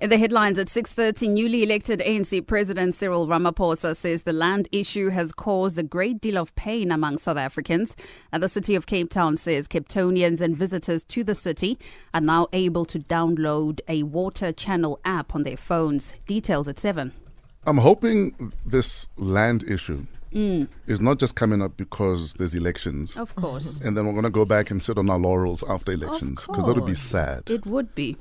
In 0.02 0.10
the 0.10 0.18
headlines 0.18 0.60
at 0.60 0.68
6:30, 0.68 1.30
newly 1.30 1.64
elected 1.64 2.02
ANC 2.02 2.46
President 2.46 2.93
Cyril 2.93 3.28
Ramaphosa 3.28 3.96
says 3.96 4.24
the 4.24 4.34
land 4.34 4.68
issue 4.74 5.10
has 5.10 5.32
caused 5.32 5.78
a 5.80 5.84
great 5.84 6.20
deal 6.20 6.38
of 6.38 6.54
pain 6.56 6.91
among 6.91 7.18
South 7.18 7.38
Africans. 7.38 7.96
And 8.34 8.43
the 8.43 8.50
city 8.50 8.76
of 8.76 8.88
Cape 8.88 9.10
Town 9.10 9.38
says 9.38 9.70
Capetonians 9.70 10.41
and 10.41 10.58
visitors 10.58 11.06
to 11.06 11.24
the 11.24 11.34
city 11.34 11.80
are 12.14 12.20
now 12.20 12.48
able 12.52 12.84
to 12.86 13.00
download 13.00 13.80
a 13.88 14.04
water 14.04 14.52
channel 14.52 15.00
app 15.06 15.34
on 15.34 15.43
their 15.43 15.56
phones. 15.58 16.14
Details 16.28 16.68
at 16.68 16.78
7. 16.78 17.14
I'm 17.66 17.78
hoping 17.78 18.52
this 18.66 19.08
land 19.16 19.64
issue 19.64 20.06
Mm. 20.34 20.68
is 20.88 21.00
not 21.00 21.20
just 21.20 21.36
coming 21.36 21.62
up 21.62 21.78
because 21.78 22.34
there's 22.34 22.54
elections. 22.54 23.16
Of 23.16 23.34
course. 23.36 23.80
And 23.82 23.96
then 23.96 24.06
we're 24.06 24.12
going 24.12 24.26
to 24.26 24.30
go 24.30 24.43
back 24.43 24.70
and 24.70 24.84
sit 24.84 24.98
on 24.98 25.10
our 25.10 25.18
laurels 25.18 25.64
after 25.70 25.93
elections 25.93 26.46
because 26.46 26.66
that 26.66 26.76
would 26.76 26.86
be 26.86 26.93
sad. 26.93 27.43
It 27.48 27.66
would 27.66 27.96
be. 27.96 28.18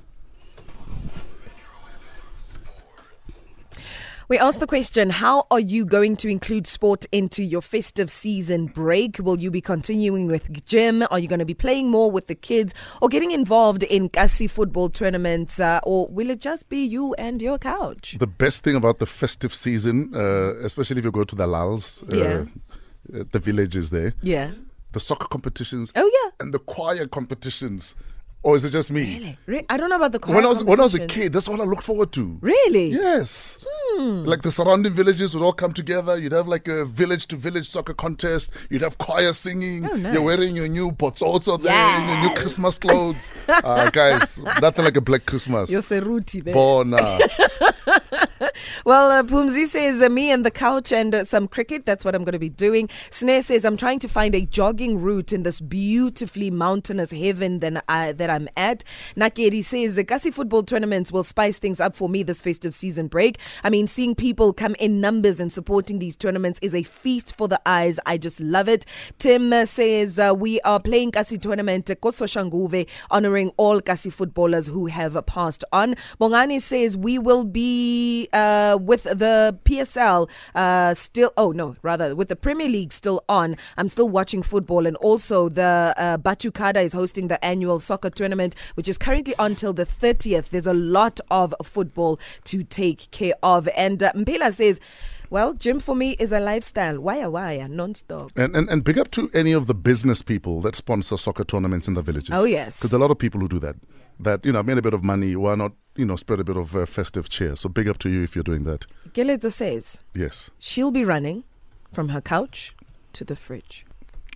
We 4.29 4.39
asked 4.39 4.61
the 4.61 4.67
question 4.67 5.11
How 5.11 5.47
are 5.51 5.61
you 5.61 5.85
going 5.85 6.17
to 6.17 6.29
include 6.29 6.67
sport 6.67 7.05
into 7.13 7.43
your 7.45 7.61
festive 7.61 8.11
season 8.11 8.67
break? 8.67 9.19
Will 9.19 9.39
you 9.39 9.51
be 9.51 9.61
continuing 9.61 10.29
with 10.29 10.65
gym? 10.65 11.05
Are 11.11 11.19
you 11.19 11.29
going 11.29 11.41
to 11.41 11.45
be 11.45 11.55
playing 11.55 11.91
more 11.91 12.11
with 12.11 12.27
the 12.27 12.35
kids 12.35 12.73
or 13.03 13.09
getting 13.11 13.33
involved 13.33 13.83
in 13.83 14.09
Kasi 14.09 14.47
football 14.47 14.89
tournaments? 14.89 15.61
Uh, 15.61 15.81
or 15.83 16.09
will 16.09 16.31
it 16.31 16.41
just 16.41 16.69
be 16.71 16.85
you 16.85 17.13
and 17.15 17.43
your 17.43 17.59
couch? 17.59 18.17
The 18.19 18.27
best 18.27 18.65
thing 18.65 18.77
about 18.77 18.99
the 18.99 19.07
festive 19.07 19.53
season, 19.53 20.11
uh, 20.15 20.55
especially 20.65 20.99
if 21.01 21.05
you 21.05 21.13
go 21.13 21.25
to 21.25 21.37
the 21.37 21.47
Lals, 21.47 22.03
uh, 22.11 22.17
Yeah. 22.17 22.45
uh, 23.21 23.25
the 23.31 23.39
villages 23.39 23.91
there, 23.91 24.15
Yeah. 24.23 24.53
the 24.93 25.01
soccer 25.01 25.27
competitions, 25.29 25.93
Oh, 25.95 26.11
yeah. 26.25 26.31
and 26.41 26.55
the 26.55 26.59
choir 26.61 27.07
competitions. 27.07 27.95
Or 28.45 28.55
is 28.57 28.65
it 28.67 28.71
just 28.71 28.91
me? 28.91 29.39
Re- 29.47 29.65
I 29.71 29.79
don't 29.79 29.89
know 29.89 29.97
about 29.97 30.13
the 30.13 30.19
choir 30.19 30.37
When 30.37 30.45
I 30.45 30.49
was 30.49 30.63
when 30.63 30.79
I 30.79 30.83
was 30.83 30.95
a 30.95 31.07
kid, 31.07 31.33
that's 31.33 31.49
all 31.49 31.63
I 31.63 31.65
looked 31.65 31.83
forward 31.83 32.13
to. 32.13 32.37
Really? 32.43 32.89
Yes. 32.91 33.59
Hmm. 33.65 34.25
Like 34.27 34.43
the 34.43 34.51
surrounding 34.51 34.93
villages 34.93 35.35
would 35.35 35.43
all 35.43 35.55
come 35.55 35.73
together. 35.73 36.19
You'd 36.19 36.33
have 36.33 36.47
like 36.47 36.69
a 36.69 36.85
village 36.85 37.27
to 37.29 37.37
village 37.37 37.71
soccer 37.71 37.95
contest. 37.95 38.53
You'd 38.69 38.83
have 38.83 38.99
choir 38.99 39.33
singing. 39.33 39.89
Oh, 39.91 39.97
nice. 39.97 40.13
You're 40.13 40.23
wearing 40.23 40.55
your 40.55 40.69
new 40.69 40.91
botsotso 40.93 41.61
there, 41.61 41.73
and 41.73 42.23
your 42.23 42.29
new 42.29 42.37
Christmas 42.39 42.77
clothes. 42.77 43.33
uh, 43.49 43.89
guys, 43.89 44.39
nothing 44.61 44.85
like 44.85 44.99
a 44.99 45.01
black 45.01 45.25
Christmas. 45.25 45.71
You're 45.71 45.81
Seruti 45.81 46.45
there. 46.45 46.53
Bona. 46.53 47.19
Well, 48.85 49.11
uh, 49.11 49.23
Pumzi 49.23 49.67
says 49.67 50.03
uh, 50.03 50.09
me 50.09 50.31
and 50.31 50.45
the 50.45 50.51
couch 50.51 50.93
and 50.93 51.15
uh, 51.15 51.25
some 51.25 51.49
cricket. 51.49 51.87
That's 51.87 52.05
what 52.05 52.15
I'm 52.15 52.25
going 52.25 52.35
to 52.35 52.39
be 52.39 52.51
doing. 52.51 52.91
Snare 53.11 53.43
says 53.43 53.65
I'm 53.65 53.77
trying 53.77 53.99
to 54.01 54.09
find 54.09 54.35
a 54.35 54.45
jogging 54.45 55.01
route 55.01 55.33
in 55.33 55.43
this 55.43 55.61
beautifully 55.61 56.51
mountainous 56.51 57.11
heaven 57.11 57.61
that, 57.61 57.85
I, 57.89 58.13
that 58.13 58.31
I'm 58.31 58.49
at. 58.57 58.85
Nakeri 59.17 59.65
says 59.65 59.97
the 59.97 60.05
Kasi 60.05 60.31
football 60.31 60.63
tournaments 60.63 61.13
will 61.13 61.25
spice 61.25 61.59
things 61.59 61.81
up 61.81 61.97
for 61.97 62.09
me 62.09 62.23
this 62.23 62.43
festive 62.43 62.75
season 62.75 63.09
break. 63.09 63.39
I 63.63 63.71
mean, 63.71 63.87
seeing 63.87 64.15
people 64.15 64.53
come 64.53 64.75
in 64.79 65.01
numbers 65.01 65.41
and 65.41 65.53
supporting 65.53 65.99
these 65.99 66.17
tournaments 66.17 66.59
is 66.63 66.75
a 66.75 66.83
feast 66.83 67.35
for 67.37 67.49
the 67.49 67.61
eyes. 67.67 67.99
I 68.07 68.19
just 68.19 68.41
love 68.41 68.69
it. 68.69 68.85
Tim 69.19 69.53
uh, 69.53 69.65
says 69.65 70.19
uh, 70.19 70.35
we 70.37 70.61
are 70.61 70.81
playing 70.81 71.13
Kasi 71.13 71.39
tournament 71.39 71.91
uh, 71.91 71.95
Koso 71.95 72.27
Shanguve, 72.27 72.89
honoring 73.11 73.53
all 73.57 73.81
Kasi 73.81 74.11
footballers 74.11 74.67
who 74.67 74.87
have 74.87 75.19
passed 75.27 75.65
on. 75.73 75.95
Bongani 76.21 76.61
says 76.61 76.97
we 76.97 77.19
will 77.19 77.45
be 77.45 78.24
uh, 78.33 78.79
with 78.81 79.05
the 79.05 79.59
PSL 79.65 80.29
uh, 80.55 80.95
still. 80.95 81.33
Oh 81.37 81.53
no, 81.53 81.77
rather 81.83 82.15
with 82.15 82.29
the 82.29 82.37
Premier 82.37 82.69
League 82.69 82.93
still 82.93 83.25
on. 83.29 83.57
I'm 83.77 83.89
still 83.89 84.09
watching 84.09 84.43
football, 84.43 84.87
and 84.87 84.97
also 84.97 85.49
the 85.49 85.95
uh, 85.97 86.19
Batukada 86.19 86.83
is 86.83 86.93
hosting 86.93 87.29
the 87.29 87.43
annual 87.45 87.79
soccer 87.79 88.11
tournament, 88.11 88.55
which 88.75 88.89
is 88.89 88.99
currently 88.99 89.35
on 89.39 89.55
till 89.55 89.73
the 89.73 89.87
30th. 89.87 90.51
There's 90.51 90.67
a 90.67 90.75
lot 90.75 91.21
of 91.31 91.55
football 91.63 92.19
to 92.45 92.65
take 92.65 93.11
care 93.11 93.35
of, 93.43 93.69
and 93.77 94.03
uh, 94.03 94.13
Mpela 94.13 94.53
says. 94.53 94.81
Well, 95.31 95.55
gym 95.55 95.81
for 95.81 95.97
me 95.97 96.13
is 96.21 96.31
a 96.31 96.39
lifestyle. 96.39 97.01
Wire, 97.01 97.29
wire, 97.29 97.67
non-stop. 97.67 98.31
And, 98.37 98.55
and 98.55 98.69
and 98.69 98.85
big 98.85 98.99
up 98.99 99.11
to 99.13 99.31
any 99.35 99.51
of 99.53 99.67
the 99.67 99.75
business 99.75 100.23
people 100.23 100.61
that 100.61 100.77
sponsor 100.77 101.17
soccer 101.17 101.43
tournaments 101.43 101.89
in 101.89 101.95
the 101.95 102.03
villages. 102.03 102.31
Oh, 102.33 102.45
yes. 102.45 102.79
because 102.79 102.93
a 102.93 102.99
lot 102.99 103.11
of 103.11 103.19
people 103.19 103.41
who 103.41 103.49
do 103.49 103.59
that, 103.59 103.75
that 104.21 104.45
you 104.45 104.53
know 104.53 104.63
made 104.63 104.79
a 104.79 104.83
bit 104.83 104.95
of 104.95 105.03
money. 105.05 105.37
Why 105.37 105.55
not 105.55 105.73
you 105.97 106.05
know 106.05 106.17
spread 106.17 106.41
a 106.41 106.45
bit 106.45 106.57
of 106.57 106.75
uh, 106.75 106.87
festive 106.87 107.29
cheer? 107.29 107.57
So 107.57 107.69
big 107.69 107.89
up 107.89 107.99
to 107.99 108.09
you 108.11 108.23
if 108.23 108.35
you're 108.37 108.43
doing 108.45 108.65
that. 108.65 108.87
Gelezo 109.13 109.51
says 109.53 110.01
Yes. 110.15 110.51
she'll 110.59 110.91
be 110.91 111.05
running 111.05 111.45
from 111.93 112.09
her 112.11 112.21
couch 112.21 112.75
to 113.13 113.25
the 113.25 113.37
fridge. 113.37 113.87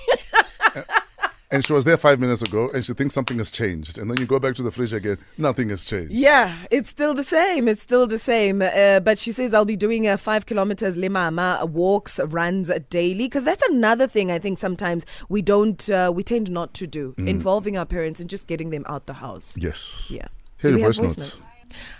And 1.51 1.65
she 1.65 1.73
was 1.73 1.83
there 1.83 1.97
five 1.97 2.19
minutes 2.19 2.43
ago, 2.43 2.69
and 2.75 2.85
she 2.85 2.93
thinks 2.93 3.15
something 3.15 3.39
has 3.39 3.49
changed. 3.49 3.97
And 3.97 4.09
then 4.09 4.17
you 4.19 4.27
go 4.27 4.37
back 4.37 4.53
to 4.55 4.61
the 4.61 4.69
fridge 4.69 4.93
again, 4.93 5.17
nothing 5.35 5.69
has 5.69 5.83
changed. 5.83 6.11
Yeah, 6.13 6.55
it's 6.69 6.89
still 6.89 7.15
the 7.15 7.23
same. 7.23 7.67
It's 7.67 7.81
still 7.81 8.05
the 8.05 8.19
same. 8.19 8.61
Uh, 8.61 8.99
but 8.99 9.17
she 9.17 9.31
says 9.31 9.51
I'll 9.53 9.65
be 9.65 9.75
doing 9.75 10.07
uh, 10.07 10.17
five 10.17 10.45
kilometers 10.45 10.95
limama 10.95 11.67
walks, 11.67 12.19
runs 12.19 12.69
daily 12.91 13.25
because 13.25 13.43
that's 13.45 13.63
another 13.67 14.05
thing 14.05 14.29
I 14.31 14.37
think 14.37 14.59
sometimes 14.59 15.07
we 15.27 15.41
don't, 15.41 15.89
uh, 15.89 16.11
we 16.13 16.21
tend 16.21 16.51
not 16.51 16.75
to 16.75 16.85
do, 16.85 17.15
Mm. 17.17 17.27
involving 17.27 17.77
our 17.77 17.85
parents 17.85 18.19
and 18.19 18.29
just 18.29 18.45
getting 18.45 18.69
them 18.69 18.85
out 18.87 19.07
the 19.07 19.13
house. 19.13 19.57
Yes. 19.57 20.07
Yeah. 20.11 20.27
Hear 20.59 20.71
Do 20.71 20.77
we 20.77 20.83
voice 20.83 20.97
voice 20.97 21.17
notes. 21.17 21.41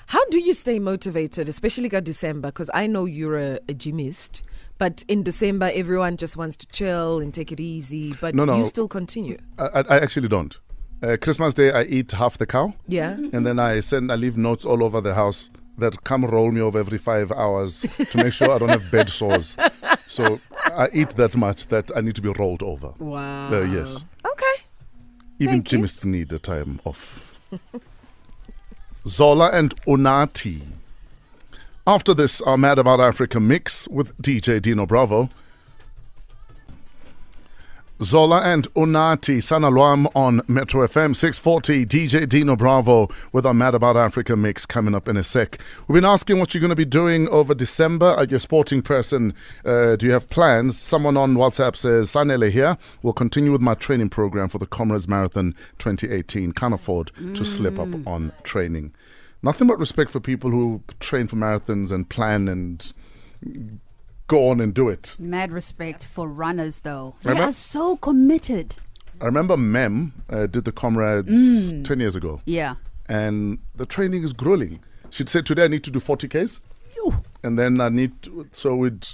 How 0.08 0.24
do 0.30 0.40
you 0.40 0.54
stay 0.54 0.78
motivated, 0.80 1.48
especially 1.50 1.90
got 1.90 2.04
December? 2.04 2.50
Because 2.50 2.70
I 2.74 2.88
know 2.88 3.06
you're 3.06 3.38
a, 3.38 3.56
a 3.70 3.74
gymist, 3.74 4.42
but 4.80 5.04
in 5.08 5.22
December 5.24 5.70
everyone 5.74 6.18
just 6.18 6.36
wants 6.36 6.56
to 6.56 6.66
chill 6.68 7.20
and 7.20 7.32
take 7.34 7.52
it 7.52 7.60
easy. 7.60 8.16
But 8.20 8.34
No, 8.34 8.46
no. 8.46 8.58
you 8.58 8.66
still 8.66 8.88
continue. 8.88 9.38
I, 9.60 9.66
I, 9.66 9.80
I 9.90 10.00
actually 10.00 10.28
don't. 10.30 10.58
Uh, 11.04 11.16
Christmas 11.22 11.54
Day, 11.54 11.72
I 11.72 11.84
eat 11.84 12.12
half 12.12 12.38
the 12.40 12.46
cow. 12.48 12.74
Yeah. 12.88 13.12
And 13.32 13.46
then 13.46 13.60
I 13.60 13.80
send, 13.82 14.12
I 14.12 14.16
leave 14.16 14.36
notes 14.38 14.66
all 14.66 14.84
over 14.84 15.00
the 15.00 15.14
house 15.14 15.50
that 15.78 16.04
come 16.04 16.26
roll 16.26 16.52
me 16.52 16.60
over 16.60 16.78
every 16.80 16.98
five 16.98 17.32
hours 17.32 17.86
to 18.12 18.18
make 18.18 18.34
sure 18.34 18.52
I 18.52 18.58
don't 18.58 18.68
have 18.70 18.92
bed 18.92 19.10
sores. 19.10 19.56
So 20.08 20.42
I 20.76 20.88
eat 20.94 21.12
that 21.12 21.36
much 21.38 21.68
that 21.68 21.90
I 21.96 22.02
need 22.02 22.16
to 22.16 22.22
be 22.22 22.30
rolled 22.30 22.62
over. 22.64 22.94
Wow. 23.00 23.50
Uh, 23.54 23.62
yes. 23.62 24.04
Okay. 24.26 24.64
Even 25.40 25.62
Thank 25.64 25.72
you. 25.72 26.10
need 26.12 26.34
a 26.34 26.40
time 26.40 26.82
off. 26.84 27.40
Zola 29.08 29.52
and 29.52 29.74
Unati. 29.86 30.62
After 31.90 32.14
this, 32.14 32.40
our 32.42 32.56
Mad 32.56 32.78
About 32.78 33.00
Africa 33.00 33.40
mix 33.40 33.88
with 33.88 34.16
DJ 34.22 34.62
Dino 34.62 34.86
Bravo. 34.86 35.28
Zola 38.04 38.42
and 38.42 38.72
Unati, 38.76 39.38
Sanalwam 39.38 40.06
on 40.16 40.44
Metro 40.48 40.88
FM 40.88 41.16
640. 41.16 41.88
DJ 41.88 42.30
Dino 42.30 42.56
Bravo 42.56 43.10
with 43.32 43.44
our 43.44 43.56
Mad 43.56 43.74
About 43.74 43.98
Africa 43.98 44.36
mix 44.36 44.68
coming 44.68 44.94
up 44.94 45.08
in 45.08 45.18
a 45.18 45.24
sec. 45.24 45.60
We've 45.88 45.96
been 45.96 46.06
asking 46.06 46.38
what 46.38 46.54
you're 46.54 46.62
going 46.62 46.70
to 46.70 46.76
be 46.76 46.86
doing 46.86 47.28
over 47.30 47.56
December. 47.56 48.06
Are 48.06 48.26
you 48.26 48.38
a 48.38 48.40
sporting 48.40 48.84
person? 48.84 49.34
Uh, 49.66 49.96
do 49.96 50.06
you 50.06 50.12
have 50.12 50.30
plans? 50.30 50.80
Someone 50.80 51.18
on 51.18 51.38
WhatsApp 51.38 51.76
says, 51.76 52.12
Sanele 52.12 52.52
here. 52.52 52.78
Will 53.02 53.14
continue 53.14 53.52
with 53.52 53.62
my 53.62 53.74
training 53.74 54.10
program 54.10 54.48
for 54.48 54.60
the 54.60 54.68
Comrades 54.68 55.08
Marathon 55.08 55.56
2018. 55.80 56.52
Can't 56.52 56.76
afford 56.76 57.12
to 57.34 57.44
slip 57.44 57.80
up 57.80 57.90
on 58.06 58.32
training. 58.44 58.94
Nothing 59.42 59.68
but 59.68 59.80
respect 59.80 60.12
for 60.12 60.20
people 60.20 60.50
who 60.52 60.84
train 61.00 61.28
for 61.28 61.36
marathons 61.38 61.92
and 61.92 62.10
plan 62.10 62.48
and 62.48 62.92
go 64.28 64.50
on 64.50 64.60
and 64.60 64.74
do 64.74 64.90
it. 64.90 65.16
Mad 65.20 65.52
respect 65.52 66.06
for 66.06 66.28
runners, 66.28 66.80
though. 66.82 67.16
They 67.24 67.40
are 67.40 67.52
so 67.52 67.96
committed. 67.98 68.76
I 69.22 69.26
remember 69.26 69.58
Mem 69.58 70.14
uh, 70.30 70.48
did 70.48 70.66
the 70.66 70.72
comrades 70.72 71.30
Mm. 71.74 71.84
10 71.84 72.00
years 72.00 72.16
ago. 72.16 72.42
Yeah. 72.46 72.76
And 73.08 73.60
the 73.76 73.86
training 73.86 74.24
is 74.24 74.34
grueling. 74.34 74.80
She'd 75.10 75.30
say, 75.30 75.42
Today 75.42 75.66
I 75.66 75.68
need 75.68 75.84
to 75.86 75.92
do 75.92 76.00
40 76.00 76.28
Ks. 76.28 76.62
And 77.44 77.58
then 77.58 77.80
I 77.82 77.88
need 77.90 78.22
to, 78.24 78.48
so 78.52 78.76
we'd 78.76 79.08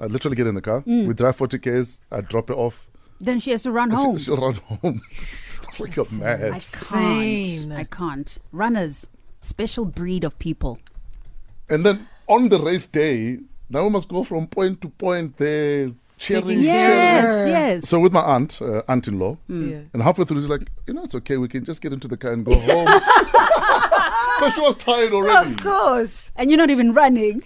i 0.00 0.06
literally 0.06 0.36
get 0.36 0.46
in 0.48 0.54
the 0.56 0.60
car, 0.60 0.82
Mm. 0.82 1.06
we 1.06 1.14
drive 1.14 1.36
40 1.36 1.58
Ks, 1.60 2.00
I 2.10 2.20
drop 2.20 2.50
it 2.50 2.56
off. 2.56 2.88
Then 3.20 3.38
she 3.40 3.52
has 3.52 3.62
to 3.62 3.70
run 3.72 3.90
and 3.90 3.98
she- 3.98 4.04
home. 4.04 4.18
she'll 4.18 4.36
run 4.36 4.54
home. 4.82 5.00
It's 5.68 5.80
like 5.80 5.96
you're 5.96 6.06
mad. 6.18 6.52
I 6.52 6.58
can't. 6.60 7.72
I 7.72 7.84
can't. 7.84 8.38
Runners, 8.52 9.08
special 9.40 9.84
breed 9.84 10.24
of 10.24 10.38
people. 10.38 10.78
And 11.68 11.84
then 11.84 12.08
on 12.26 12.48
the 12.48 12.58
race 12.60 12.86
day, 12.86 13.38
now 13.70 13.84
we 13.84 13.90
must 13.90 14.08
go 14.08 14.24
from 14.24 14.46
point 14.46 14.80
to 14.82 14.88
point 14.88 15.36
there, 15.36 15.90
cheering. 16.18 16.60
Yes, 16.60 17.24
cheering. 17.24 17.48
yes. 17.50 17.88
So 17.88 17.98
with 18.00 18.12
my 18.12 18.22
aunt, 18.22 18.60
uh, 18.62 18.82
aunt-in-law, 18.88 19.36
Mm. 19.50 19.70
Yeah. 19.70 19.80
and 19.92 20.02
halfway 20.02 20.24
through 20.24 20.40
she's 20.40 20.48
like, 20.48 20.68
you 20.86 20.94
know, 20.94 21.04
it's 21.04 21.14
okay, 21.14 21.36
we 21.36 21.48
can 21.48 21.64
just 21.64 21.80
get 21.82 21.92
into 21.92 22.08
the 22.08 22.16
car 22.16 22.32
and 22.32 22.44
go 22.44 22.58
home. 22.58 22.88
Because 24.38 24.54
she 24.54 24.60
was 24.60 24.76
tired 24.76 25.12
already. 25.12 25.50
Of 25.50 25.60
course. 25.60 26.30
And 26.36 26.48
you're 26.48 26.58
not 26.58 26.70
even 26.70 26.92
running. 26.92 27.42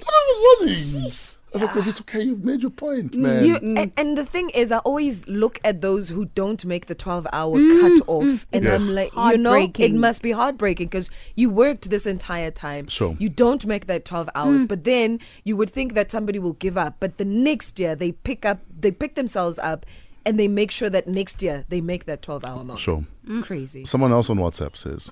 running. 0.61 1.11
I 1.55 1.59
was 1.59 1.62
like, 1.66 1.74
"Look, 1.76 1.86
it's 1.86 2.00
okay. 2.00 2.22
You've 2.22 2.44
made 2.44 2.62
your 2.62 2.70
point, 2.70 3.14
man." 3.14 3.44
You, 3.44 3.57
a- 3.76 3.92
and 3.98 4.16
the 4.16 4.24
thing 4.24 4.48
is, 4.50 4.72
I 4.72 4.78
always 4.78 5.26
look 5.28 5.61
at 5.64 5.80
those 5.82 6.09
who 6.09 6.24
don't 6.26 6.64
make 6.64 6.86
the 6.86 6.94
12 6.94 7.26
hour 7.32 7.57
Mm, 7.57 7.80
cut 7.98 8.09
off. 8.09 8.24
mm. 8.24 8.44
And 8.53 8.64
Yes. 8.64 8.88
I'm 8.88 8.94
like, 8.94 9.12
you 9.14 9.36
know, 9.38 9.55
it 9.78 9.92
must 9.94 10.22
be 10.22 10.30
heartbreaking 10.32 10.86
because 10.86 11.11
you 11.36 11.50
worked 11.50 11.90
this 11.90 12.07
entire 12.07 12.50
time. 12.50 12.88
Sure. 12.88 13.14
You 13.18 13.28
don't 13.28 13.66
make 13.66 13.86
that 13.86 14.05
12 14.07 14.30
hours, 14.34 14.62
Mm. 14.64 14.68
but 14.68 14.84
then 14.84 15.20
you 15.44 15.57
would 15.57 15.68
think 15.70 15.92
that 15.94 16.11
somebody 16.11 16.38
will 16.38 16.55
give 16.55 16.78
up. 16.78 16.96
But 17.00 17.18
the 17.18 17.24
next 17.26 17.78
year, 17.78 17.94
they 17.94 18.12
pick 18.12 18.46
up, 18.46 18.61
they 18.80 18.90
pick 18.90 19.14
themselves 19.14 19.59
up 19.59 19.84
and 20.24 20.38
they 20.40 20.48
make 20.48 20.70
sure 20.70 20.88
that 20.88 21.07
next 21.07 21.42
year 21.42 21.64
they 21.68 21.80
make 21.80 22.07
that 22.07 22.22
12 22.22 22.44
hour 22.44 22.64
mark. 22.64 22.78
Sure. 22.78 23.05
Crazy. 23.42 23.84
Someone 23.84 24.11
else 24.12 24.30
on 24.30 24.38
WhatsApp 24.38 24.76
says, 24.76 25.11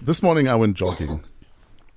This 0.00 0.22
morning 0.22 0.48
I 0.48 0.54
went 0.54 0.76
jogging. 0.76 1.24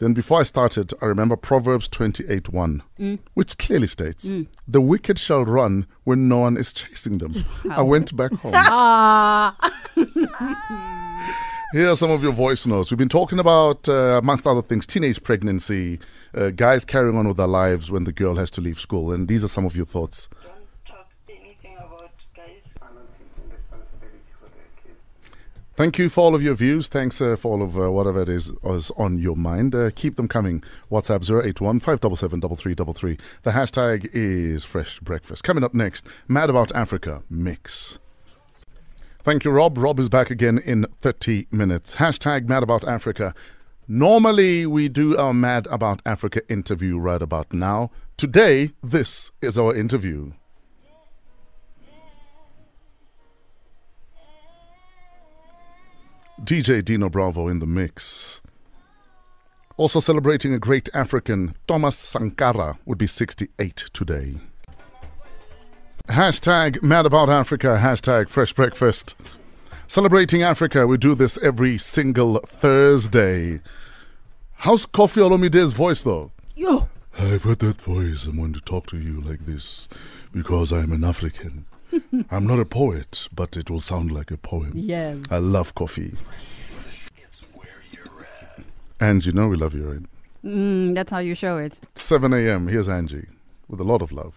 Then 0.04 0.14
before 0.14 0.42
I 0.42 0.44
started, 0.44 0.94
I 1.02 1.06
remember 1.06 1.38
Proverbs 1.38 1.88
28 1.88 2.50
1, 2.50 2.84
Mm. 3.00 3.20
which 3.36 3.58
clearly 3.58 3.88
states, 3.88 4.26
Mm. 4.26 4.48
The 4.68 4.82
wicked 4.82 5.18
shall 5.18 5.46
run 5.46 5.86
when 6.04 6.28
no 6.28 6.40
one 6.40 6.58
is 6.58 6.74
chasing 6.74 7.20
them. 7.20 7.46
I 7.72 7.84
went 7.84 8.14
back 8.14 8.34
home. 8.34 8.52
Ah. 8.54 9.56
Here 11.72 11.90
are 11.90 11.96
some 11.96 12.12
of 12.12 12.22
your 12.22 12.34
voice 12.34 12.66
notes. 12.66 12.92
We've 12.92 12.98
been 12.98 13.08
talking 13.08 13.40
about, 13.40 13.88
uh, 13.88 14.20
amongst 14.22 14.46
other 14.46 14.62
things, 14.62 14.86
teenage 14.86 15.24
pregnancy, 15.24 16.00
uh, 16.36 16.50
guys 16.50 16.84
carrying 16.86 17.18
on 17.18 17.26
with 17.28 17.38
their 17.38 17.48
lives 17.48 17.90
when 17.90 18.04
the 18.04 18.12
girl 18.12 18.36
has 18.36 18.52
to 18.52 18.62
leave 18.62 18.80
school. 18.82 19.12
And 19.14 19.30
these 19.30 19.42
are 19.44 19.48
some 19.48 19.66
of 19.66 19.74
your 19.76 19.86
thoughts. 19.86 20.28
Thank 25.76 25.98
you 25.98 26.08
for 26.08 26.22
all 26.22 26.36
of 26.36 26.44
your 26.44 26.54
views. 26.54 26.88
Thanks 26.88 27.20
uh, 27.20 27.36
for 27.36 27.54
all 27.54 27.64
of 27.64 27.76
uh, 27.76 27.92
whatever 27.92 28.22
it 28.22 28.30
is 28.30 28.52
is 28.64 28.92
on 28.92 29.18
your 29.18 29.36
mind. 29.36 29.74
Uh, 29.74 29.90
keep 29.96 30.18
them 30.18 30.28
coming. 30.28 30.64
WhatsApp 30.92 31.24
081 31.28 31.80
577 31.80 32.40
The 33.42 33.52
hashtag 33.52 34.08
is 34.14 34.64
Fresh 34.66 35.00
Breakfast. 35.00 35.44
Coming 35.44 35.64
up 35.64 35.74
next, 35.74 36.06
Mad 36.28 36.52
About 36.52 36.72
Africa 36.76 37.24
Mix. 37.28 37.98
Thank 39.24 39.46
you, 39.46 39.50
Rob. 39.52 39.80
Rob 39.80 39.98
is 39.98 40.10
back 40.10 40.30
again 40.30 40.60
in 40.60 40.86
30 41.02 41.48
minutes. 41.50 41.96
Hashtag 41.96 42.48
Mad 42.48 42.62
About 42.62 42.88
Africa. 42.88 43.34
Normally, 43.88 44.68
we 44.68 44.90
do 44.90 45.18
our 45.18 45.34
Mad 45.34 45.66
About 45.72 46.04
Africa 46.06 46.42
interview 46.50 47.00
right 47.00 47.22
about 47.22 47.52
now. 47.52 47.90
Today, 48.16 48.74
this 48.84 49.32
is 49.42 49.58
our 49.58 49.76
interview. 49.76 50.34
DJ 56.42 56.84
Dino 56.84 57.10
Bravo 57.10 57.48
in 57.48 57.60
the 57.60 57.66
mix. 57.66 58.42
Also 59.78 60.00
celebrating 60.00 60.54
a 60.54 60.60
great 60.60 60.90
African, 60.94 61.56
Thomas 61.68 61.96
Sankara 61.98 62.78
would 62.86 62.98
be 62.98 63.08
68 63.08 63.86
today. 63.94 64.36
Hashtag 66.10 66.84
Mad 66.84 67.06
About 67.06 67.30
Africa, 67.30 67.80
hashtag 67.82 68.30
Fresh 68.30 68.54
Breakfast. 68.54 69.16
Celebrating 69.88 70.44
Africa, 70.44 70.86
we 70.86 70.98
do 70.98 71.16
this 71.16 71.38
every 71.42 71.78
single 71.78 72.40
Thursday. 72.40 73.62
How's 74.58 74.86
Koffi 74.86 75.22
Olomide's 75.22 75.74
voice 75.74 76.04
though? 76.04 76.32
Yo. 76.56 76.90
I've 77.18 77.44
heard 77.44 77.60
that 77.60 77.80
voice. 77.80 78.26
I'm 78.26 78.38
going 78.38 78.54
to 78.54 78.62
talk 78.62 78.88
to 78.88 78.98
you 78.98 79.22
like 79.22 79.46
this 79.46 79.88
because 80.32 80.72
I'm 80.72 80.92
an 80.92 81.04
African. 81.04 81.66
I'm 82.32 82.48
not 82.48 82.60
a 82.60 82.66
poet, 82.66 83.28
but 83.34 83.58
it 83.58 83.70
will 83.70 83.82
sound 83.82 84.12
like 84.12 84.32
a 84.32 84.38
poem. 84.38 84.72
Yes. 84.76 85.18
I 85.30 85.38
love 85.38 85.76
coffee. 85.76 86.14
And 89.00 89.26
you 89.26 89.32
know 89.34 89.50
we 89.50 89.58
love 89.58 89.74
you, 89.74 89.84
right? 89.92 90.06
Mm, 90.46 90.96
that's 90.96 91.12
how 91.12 91.20
you 91.20 91.36
show 91.36 91.58
it. 91.58 91.80
7 91.96 92.34
a.m. 92.34 92.68
Here's 92.68 92.88
Angie 92.88 93.28
with 93.68 93.80
a 93.82 93.84
lot 93.84 94.02
of 94.02 94.12
love. 94.12 94.36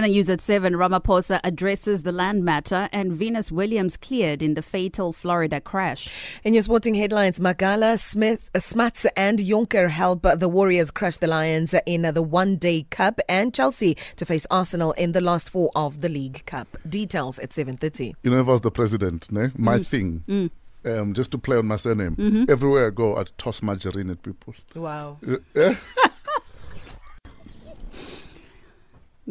And 0.00 0.06
the 0.08 0.14
news 0.14 0.30
at 0.30 0.40
7, 0.40 0.72
Ramaphosa 0.76 1.40
addresses 1.44 2.04
the 2.04 2.10
land 2.10 2.42
matter 2.42 2.88
and 2.90 3.12
Venus 3.12 3.52
Williams 3.52 3.98
cleared 3.98 4.40
in 4.42 4.54
the 4.54 4.62
fatal 4.62 5.12
Florida 5.12 5.60
crash. 5.60 6.08
In 6.42 6.54
your 6.54 6.62
sporting 6.62 6.94
headlines, 6.94 7.38
Magala, 7.38 7.98
Smith, 7.98 8.50
uh, 8.54 8.60
Smuts, 8.60 9.04
and 9.14 9.38
Jonker 9.40 9.90
help 9.90 10.22
the 10.22 10.48
Warriors 10.48 10.90
crush 10.90 11.18
the 11.18 11.26
Lions 11.26 11.74
in 11.84 12.00
the 12.14 12.22
One 12.22 12.56
Day 12.56 12.86
Cup, 12.88 13.20
and 13.28 13.52
Chelsea 13.52 13.94
to 14.16 14.24
face 14.24 14.46
Arsenal 14.50 14.92
in 14.92 15.12
the 15.12 15.20
last 15.20 15.50
four 15.50 15.70
of 15.74 16.00
the 16.00 16.08
League 16.08 16.46
Cup. 16.46 16.78
Details 16.88 17.38
at 17.38 17.50
7:30. 17.52 18.14
You 18.22 18.30
know, 18.30 18.40
if 18.40 18.48
I 18.48 18.52
was 18.52 18.62
the 18.62 18.70
president, 18.70 19.30
ne? 19.30 19.50
my 19.58 19.80
Mm. 19.80 19.86
thing, 19.86 20.24
Mm. 20.26 20.50
um, 20.86 21.12
just 21.12 21.30
to 21.32 21.36
play 21.36 21.58
on 21.58 21.66
my 21.66 21.76
surname, 21.76 22.16
Mhm. 22.16 22.48
everywhere 22.48 22.86
I 22.86 22.90
go, 22.90 23.16
I'd 23.16 23.36
toss 23.36 23.60
margarine 23.62 24.08
at 24.08 24.22
people. 24.22 24.54
Wow. 24.74 25.18
Uh, 25.28 25.36
eh? 25.56 25.74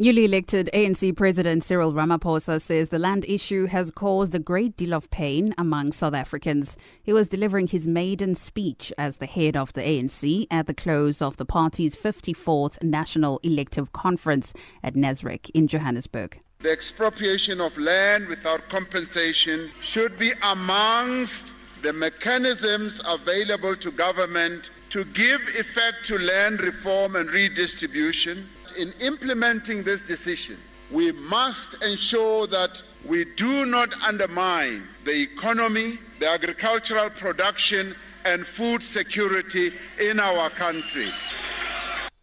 Newly 0.00 0.24
elected 0.24 0.70
ANC 0.72 1.14
President 1.14 1.62
Cyril 1.62 1.92
Ramaphosa 1.92 2.58
says 2.58 2.88
the 2.88 2.98
land 2.98 3.26
issue 3.28 3.66
has 3.66 3.90
caused 3.90 4.34
a 4.34 4.38
great 4.38 4.74
deal 4.74 4.94
of 4.94 5.10
pain 5.10 5.54
among 5.58 5.92
South 5.92 6.14
Africans. 6.14 6.74
He 7.02 7.12
was 7.12 7.28
delivering 7.28 7.66
his 7.66 7.86
maiden 7.86 8.34
speech 8.34 8.94
as 8.96 9.18
the 9.18 9.26
head 9.26 9.58
of 9.58 9.74
the 9.74 9.82
ANC 9.82 10.46
at 10.50 10.66
the 10.66 10.72
close 10.72 11.20
of 11.20 11.36
the 11.36 11.44
party's 11.44 11.94
54th 11.94 12.82
National 12.82 13.40
Elective 13.42 13.92
Conference 13.92 14.54
at 14.82 14.94
Nasrec 14.94 15.50
in 15.50 15.68
Johannesburg. 15.68 16.40
The 16.60 16.72
expropriation 16.72 17.60
of 17.60 17.76
land 17.76 18.26
without 18.26 18.70
compensation 18.70 19.70
should 19.80 20.18
be 20.18 20.32
amongst 20.42 21.52
the 21.82 21.92
mechanisms 21.92 23.02
available 23.06 23.76
to 23.76 23.90
government 23.90 24.70
to 24.88 25.04
give 25.04 25.42
effect 25.58 26.06
to 26.06 26.18
land 26.18 26.62
reform 26.62 27.16
and 27.16 27.30
redistribution. 27.30 28.48
In 28.78 28.92
implementing 29.00 29.82
this 29.82 30.00
decision, 30.00 30.56
we 30.90 31.12
must 31.12 31.82
ensure 31.84 32.46
that 32.48 32.82
we 33.04 33.24
do 33.36 33.66
not 33.66 33.92
undermine 34.02 34.88
the 35.04 35.22
economy, 35.22 35.98
the 36.18 36.28
agricultural 36.28 37.10
production, 37.10 37.94
and 38.24 38.46
food 38.46 38.82
security 38.82 39.72
in 40.00 40.20
our 40.20 40.50
country. 40.50 41.08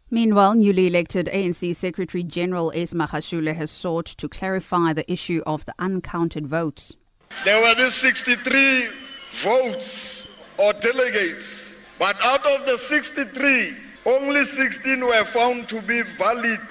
Meanwhile, 0.09 0.55
newly 0.55 0.87
elected 0.87 1.27
ANC 1.27 1.75
Secretary 1.75 2.23
General 2.23 2.71
Ace 2.73 2.93
Magashule 2.93 3.53
has 3.55 3.71
sought 3.71 4.05
to 4.05 4.29
clarify 4.29 4.93
the 4.93 5.11
issue 5.11 5.41
of 5.45 5.65
the 5.65 5.73
uncounted 5.79 6.47
votes. 6.47 6.95
There 7.43 7.61
were 7.61 7.75
these 7.75 7.93
63 7.95 8.87
votes 9.33 10.27
or 10.57 10.73
delegates, 10.73 11.73
but 11.99 12.15
out 12.23 12.45
of 12.45 12.65
the 12.65 12.77
63, 12.77 13.75
only 14.07 14.45
16 14.45 15.01
were 15.01 15.25
found 15.25 15.67
to 15.67 15.81
be 15.81 16.01
valid, 16.01 16.61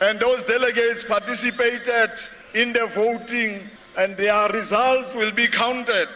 and 0.00 0.18
those 0.18 0.42
delegates 0.42 1.04
participated 1.04 2.10
in 2.54 2.72
the 2.72 2.86
voting, 2.86 3.68
and 3.98 4.16
their 4.16 4.48
results 4.48 5.14
will 5.14 5.30
be 5.30 5.46
counted. 5.46 6.08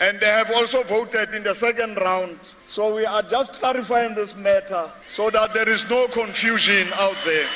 And 0.00 0.20
they 0.20 0.26
have 0.26 0.52
also 0.52 0.82
voted 0.84 1.34
in 1.34 1.42
the 1.42 1.54
second 1.54 1.96
round. 1.96 2.38
So 2.66 2.94
we 2.94 3.04
are 3.04 3.22
just 3.22 3.54
clarifying 3.54 4.14
this 4.14 4.36
matter 4.36 4.88
so 5.08 5.28
that 5.30 5.54
there 5.54 5.68
is 5.68 5.88
no 5.90 6.06
confusion 6.08 6.88
out 6.94 7.16
there. 7.24 7.48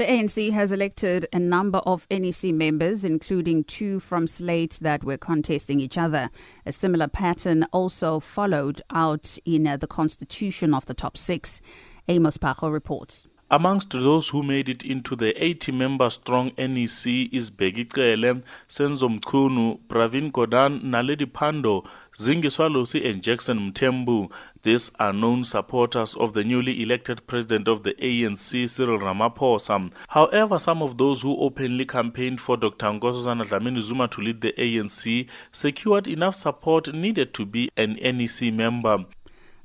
The 0.00 0.06
ANC 0.06 0.50
has 0.52 0.72
elected 0.72 1.26
a 1.30 1.38
number 1.38 1.80
of 1.80 2.06
NEC 2.10 2.54
members, 2.54 3.04
including 3.04 3.64
two 3.64 4.00
from 4.00 4.26
Slate 4.26 4.78
that 4.80 5.04
were 5.04 5.18
contesting 5.18 5.78
each 5.78 5.98
other. 5.98 6.30
A 6.64 6.72
similar 6.72 7.06
pattern 7.06 7.66
also 7.70 8.18
followed 8.18 8.80
out 8.88 9.36
in 9.44 9.66
uh, 9.66 9.76
the 9.76 9.86
constitution 9.86 10.72
of 10.72 10.86
the 10.86 10.94
top 10.94 11.18
six. 11.18 11.60
Amos 12.08 12.38
Pacho 12.38 12.70
reports. 12.70 13.26
Amongst 13.52 13.90
those 13.90 14.28
who 14.28 14.44
made 14.44 14.68
it 14.68 14.84
into 14.84 15.16
the 15.16 15.32
80 15.44 15.72
member 15.72 16.08
strong 16.08 16.52
NEC 16.56 17.32
is 17.32 17.50
begicele 17.50 18.44
Senzo 18.68 19.08
Mkunu, 19.08 19.80
Pravin 19.88 20.30
Godan, 20.30 20.84
Naledi 20.84 21.26
Pando, 21.26 21.82
zingiswalosi 22.16 23.04
and 23.10 23.24
Jackson 23.24 23.72
Mtembu. 23.72 24.30
These 24.62 24.92
are 25.00 25.12
known 25.12 25.42
supporters 25.42 26.14
of 26.14 26.32
the 26.32 26.44
newly 26.44 26.80
elected 26.80 27.26
president 27.26 27.66
of 27.66 27.82
the 27.82 27.94
ANC, 27.94 28.70
Cyril 28.70 29.00
Ramaphosa. 29.00 29.90
However, 30.06 30.60
some 30.60 30.80
of 30.80 30.96
those 30.96 31.22
who 31.22 31.36
openly 31.36 31.86
campaigned 31.86 32.40
for 32.40 32.56
Dr. 32.56 32.86
Nkosazana 32.86 33.46
Dlamini 33.46 33.80
Zuma 33.80 34.06
to 34.06 34.20
lead 34.20 34.42
the 34.42 34.52
ANC 34.52 35.26
secured 35.50 36.06
enough 36.06 36.36
support 36.36 36.94
needed 36.94 37.34
to 37.34 37.44
be 37.44 37.68
an 37.76 37.94
NEC 37.94 38.52
member. 38.54 39.06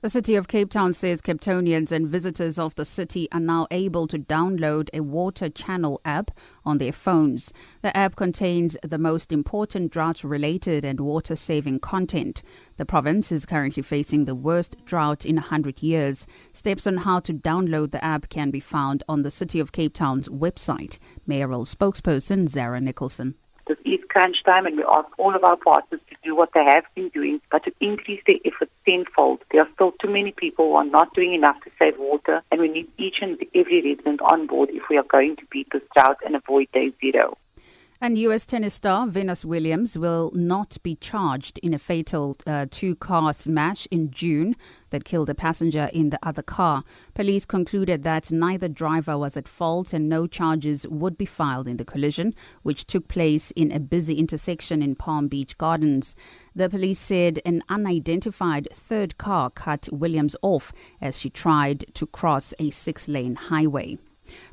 The 0.06 0.12
city 0.12 0.36
of 0.36 0.48
Cape 0.48 0.70
Town 0.70 0.94
says 0.94 1.20
Capetonians 1.20 1.92
and 1.92 2.08
visitors 2.08 2.60
of 2.60 2.76
the 2.76 2.86
city 2.86 3.28
are 3.32 3.40
now 3.40 3.66
able 3.72 4.06
to 4.10 4.20
download 4.20 4.88
a 4.94 5.00
water 5.00 5.50
channel 5.50 6.00
app 6.06 6.30
on 6.64 6.78
their 6.78 6.92
phones. 6.92 7.52
The 7.82 7.98
app 7.98 8.16
contains 8.16 8.78
the 8.84 9.00
most 9.00 9.32
important 9.32 9.92
drought 9.92 10.24
related 10.24 10.86
and 10.86 11.00
water 11.00 11.36
saving 11.36 11.80
content. 11.80 12.44
The 12.78 12.86
province 12.86 13.32
is 13.32 13.48
currently 13.48 13.82
facing 13.82 14.26
the 14.26 14.36
worst 14.36 14.76
drought 14.86 15.26
in 15.26 15.38
100 15.38 15.82
years. 15.82 16.28
Steps 16.54 16.86
on 16.86 16.98
how 16.98 17.20
to 17.22 17.34
download 17.34 17.90
the 17.90 18.06
app 18.06 18.30
can 18.30 18.52
be 18.52 18.60
found 18.60 19.04
on 19.10 19.24
the 19.24 19.32
City 19.32 19.60
of 19.60 19.72
Cape 19.72 19.96
Town's 19.96 20.30
website. 20.30 21.00
Mayoral 21.26 21.66
spokesperson 21.66 22.48
Zara 22.48 22.80
Nicholson. 22.80 23.34
This 23.68 23.78
is 23.84 24.00
crunch 24.10 24.44
time 24.44 24.66
and 24.66 24.78
we 24.78 24.84
ask 24.84 25.08
all 25.18 25.36
of 25.36 25.44
our 25.44 25.58
partners 25.58 26.02
to 26.10 26.16
do 26.24 26.36
what 26.36 26.52
they 26.54 26.64
have 26.64 26.84
been 26.94 27.10
doing, 27.10 27.42
but 27.52 27.64
to 27.64 27.74
increase 27.80 28.22
their 28.28 28.36
efforts 28.46 28.72
tenfold. 28.86 29.40
There 29.52 29.62
are 29.62 29.70
still 29.74 29.94
too 29.94 30.10
many 30.10 30.32
people 30.32 30.70
who 30.70 30.76
are 30.76 30.86
not 30.86 31.14
doing 31.16 31.34
enough 31.34 31.60
to 31.64 31.72
save 31.80 31.98
water 31.98 32.42
and 32.52 32.62
we 32.62 32.68
need 32.68 32.88
each 32.98 33.18
and 33.22 33.38
every 33.56 33.82
resident 33.82 34.22
on 34.22 34.46
board 34.46 34.70
if 34.72 34.84
we 34.90 34.98
are 34.98 35.04
going 35.04 35.36
to 35.38 35.46
beat 35.52 35.68
this 35.72 35.82
drought 35.96 36.18
and 36.26 36.36
avoid 36.36 36.68
day 36.74 36.94
zero. 37.02 37.38
And 38.02 38.18
US 38.18 38.46
tennis 38.46 38.74
star 38.74 39.08
Venus 39.08 39.46
Williams 39.46 39.98
will 39.98 40.30
not 40.34 40.78
be 40.84 40.96
charged 40.98 41.58
in 41.60 41.74
a 41.74 41.80
fatal 41.80 42.36
uh, 42.46 42.66
two 42.70 42.96
car 42.96 43.34
smash 43.34 43.88
in 43.90 44.12
June 44.12 44.58
that 44.90 45.06
killed 45.06 45.30
a 45.30 45.36
passenger 45.36 45.90
in 45.94 46.10
the 46.10 46.20
other 46.22 46.42
car. 46.42 46.84
Police 47.14 47.46
concluded 47.46 48.04
that 48.04 48.32
neither 48.32 48.68
driver 48.68 49.18
was 49.18 49.38
at 49.38 49.48
fault 49.48 49.94
and 49.94 50.10
no 50.10 50.28
charges 50.28 50.86
would 50.90 51.18
be 51.18 51.26
filed 51.26 51.70
in 51.70 51.78
the 51.78 51.86
collision, 51.86 52.36
which 52.64 52.86
took 52.86 53.08
place 53.08 53.52
in 53.52 53.72
a 53.72 53.80
busy 53.80 54.16
intersection 54.16 54.82
in 54.82 54.96
Palm 54.96 55.30
Beach 55.30 55.58
Gardens. 55.58 56.18
The 56.54 56.70
police 56.70 57.00
said 57.00 57.40
an 57.46 57.64
unidentified 57.70 58.68
third 58.74 59.18
car 59.18 59.50
cut 59.50 59.88
Williams 59.92 60.36
off 60.42 60.74
as 61.02 61.18
she 61.18 61.30
tried 61.30 61.86
to 61.94 62.06
cross 62.06 62.54
a 62.60 62.72
six 62.72 63.08
lane 63.08 63.36
highway. 63.36 64.00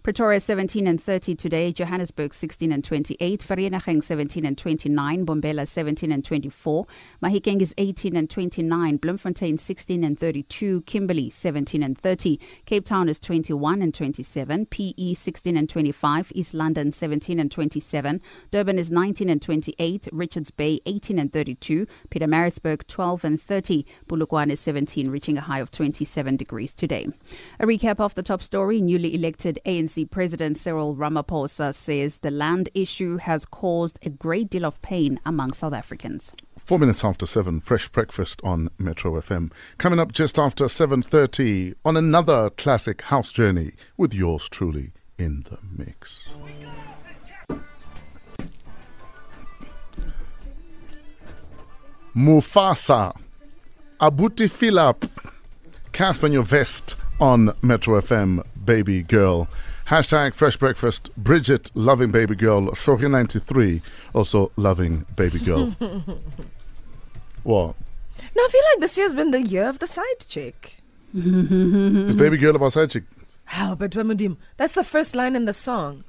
Pretoria 0.03 0.41
17 0.41 0.89
and 0.89 1.01
30 1.01 1.37
today, 1.37 1.73
Johannesburg 1.73 2.35
16 2.35 2.73
and 2.73 2.83
28, 2.83 3.45
Vereeniging 3.47 4.03
17 4.03 4.45
and 4.45 4.59
29, 4.59 5.25
Mbombela 5.25 5.69
17 5.69 6.11
and 6.11 6.25
24, 6.25 6.87
Mahikeng 7.23 7.63
is 7.63 7.73
18 7.79 8.17
and 8.17 8.29
29, 8.29 8.97
Bloemfontein 8.97 9.59
16 9.59 10.03
and 10.03 10.19
32, 10.19 10.83
Kimberley 10.83 11.31
17 11.31 11.85
and 11.85 11.97
30, 11.97 12.41
Cape 12.67 12.85
Town 12.85 13.09
is 13.09 13.21
21 13.21 13.81
and 13.81 13.95
27, 13.95 14.67
PE 14.67 15.15
16 15.15 15.57
and 15.57 15.69
25, 15.71 16.33
East 16.35 16.53
London 16.53 16.91
17 16.91 17.39
and 17.39 17.53
27, 17.53 18.21
Durban 18.51 18.81
is 18.81 18.91
19 18.91 19.31
and 19.31 19.41
28, 19.41 20.09
Richards 20.11 20.51
Bay 20.51 20.81
18 20.85 21.17
and 21.21 21.33
32, 21.33 21.87
Pietermaritzburg 22.11 22.89
12 22.89 23.25
and 23.25 23.41
30, 23.41 23.87
Polokwane 24.09 24.51
is 24.51 24.59
17, 24.59 25.11
reaching 25.11 25.39
a 25.39 25.43
high 25.43 25.61
of 25.61 25.71
27 25.71 26.37
degrees 26.37 26.75
today. 26.75 27.07
A 27.61 27.67
recap 27.67 28.01
of 28.01 28.17
the 28.17 28.25
top 28.25 28.43
story, 28.43 28.81
newly 28.81 29.15
elected 29.15 29.61
ANC 29.65 29.92
President 30.11 30.57
Cyril 30.57 30.97
Ramaphosa 30.97 31.75
says 31.75 32.19
the 32.19 32.31
land 32.31 32.69
issue 32.75 33.19
has 33.19 33.45
caused 33.45 33.99
a 34.03 34.11
great 34.11 34.49
deal 34.51 34.65
of 34.65 34.81
pain 34.83 35.21
among 35.27 35.53
South 35.53 35.75
Africans. 35.75 36.35
Four 36.59 36.79
minutes 36.79 37.05
after 37.05 37.27
seven, 37.27 37.61
fresh 37.61 37.89
breakfast 37.89 38.41
on 38.43 38.71
Metro 38.79 39.13
FM. 39.21 39.53
Coming 39.79 40.01
up 40.01 40.13
just 40.13 40.39
after 40.39 40.69
seven 40.69 41.03
thirty 41.03 41.75
on 41.85 41.97
another 41.97 42.51
classic 42.51 43.03
house 43.03 43.33
journey 43.33 43.73
with 43.97 44.15
yours 44.15 44.49
truly 44.49 44.93
in 45.19 45.45
the 45.51 45.59
mix. 45.63 46.33
Mufasa, 52.15 53.17
Abuti 54.01 54.51
Philip, 54.51 55.07
Casper 55.93 56.27
in 56.27 56.33
your 56.33 56.43
vest 56.43 56.97
on 57.21 57.55
Metro 57.63 58.01
FM, 58.01 58.45
baby 58.65 59.03
girl. 59.03 59.49
Hashtag 59.93 60.33
fresh 60.33 60.57
breakfast. 60.57 61.11
Bridget 61.19 61.71
loving 61.75 62.11
baby 62.11 62.35
girl. 62.35 62.69
Sohi93 62.69 63.83
also 64.15 64.51
loving 64.57 65.05
baby 65.17 65.39
girl. 65.39 65.67
what? 67.43 67.77
No, 68.35 68.43
I 68.43 68.49
feel 68.51 68.63
like 68.71 68.81
this 68.81 68.97
year's 68.97 69.15
been 69.15 69.33
the 69.33 69.43
year 69.43 69.69
of 69.69 69.81
the 69.81 69.87
side 69.87 70.21
chick. 70.27 70.79
Is 71.15 72.17
baby 72.17 72.39
girl 72.39 72.57
about 72.57 72.73
side 72.73 72.89
chick? 72.91 73.05
How, 73.45 73.75
but 73.75 73.91
Wamudim, 73.91 74.39
that's 74.57 74.73
the 74.73 74.83
first 74.83 75.15
line 75.15 75.37
in 75.37 75.45
the 75.45 75.53
song. 75.53 76.05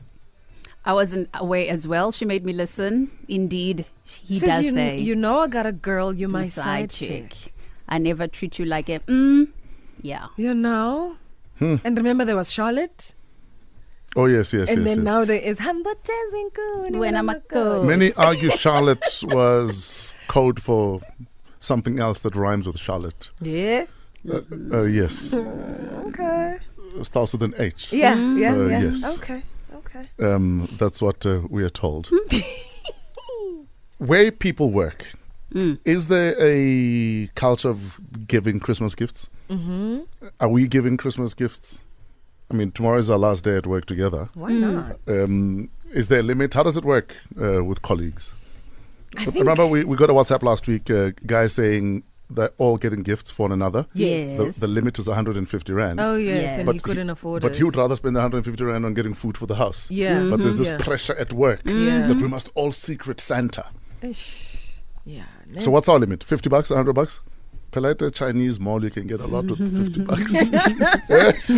I 0.85 0.93
wasn't 0.93 1.27
aware 1.33 1.69
as 1.69 1.85
well. 1.85 2.13
She 2.13 2.23
made 2.23 2.45
me 2.45 2.53
listen. 2.53 3.11
Indeed, 3.27 3.87
he 4.05 4.39
Says 4.39 4.47
does 4.47 4.63
you, 4.63 4.73
say. 4.75 4.99
You 4.99 5.13
know 5.13 5.39
I 5.39 5.47
got 5.49 5.65
a 5.65 5.73
girl, 5.73 6.13
you're 6.13 6.29
my 6.29 6.43
"My 6.43 6.45
side, 6.45 6.89
chick. 6.89 7.53
I 7.89 7.97
never 7.97 8.27
treat 8.29 8.59
you 8.59 8.63
like 8.63 8.87
a 8.87 8.99
mm. 8.99 9.49
Yeah. 10.01 10.27
You 10.37 10.53
know? 10.53 11.17
Hmm. 11.59 11.75
And 11.83 11.97
remember 11.97 12.23
there 12.23 12.37
was 12.37 12.49
Charlotte? 12.49 13.13
Oh, 14.15 14.25
yes, 14.25 14.53
yes, 14.53 14.69
and 14.69 14.69
yes. 14.69 14.77
And 14.77 14.85
then 14.87 14.97
yes. 14.97 15.05
now 15.05 15.25
there 15.25 15.39
is 15.41 15.57
Hambotezinku. 15.57 16.97
When 16.97 17.15
I'm 17.15 17.29
a 17.29 17.39
girl. 17.39 17.83
Many 17.83 18.13
argue 18.17 18.49
Charlotte 18.51 19.21
was 19.23 20.13
code 20.27 20.61
for 20.61 21.01
something 21.59 21.99
else 21.99 22.21
that 22.21 22.35
rhymes 22.35 22.67
with 22.67 22.77
Charlotte. 22.77 23.29
Yeah. 23.41 23.85
Uh, 24.31 24.41
uh, 24.71 24.83
yes. 24.83 25.33
Okay. 25.33 26.57
Starts 27.03 27.31
with 27.33 27.43
an 27.43 27.55
H. 27.57 27.91
Yeah, 27.91 28.15
yeah, 28.35 28.53
Uh, 28.53 28.65
yeah. 28.67 28.81
Yes. 28.81 29.17
Okay, 29.17 29.41
okay. 29.73 30.03
Um, 30.19 30.67
that's 30.77 31.01
what 31.01 31.25
uh, 31.25 31.41
we 31.49 31.63
are 31.63 31.69
told. 31.69 32.09
Where 33.97 34.31
people 34.31 34.69
work, 34.69 35.05
Mm. 35.53 35.77
is 35.85 36.07
there 36.07 36.35
a 36.39 37.27
culture 37.35 37.69
of 37.69 37.99
giving 38.27 38.59
Christmas 38.59 38.95
gifts? 38.95 39.29
Mm-hmm. 39.51 39.99
Are 40.39 40.49
we 40.49 40.67
giving 40.67 40.97
Christmas 40.97 41.35
gifts? 41.35 41.79
I 42.51 42.53
mean, 42.55 42.71
tomorrow 42.71 42.99
is 42.99 43.09
our 43.09 43.17
last 43.17 43.43
day 43.43 43.55
at 43.57 43.65
work 43.67 43.85
together. 43.85 44.29
Why 44.33 44.51
not? 44.53 44.97
Um, 45.07 45.69
is 45.91 46.07
there 46.07 46.19
a 46.19 46.23
limit? 46.23 46.53
How 46.53 46.63
does 46.63 46.77
it 46.77 46.83
work 46.85 47.15
uh, 47.41 47.63
with 47.63 47.81
colleagues? 47.81 48.31
I 49.17 49.25
think- 49.25 49.35
Remember, 49.37 49.65
we, 49.67 49.83
we 49.83 49.95
got 49.97 50.09
a 50.09 50.13
WhatsApp 50.13 50.43
last 50.43 50.67
week, 50.67 50.89
uh, 50.89 51.11
guys 51.25 51.53
saying 51.53 52.03
they're 52.29 52.51
all 52.57 52.77
getting 52.77 53.03
gifts 53.03 53.29
for 53.29 53.43
one 53.43 53.51
another. 53.51 53.85
Yes. 53.93 54.37
The, 54.55 54.61
the 54.61 54.67
limit 54.67 54.97
is 54.97 55.07
150 55.07 55.71
Rand. 55.73 55.99
Oh, 55.99 56.15
yes, 56.15 56.57
and 56.59 56.71
he 56.71 56.79
couldn't 56.79 57.09
afford 57.11 57.43
it. 57.43 57.47
But 57.47 57.51
it. 57.53 57.57
he 57.57 57.63
would 57.63 57.75
rather 57.75 57.95
spend 57.95 58.15
the 58.15 58.19
150 58.21 58.63
Rand 58.63 58.85
on 58.85 58.93
getting 58.95 59.13
food 59.13 59.37
for 59.37 59.45
the 59.45 59.55
house. 59.55 59.89
Yeah. 59.91 60.23
But 60.29 60.41
there's 60.41 60.55
this 60.57 60.71
Yeah. 60.71 60.77
pressure 60.77 61.15
at 61.15 61.31
work 61.33 61.61
Yeah. 61.65 62.07
that 62.07 62.17
we 62.17 62.27
must 62.27 62.51
all 62.55 62.71
secret 62.71 63.21
Santa. 63.21 63.65
Ish. 64.01 64.77
Yeah. 65.05 65.23
So 65.59 65.69
what's 65.69 65.87
our 65.89 65.99
limit? 65.99 66.23
50 66.23 66.49
bucks, 66.49 66.69
100 66.71 66.93
bucks? 66.93 67.19
Pelete 67.73 68.13
Chinese 68.13 68.59
mall, 68.59 68.83
you 68.83 68.91
can 68.91 69.07
get 69.07 69.19
a 69.19 69.25
lot 69.25 69.45
with 69.45 69.59
50 69.95 70.01
bucks. 70.03 70.31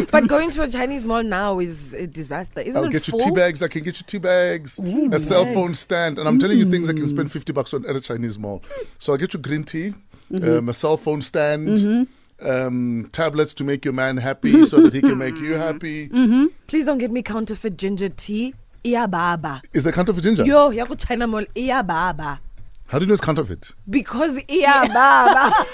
but 0.12 0.28
going 0.28 0.50
to 0.52 0.64
a 0.64 0.68
Chinese 0.70 1.04
mall 1.06 1.22
now 1.24 1.60
is 1.60 1.94
a 1.94 2.08
disaster. 2.08 2.62
Isn't 2.62 2.78
I'll 2.78 2.86
it 2.86 2.92
get 2.92 3.08
you 3.08 3.12
full? 3.12 3.20
tea 3.20 3.32
bags. 3.32 3.62
I 3.62 3.68
can 3.68 3.84
get 3.84 4.00
you 4.00 4.06
tea 4.08 4.18
bags, 4.20 4.78
Tea 4.84 5.10
a 5.12 5.20
cell 5.20 5.46
phone 5.54 5.74
stand, 5.74 6.18
and 6.18 6.28
I'm 6.28 6.40
telling 6.40 6.58
you 6.58 6.66
things 6.66 6.90
I 6.90 6.94
can 6.94 7.08
spend 7.08 7.32
50 7.32 7.52
bucks 7.54 7.74
on 7.74 7.86
at 7.86 7.96
a 7.96 8.02
Chinese 8.02 8.40
mall. 8.40 8.64
So 8.98 9.12
I'll 9.14 9.20
get 9.20 9.34
you 9.34 9.40
green 9.40 9.64
tea, 9.66 9.94
Mhm. 10.32 10.58
um, 10.60 10.70
a 10.70 10.74
cell 10.74 10.98
phone 10.98 11.22
stand, 11.22 11.68
Mhm. 11.68 12.08
um, 12.42 13.10
tablets 13.12 13.54
to 13.56 13.64
make 13.66 13.84
your 13.86 13.94
man 13.94 14.18
happy 14.18 14.66
so 14.66 14.82
that 14.82 14.94
he 14.94 15.02
can 15.02 15.18
make 15.18 15.36
you 15.38 15.54
happy. 15.56 16.08
Mm-hmm. 16.16 16.46
Please 16.68 16.86
don't 16.86 16.98
get 16.98 17.12
me 17.12 17.22
counterfeit 17.22 17.78
ginger 17.78 18.10
tea. 18.10 18.54
Iya 18.86 19.08
baba. 19.10 19.62
Is 19.74 19.84
there 19.84 19.92
counterfeit 19.92 20.24
ginger? 20.24 20.46
Yo, 20.46 20.70
ya 20.70 20.86
go 20.86 20.96
China 20.96 21.28
mall. 21.28 21.46
Iya 21.56 21.86
baba. 21.86 22.40
How 22.88 23.00
do 23.00 23.06
you 23.06 23.08
know 23.08 23.14
it's 23.14 23.22
counterfeit? 23.22 23.72
Because 23.90 24.40
iya 24.48 24.86
baba. 24.94 25.66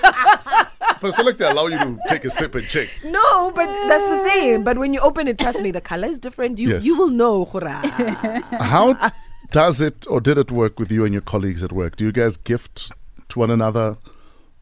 But 1.02 1.08
it's 1.10 1.18
not 1.18 1.26
like 1.26 1.38
they 1.38 1.50
allow 1.50 1.68
you 1.68 1.78
to 1.78 2.00
take 2.08 2.24
a 2.26 2.30
sip 2.30 2.56
and 2.56 2.66
check. 2.68 2.88
no, 3.04 3.52
but 3.52 3.66
that's 3.88 4.08
the 4.10 4.20
thing. 4.24 4.64
But 4.64 4.78
when 4.78 4.94
you 4.94 5.00
open 5.02 5.28
it, 5.28 5.38
trust 5.40 5.60
me, 5.62 5.72
the 5.72 5.82
color 5.82 6.08
is 6.08 6.18
different. 6.18 6.58
You 6.60 6.70
Yes. 6.70 6.84
you 6.86 6.98
will 6.98 7.10
know. 7.10 7.46
How 8.60 9.12
does 9.52 9.82
it 9.82 10.06
or 10.10 10.22
did 10.22 10.38
it 10.38 10.52
work 10.52 10.80
with 10.80 10.92
you 10.92 11.04
and 11.04 11.12
your 11.14 11.22
colleagues 11.24 11.64
at 11.64 11.72
work? 11.72 11.96
Do 11.96 12.06
you 12.06 12.12
guys 12.12 12.38
gift 12.38 12.92
to 13.30 13.40
one 13.40 13.50
another? 13.52 13.98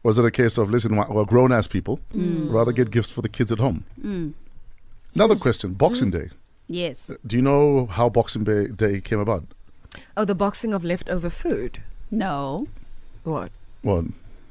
Was 0.02 0.18
it 0.18 0.24
a 0.24 0.30
case 0.30 0.56
of, 0.56 0.70
listen, 0.70 0.96
we're 0.96 1.26
grown 1.26 1.52
ass 1.52 1.66
people, 1.66 2.00
Mm. 2.16 2.50
rather 2.50 2.72
get 2.72 2.90
gifts 2.90 3.10
for 3.10 3.20
the 3.20 3.28
kids 3.28 3.52
at 3.52 3.58
home? 3.58 3.84
Mm. 4.02 4.32
Another 5.14 5.36
question 5.36 5.74
Boxing 5.74 6.10
Day. 6.10 6.30
Yes. 6.68 7.10
Do 7.26 7.36
you 7.36 7.42
know 7.42 7.86
how 7.86 8.08
Boxing 8.08 8.44
Day 8.44 9.00
came 9.02 9.20
about? 9.20 9.44
oh, 10.16 10.24
the 10.24 10.34
boxing 10.34 10.72
of 10.72 10.84
leftover 10.84 11.28
food. 11.28 11.82
No. 12.10 12.66
What? 13.24 13.50
What? 13.82 14.04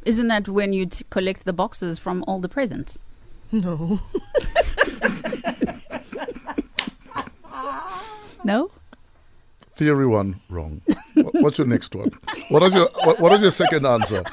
Isn't 0.05 0.27
that 0.29 0.47
when 0.47 0.73
you 0.73 0.85
t- 0.85 1.03
collect 1.09 1.45
the 1.45 1.53
boxes 1.53 1.99
from 1.99 2.23
all 2.27 2.39
the 2.39 2.49
presents? 2.49 2.99
No. 3.51 3.99
No? 8.43 8.71
Theory 9.73 10.07
one, 10.07 10.35
wrong. 10.49 10.81
Wha- 11.15 11.31
What's 11.41 11.57
your 11.57 11.67
next 11.67 11.93
one? 11.95 12.11
What 12.49 12.63
is 12.63 12.73
your 12.73 12.89
what, 13.03 13.19
what 13.19 13.33
is 13.33 13.41
your 13.41 13.51
second 13.51 13.85
answer? 13.85 14.23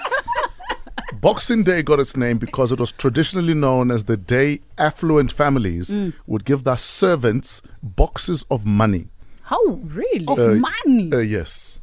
Boxing 1.21 1.65
Day 1.65 1.83
got 1.83 1.99
its 1.99 2.17
name 2.17 2.39
because 2.39 2.71
it 2.73 2.79
was 2.79 2.93
traditionally 2.93 3.55
known 3.55 3.91
as 3.91 4.05
the 4.05 4.17
day 4.17 4.61
affluent 4.79 5.33
families 5.33 5.91
Mm. 5.91 6.13
would 6.27 6.45
give 6.45 6.63
their 6.65 6.77
servants 6.79 7.63
boxes 7.83 8.45
of 8.51 8.65
money. 8.65 9.09
How? 9.43 9.65
Really? 9.67 10.25
Of 10.29 10.39
Uh, 10.39 10.55
money? 10.55 11.13
Uh, 11.13 11.19
yes. 11.19 11.81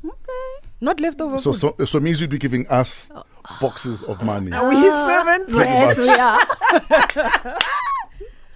Not 0.84 1.00
leftover 1.00 1.38
So, 1.38 1.54
food. 1.54 1.76
so 1.78 1.86
so 1.86 2.00
means 2.02 2.20
you'd 2.20 2.30
be 2.30 2.38
giving 2.38 2.68
us 2.68 3.10
boxes 3.62 4.04
of 4.04 4.22
money. 4.22 4.52
Are 4.52 4.68
we 4.68 4.76
ah. 4.76 4.82
his 4.82 4.94
servants? 5.08 5.54
Yes, 5.54 5.98
much. 5.98 7.38
we 7.46 7.48
are. 7.48 7.58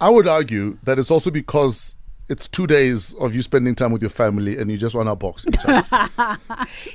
I 0.00 0.10
would 0.10 0.28
argue 0.28 0.76
that 0.82 0.98
it's 0.98 1.10
also 1.10 1.30
because 1.30 1.94
it's 2.28 2.46
two 2.46 2.66
days 2.66 3.14
of 3.14 3.34
you 3.34 3.40
spending 3.40 3.74
time 3.74 3.92
with 3.92 4.02
your 4.02 4.10
family 4.10 4.58
and 4.58 4.70
you 4.70 4.76
just 4.76 4.94
want 4.94 5.08
a 5.08 5.16
box 5.16 5.46
each 5.48 5.56
other. 5.64 5.86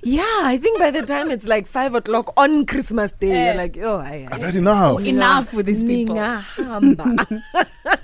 yeah, 0.04 0.22
I 0.44 0.60
think 0.62 0.78
by 0.78 0.92
the 0.92 1.02
time 1.02 1.32
it's 1.32 1.48
like 1.48 1.66
five 1.66 1.96
o'clock 1.96 2.32
on 2.38 2.68
Christmas 2.68 3.12
Day, 3.14 3.46
you're 3.46 3.54
eh. 3.54 3.58
like, 3.58 3.78
oh, 3.80 3.98
I, 3.98 4.28
I've 4.32 4.40
had 4.42 4.56
enough. 4.56 5.04
Enough 5.04 5.52
with 5.52 5.66
these 5.66 5.84
people. 5.84 6.16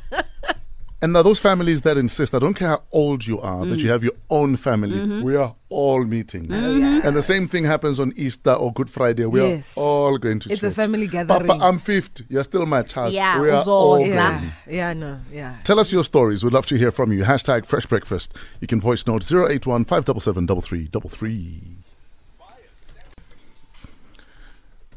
Ninga 1.00 1.02
hamba. 1.02 1.02
And 1.02 1.14
now 1.14 1.24
those 1.24 1.40
families 1.40 1.82
that 1.84 1.98
insist, 1.98 2.34
I 2.34 2.40
don't 2.40 2.54
care 2.56 2.70
how 2.70 2.84
old 2.92 3.26
you 3.28 3.40
are, 3.40 3.66
that 3.66 3.80
Mm. 3.80 3.84
you 3.84 3.90
have 3.92 4.04
your 4.04 4.14
own 4.30 4.58
family. 4.58 4.98
Mhm. 4.98 5.24
We 5.24 5.36
are 5.36 5.56
all 5.70 6.04
meeting. 6.06 6.48
Oh, 6.52 6.76
yeah. 6.76 7.02
And 7.04 7.16
the 7.16 7.22
same 7.22 7.48
thing 7.48 7.66
happens 7.66 8.00
on 8.00 8.12
Easter 8.16 8.52
or 8.54 8.74
Good 8.74 8.90
Friday. 8.90 9.26
We 9.26 9.40
Yes. 9.42 9.78
are 9.78 9.82
all 9.82 10.18
going 10.18 10.40
to 10.42 10.52
It's 10.52 10.64
a 10.64 10.72
family 10.72 11.08
gathering. 11.08 11.48
Papa, 11.48 11.64
I'm 11.64 11.80
50. 11.80 12.26
You're 12.30 12.44
still 12.44 12.66
my 12.66 12.82
child. 12.84 13.14
Yeah, 13.14 13.40
we 13.42 13.50
are 13.50 13.64
all 13.66 14.00
yeah, 14.00 14.40
going. 14.40 14.52
yeah, 14.70 14.94
no, 14.94 15.18
yeah. 15.32 15.56
Tell 15.64 15.80
us 15.80 15.92
your 15.92 16.04
stories. 16.04 16.44
We'd 16.44 16.54
love 16.54 16.66
to 16.68 16.76
hear 16.78 16.92
from 16.92 17.12
you. 17.14 17.24
Hashtag 17.24 17.66
Fresh 17.66 17.86
Breakfast. 17.88 18.34
You 18.60 18.68
can 18.68 18.82
voice 18.82 19.06
note 19.08 19.24
081 19.24 19.86
577 19.86 20.48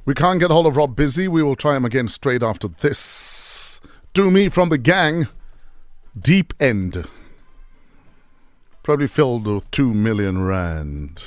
We 0.05 0.15
can't 0.15 0.41
get 0.41 0.51
hold 0.51 0.67
of 0.67 0.77
Rob 0.77 0.97
Busy. 0.97 1.29
We 1.29 1.45
will 1.45 1.55
try 1.55 1.77
him 1.77 1.85
again 1.85 2.09
straight 2.09 2.43
after 2.43 2.67
this. 2.67 3.81
Do 4.15 4.33
me 4.33 4.49
from 4.49 4.69
the 4.69 4.79
gang. 4.79 5.29
Deep 6.19 6.53
End. 6.61 7.07
Probably 8.83 9.07
filled 9.07 9.47
with 9.47 9.71
2 9.71 9.95
million 9.95 10.45
rand. 10.45 11.23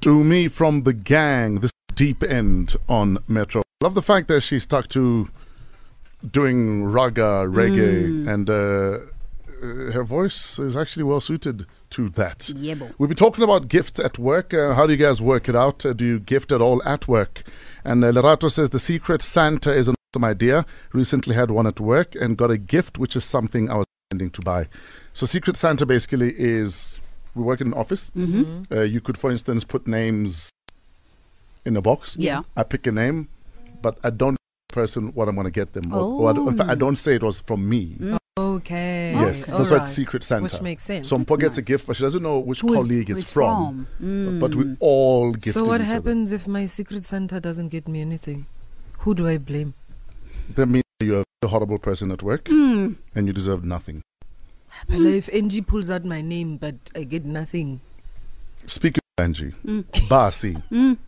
Do 0.00 0.22
me 0.22 0.48
from 0.48 0.82
the 0.82 0.92
gang. 0.92 1.60
This 1.60 1.72
deep 1.94 2.22
end 2.22 2.76
on 2.88 3.18
Metro. 3.26 3.62
Love 3.82 3.94
the 3.94 4.02
fact 4.02 4.28
that 4.28 4.42
she 4.42 4.58
stuck 4.60 4.86
to 4.88 5.28
doing 6.30 6.84
raga, 6.84 7.44
reggae, 7.48 8.04
Mm. 8.24 8.28
and 8.32 8.50
uh, 8.50 8.52
uh, 9.62 9.92
her 9.92 10.04
voice 10.04 10.58
is 10.60 10.76
actually 10.76 11.02
well 11.04 11.20
suited 11.20 11.66
to 11.90 12.08
that. 12.10 12.50
We've 12.98 13.08
been 13.08 13.16
talking 13.16 13.42
about 13.42 13.68
gifts 13.68 13.98
at 13.98 14.18
work. 14.18 14.52
Uh, 14.54 14.74
how 14.74 14.86
do 14.86 14.92
you 14.92 14.98
guys 14.98 15.20
work 15.22 15.48
it 15.48 15.56
out? 15.56 15.84
Uh, 15.84 15.92
do 15.94 16.04
you 16.04 16.18
gift 16.20 16.52
at 16.52 16.60
all 16.60 16.82
at 16.84 17.08
work? 17.08 17.42
And 17.84 18.04
uh, 18.04 18.12
Lerato 18.12 18.48
says 18.50 18.70
the 18.70 18.78
secret 18.78 19.22
Santa 19.22 19.72
is 19.72 19.88
an 19.88 19.94
awesome 20.14 20.24
idea. 20.24 20.64
Recently 20.92 21.34
had 21.34 21.50
one 21.50 21.66
at 21.66 21.80
work 21.80 22.14
and 22.14 22.36
got 22.36 22.50
a 22.50 22.58
gift, 22.58 22.98
which 22.98 23.16
is 23.16 23.24
something 23.24 23.70
I 23.70 23.76
was 23.76 23.86
intending 24.10 24.30
to 24.32 24.40
buy. 24.42 24.68
So 25.12 25.26
secret 25.26 25.56
Santa 25.56 25.86
basically 25.86 26.34
is 26.38 27.00
we 27.34 27.42
work 27.42 27.60
in 27.60 27.68
an 27.68 27.74
office. 27.74 28.10
Mhm. 28.16 28.70
Uh, 28.70 28.80
you 28.82 29.00
could, 29.00 29.18
for 29.18 29.30
instance, 29.30 29.64
put 29.64 29.86
names 29.86 30.50
in 31.64 31.76
a 31.76 31.82
box. 31.82 32.16
Yeah. 32.18 32.42
I 32.56 32.62
pick 32.62 32.86
a 32.86 32.92
name, 32.92 33.28
but 33.82 33.98
I 34.04 34.10
don't 34.10 34.36
tell 34.36 34.68
the 34.68 34.74
person 34.74 35.12
what 35.14 35.28
I'm 35.28 35.34
going 35.34 35.46
to 35.46 35.50
get 35.50 35.72
them. 35.72 35.92
Or, 35.92 36.00
or 36.00 36.30
I 36.30 36.32
don't- 36.32 36.48
in 36.48 36.56
fact, 36.56 36.70
I 36.70 36.74
Oh. 36.74 36.76
don't 36.76 36.96
say 36.96 37.14
it 37.16 37.22
was 37.22 37.40
from 37.40 37.68
me. 37.68 37.96
Okay. 38.38 39.12
Yes, 39.14 39.50
All 39.52 39.58
that's 39.58 39.70
why 39.70 39.76
it's 39.78 39.86
right. 39.86 39.94
Secret 39.94 40.22
Santa. 40.24 40.42
Which 40.44 40.60
makes 40.60 40.82
sense. 40.82 41.08
So 41.08 41.16
Some 41.16 41.38
gets 41.38 41.56
a 41.58 41.62
gift, 41.62 41.86
but 41.86 41.96
she 41.96 42.02
doesn't 42.02 42.22
know 42.22 42.38
which 42.38 42.60
Who 42.60 42.68
is- 42.68 42.74
colleague 42.74 43.08
who 43.08 43.14
it's 43.16 43.24
it's 43.24 43.32
from. 43.32 43.86
from. 43.98 44.38
But 44.40 44.54
we 44.54 44.64
Mm. 44.64 44.76
all 44.80 45.32
gift 45.32 45.54
So 45.54 45.64
what 45.64 45.80
each 45.80 45.86
other. 45.86 45.94
happens 45.94 46.32
if 46.32 46.46
my 46.46 46.66
secret 46.66 47.04
Santa 47.04 47.40
doesn't 47.40 47.68
get 47.68 47.88
me 47.88 48.00
anything? 48.02 48.46
Who 49.00 49.14
do 49.14 49.26
I 49.26 49.38
blame? 49.38 49.74
That 50.54 50.66
means 50.66 50.84
you're 51.00 51.24
a 51.42 51.48
horrible 51.48 51.78
person 51.78 52.10
at 52.10 52.22
work 52.22 52.44
Mm. 52.46 52.96
and 53.14 53.26
you 53.26 53.32
deserve 53.32 53.64
nothing. 53.64 54.02
Well, 54.88 55.06
if 55.06 55.28
Angie 55.32 55.60
pulls 55.62 55.90
out 55.90 56.04
my 56.04 56.20
name 56.20 56.56
but 56.58 56.74
I 56.94 57.04
get 57.04 57.24
nothing. 57.24 57.80
Speaking 58.66 59.00
of 59.18 59.24
Angie, 59.24 59.52
Mm. 59.64 59.84
Basi, 60.08 60.62
Mm. 60.70 60.98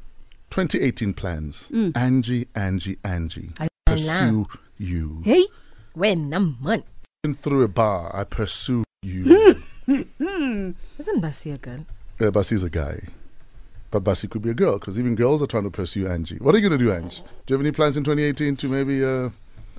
2018 0.50 1.14
plans. 1.14 1.68
Mm. 1.72 1.96
Angie, 1.96 2.48
Angie, 2.54 2.98
Angie. 3.04 3.50
I- 3.60 3.68
pursue 3.86 4.46
you. 4.78 5.22
Hey, 5.24 5.44
when 5.94 6.32
I'm 6.34 6.56
man. 6.60 6.82
Been 7.22 7.34
through 7.34 7.62
a 7.64 7.68
bar, 7.68 8.14
I 8.14 8.24
pursue 8.24 8.84
you. 9.02 9.56
Isn't 9.88 11.22
Basi 11.22 11.54
a 11.54 11.58
girl? 11.58 11.86
uh, 12.20 12.30
Basi's 12.30 12.62
a 12.62 12.70
guy. 12.70 13.00
But 13.90 14.04
Basi 14.04 14.28
could 14.28 14.42
be 14.42 14.50
a 14.50 14.54
girl 14.54 14.78
because 14.78 14.98
even 14.98 15.14
girls 15.14 15.42
are 15.42 15.46
trying 15.46 15.64
to 15.64 15.70
pursue 15.70 16.06
Angie. 16.06 16.36
What 16.36 16.54
are 16.54 16.58
you 16.58 16.68
going 16.68 16.78
to 16.78 16.84
do, 16.84 16.92
Angie? 16.92 17.22
Do 17.46 17.54
you 17.54 17.56
have 17.58 17.64
any 17.66 17.72
plans 17.72 17.96
in 17.96 18.04
2018 18.04 18.56
to 18.56 18.68
maybe 18.68 19.02
uh, 19.04 19.30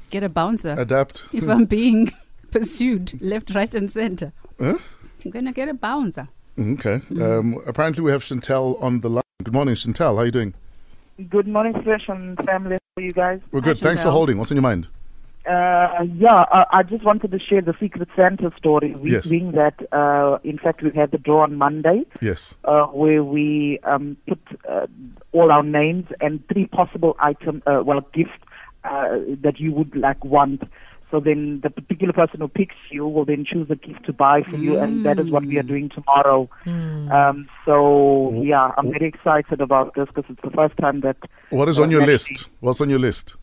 Get 0.10 0.24
a 0.24 0.30
bouncer. 0.30 0.76
adapt? 0.78 1.24
If 1.34 1.48
I'm 1.48 1.66
being 1.66 2.12
pursued 2.52 3.22
left, 3.22 3.54
right, 3.54 3.74
and 3.76 3.90
center, 3.92 4.32
Huh? 4.60 4.78
I'm 5.24 5.32
gonna 5.32 5.52
get 5.54 5.70
a 5.70 5.74
bouncer. 5.74 6.28
Okay. 6.58 7.00
Mm. 7.12 7.22
Um, 7.40 7.64
apparently, 7.68 8.04
we 8.04 8.12
have 8.12 8.24
Chantel 8.24 8.82
on 8.82 9.02
the 9.02 9.10
line. 9.10 9.24
Good 9.44 9.54
morning, 9.54 9.76
Chantel. 9.76 10.16
How 10.16 10.22
are 10.22 10.26
you 10.26 10.32
doing? 10.32 10.54
Good 11.30 11.48
morning, 11.48 11.74
Fresh 11.84 12.08
and 12.08 12.38
family. 12.46 12.78
How 12.96 13.02
are 13.02 13.06
you 13.06 13.14
guys? 13.14 13.40
We're 13.52 13.62
good. 13.62 13.78
Thanks 13.78 14.02
for 14.04 14.10
holding. 14.10 14.38
What's 14.38 14.52
on 14.52 14.56
your 14.58 14.62
mind? 14.64 14.88
Uh, 15.46 16.04
yeah, 16.18 16.42
uh, 16.52 16.66
I 16.72 16.84
just 16.84 17.04
wanted 17.04 17.32
to 17.32 17.40
share 17.40 17.62
the 17.62 17.74
Secret 17.80 18.10
Santa 18.16 18.52
story. 18.58 18.94
We 18.96 19.12
Yes. 19.14 19.30
doing 19.30 19.54
that. 19.54 19.76
Uh, 19.92 20.38
in 20.44 20.58
fact, 20.58 20.84
we 20.84 20.92
had 20.92 21.12
the 21.12 21.18
draw 21.18 21.44
on 21.44 21.56
Monday. 21.56 22.04
Yes. 22.22 22.56
Uh, 22.66 22.86
where 22.88 23.24
we 23.24 23.80
um, 23.84 24.18
put 24.28 24.40
uh, 24.70 24.86
all 25.32 25.52
our 25.52 25.64
names 25.64 26.06
and 26.22 26.44
three 26.52 26.66
possible 26.68 27.16
item, 27.20 27.64
uh, 27.66 27.82
well, 27.86 28.02
gifts 28.14 28.32
uh, 28.84 29.18
that 29.42 29.60
you 29.60 29.72
would 29.74 29.96
like 29.96 30.24
want. 30.24 30.64
So 31.10 31.20
then 31.20 31.62
the 31.64 31.72
particular 31.72 32.14
person 32.14 32.42
who 32.42 32.48
picks 32.48 32.76
you 32.92 33.08
will 33.08 33.26
then 33.26 33.44
choose 33.44 33.68
a 33.72 33.76
gift 33.76 34.06
to 34.06 34.14
buy 34.14 34.44
for 34.44 34.58
you, 34.58 34.78
and 34.78 35.04
that 35.06 35.18
is 35.18 35.32
what 35.32 35.44
we 35.44 35.58
are 35.58 35.64
doing 35.64 35.90
tomorrow. 35.90 36.48
Um, 36.68 37.48
so 37.66 38.32
yeah, 38.44 38.72
I'm 38.78 38.92
very 38.92 39.08
excited 39.08 39.60
about 39.60 39.96
this 39.96 40.06
because 40.14 40.26
it's 40.30 40.42
the 40.44 40.52
first 40.52 40.78
time 40.78 41.00
that. 41.02 41.18
What 41.50 41.68
is 41.68 41.80
on 41.80 41.90
your 41.90 42.02
actually- 42.04 42.14
list? 42.36 42.50
What's 42.60 42.80
on 42.80 42.92
your 42.92 43.00
list? 43.00 43.36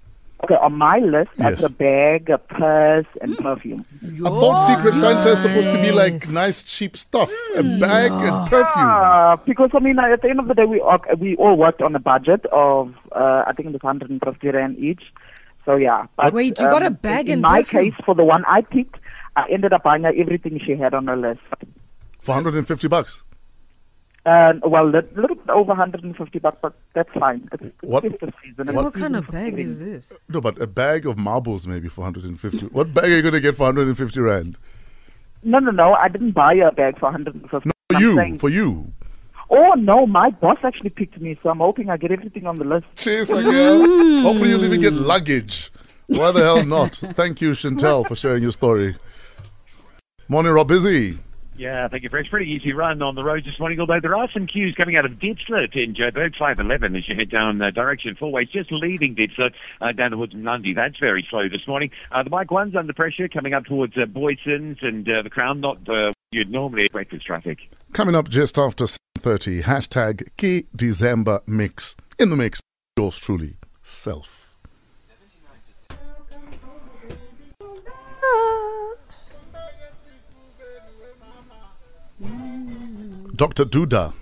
Okay, 0.45 0.55
on 0.55 0.77
my 0.77 0.99
list, 0.99 1.31
Yes. 1.37 1.61
that's 1.61 1.63
a 1.65 1.71
bag, 1.71 2.29
a 2.29 2.37
purse, 2.37 3.07
and 3.23 3.39
perfume. 3.39 3.87
I 4.05 4.29
thought 4.29 4.67
Secret 4.67 4.95
Santa 4.95 5.31
is 5.31 5.41
supposed 5.41 5.69
to 5.69 5.81
be 5.81 5.93
like 5.93 6.29
nice, 6.29 6.63
cheap 6.63 6.97
stuff. 6.97 7.31
A 7.57 7.63
bag 7.63 8.13
and 8.13 8.51
perfume. 8.51 8.85
Yeah, 8.87 9.37
because 9.47 9.71
I 9.73 9.79
mean, 9.79 9.99
at 9.99 10.21
the 10.21 10.29
end 10.29 10.39
of 10.39 10.49
the 10.49 10.55
day, 10.55 10.67
we 10.67 10.79
all, 10.81 10.99
we 11.19 11.37
all 11.37 11.57
worked 11.57 11.81
on 11.81 11.97
a 11.97 11.99
budget 11.99 12.45
of 12.53 12.95
uh, 13.13 13.45
I 13.47 13.53
think 13.57 13.69
it 13.69 13.73
was 13.73 13.83
150 13.83 14.49
rand 14.51 14.79
each. 14.79 15.03
So 15.65 15.77
yeah. 15.77 16.07
But, 16.17 16.35
Wait, 16.35 16.61
you 16.61 16.69
got 16.69 16.83
a 16.83 16.89
um, 16.89 16.95
bag 16.95 17.27
in, 17.29 17.33
and 17.33 17.39
in 17.39 17.41
my 17.41 17.63
perfume? 17.63 17.85
case, 17.93 17.95
for 18.05 18.15
the 18.15 18.25
one 18.25 18.45
I 18.47 18.61
picked, 18.61 18.97
I 19.37 19.49
ended 19.49 19.73
up 19.73 19.83
buying 19.85 20.03
her 20.05 20.13
everything 20.15 20.61
she 20.65 20.77
had 20.77 20.93
on 20.93 21.07
her 21.07 21.17
list. 21.17 21.41
For 22.21 22.33
150 22.33 22.89
bucks. 22.89 23.23
And 24.29 24.61
well, 24.67 24.87
a 24.89 24.91
little 25.15 25.37
bit 25.37 25.49
over 25.49 25.69
150 25.69 26.39
bucks, 26.41 26.57
but 26.61 26.75
that's 26.95 27.09
fine. 27.13 27.49
It's, 27.53 27.63
it's 27.63 27.77
What- 27.83 28.03
festive 28.03 28.35
season. 28.45 28.75
What, 28.75 28.87
It's 28.87 28.99
kind 28.99 29.15
of 29.15 29.29
bag 29.29 29.53
giving. 29.57 29.69
is 29.69 29.79
this? 29.79 30.13
No, 30.29 30.41
but 30.41 30.61
a 30.61 30.67
bag 30.67 31.07
of 31.07 31.17
marbles 31.17 31.67
maybe 31.69 31.89
for 31.89 32.01
150. 32.01 32.67
what 32.67 32.93
bag 32.93 33.05
are 33.05 33.17
you 33.17 33.23
going 33.23 33.35
to 33.35 33.41
get 33.41 33.55
for 33.55 33.63
150 33.67 34.19
rand? 34.21 34.59
No, 35.45 35.61
no, 35.61 35.71
no. 35.71 35.93
I 35.95 36.09
didn't 36.09 36.33
buy 36.33 36.55
a 36.55 36.73
bag 36.73 36.99
for 36.99 37.05
150. 37.07 37.69
No, 37.69 37.73
I'm 37.97 38.03
you. 38.03 38.15
saying- 38.17 38.39
For 38.39 38.49
you. 38.51 38.93
Oh 39.49 39.75
no, 39.79 40.09
my 40.09 40.31
boss 40.31 40.59
actually 40.65 40.91
picked 40.91 41.21
me, 41.21 41.39
so 41.41 41.51
I'm 41.51 41.59
hoping 41.59 41.89
I 41.89 41.97
get 41.97 42.11
everything 42.11 42.49
on 42.49 42.57
the 42.57 42.65
list. 42.65 42.87
Cheers, 42.97 43.31
girl. 43.31 44.23
Hopefully 44.23 44.51
you'll 44.51 44.65
even 44.65 44.81
get 44.81 44.93
luggage. 44.93 45.71
Why 46.09 46.33
the 46.33 46.41
hell 46.41 46.65
not? 46.67 46.97
Thank 47.15 47.41
you, 47.41 47.53
Chantel, 47.53 48.09
for 48.09 48.17
sharing 48.17 48.43
your 48.43 48.51
story. 48.51 48.97
Morning, 50.29 50.51
Rob. 50.53 50.67
Busy. 50.67 51.21
Yeah, 51.59 51.89
thank 51.89 52.03
you, 52.03 52.11
Fresh. 52.11 52.29
Pretty 52.29 52.51
easy 52.51 52.73
run 52.73 53.01
on 53.01 53.15
the 53.15 53.25
roads 53.25 53.47
this 53.47 53.59
morning, 53.59 53.81
although 53.81 54.01
there 54.01 54.15
are 54.15 54.29
some 54.33 54.47
queues 54.47 54.75
coming 54.77 54.97
out 54.97 55.07
of 55.07 55.13
Ditchlet 55.13 55.75
in 55.75 55.95
Joburg, 55.95 56.37
511, 56.37 56.97
as 56.97 57.09
you 57.09 57.15
head 57.15 57.31
down 57.31 57.63
uh, 57.63 57.71
direction 57.71 58.15
Fourways, 58.15 58.51
just 58.51 58.71
leaving 58.71 59.15
Ditchlet 59.15 59.53
uh, 59.81 59.93
down 59.93 60.11
towards 60.11 60.35
Lundy. 60.35 60.75
That's 60.75 60.99
very 60.99 61.27
slow 61.31 61.49
this 61.49 61.67
morning. 61.67 61.91
Uh, 62.13 62.23
the 62.23 62.31
bike 62.31 62.51
one's 62.51 62.77
under 62.77 62.93
pressure 62.93 63.29
coming 63.29 63.55
up 63.55 63.65
towards 63.65 63.97
uh, 63.97 64.05
Boyson's 64.05 64.79
and 64.83 65.09
uh, 65.09 65.23
the 65.23 65.31
Crown, 65.31 65.61
not 65.61 65.89
uh, 65.89 66.13
you'd 66.33 66.51
normally 66.51 66.89
breakfast 66.93 67.25
traffic. 67.25 67.71
Coming 67.93 68.15
up 68.15 68.29
just 68.29 68.59
after 68.59 68.85
7.30, 68.85 69.63
hashtag 69.63 70.29
Key 70.37 70.67
December 70.77 71.41
Mix. 71.47 71.97
In 72.19 72.31
the 72.31 72.37
mix, 72.37 72.61
yours 72.99 73.19
truly, 73.19 73.57
Self. 73.83 74.46
Dr. 83.37 83.67
Duda, 83.67 84.15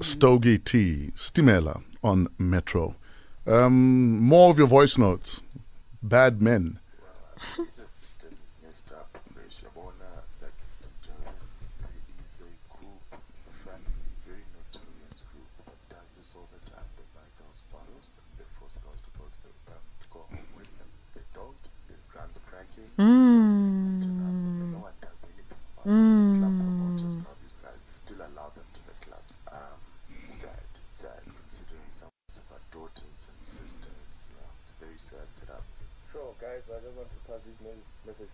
Stogie 0.00 0.56
T, 0.58 1.12
Stimela 1.18 1.82
on 2.02 2.28
Metro. 2.38 2.94
Um, 3.46 4.22
more 4.22 4.50
of 4.50 4.56
your 4.56 4.66
voice 4.66 4.96
notes. 4.96 5.42
Bad 6.02 6.40
men. 6.40 6.78
the 7.76 7.86
system 7.86 8.30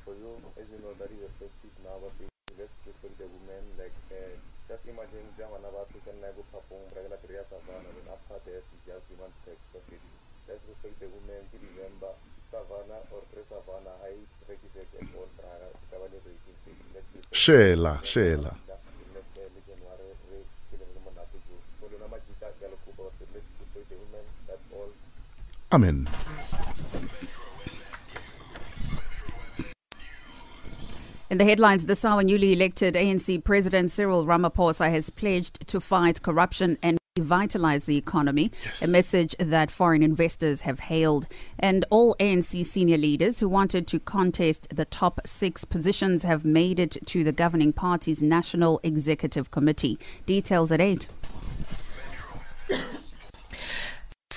for 0.04 0.12
you. 0.14 0.36
As 0.60 0.68
you 0.68 0.78
know, 0.84 0.92
that 1.00 1.08
is 1.08 1.24
a 1.24 1.30
festive 1.40 1.74
now, 1.80 1.96
but 1.98 2.12
we 2.20 2.28
let's 2.60 2.70
respect 2.86 3.16
the 3.18 3.26
women. 3.26 3.64
Like, 3.80 3.96
uh, 4.12 4.36
just 4.68 4.84
imagine 4.86 5.24
Jamana 5.40 5.72
African 5.72 6.20
Nago 6.20 6.44
Papung, 6.52 6.84
Savannah, 6.92 7.18
and 7.18 8.08
after 8.12 8.38
that, 8.44 8.64
just 8.84 9.04
human 9.08 9.32
sex. 9.48 9.56
Okay? 9.74 9.98
Respect 10.46 10.96
the 11.00 11.08
women. 11.08 11.40
To 11.50 11.56
remember, 11.56 12.12
Shela, 17.32 18.00
Shela. 18.02 18.54
Amen. 25.72 26.06
In 31.34 31.38
the 31.38 31.44
headlines 31.44 31.86
this 31.86 32.04
hour, 32.04 32.22
newly 32.22 32.52
elected 32.52 32.94
ANC 32.94 33.42
President 33.42 33.90
Cyril 33.90 34.24
Ramaphosa 34.24 34.88
has 34.88 35.10
pledged 35.10 35.66
to 35.66 35.80
fight 35.80 36.22
corruption 36.22 36.78
and 36.80 36.96
revitalize 37.18 37.86
the 37.86 37.96
economy, 37.96 38.52
a 38.80 38.86
message 38.86 39.34
that 39.40 39.68
foreign 39.68 40.04
investors 40.04 40.60
have 40.60 40.78
hailed. 40.78 41.26
And 41.58 41.84
all 41.90 42.14
ANC 42.20 42.64
senior 42.64 42.98
leaders 42.98 43.40
who 43.40 43.48
wanted 43.48 43.88
to 43.88 43.98
contest 43.98 44.68
the 44.70 44.84
top 44.84 45.22
six 45.26 45.64
positions 45.64 46.22
have 46.22 46.44
made 46.44 46.78
it 46.78 46.98
to 47.06 47.24
the 47.24 47.32
governing 47.32 47.72
party's 47.72 48.22
National 48.22 48.78
Executive 48.84 49.50
Committee. 49.50 49.98
Details 50.26 50.70
at 50.70 50.80
8. 50.80 51.08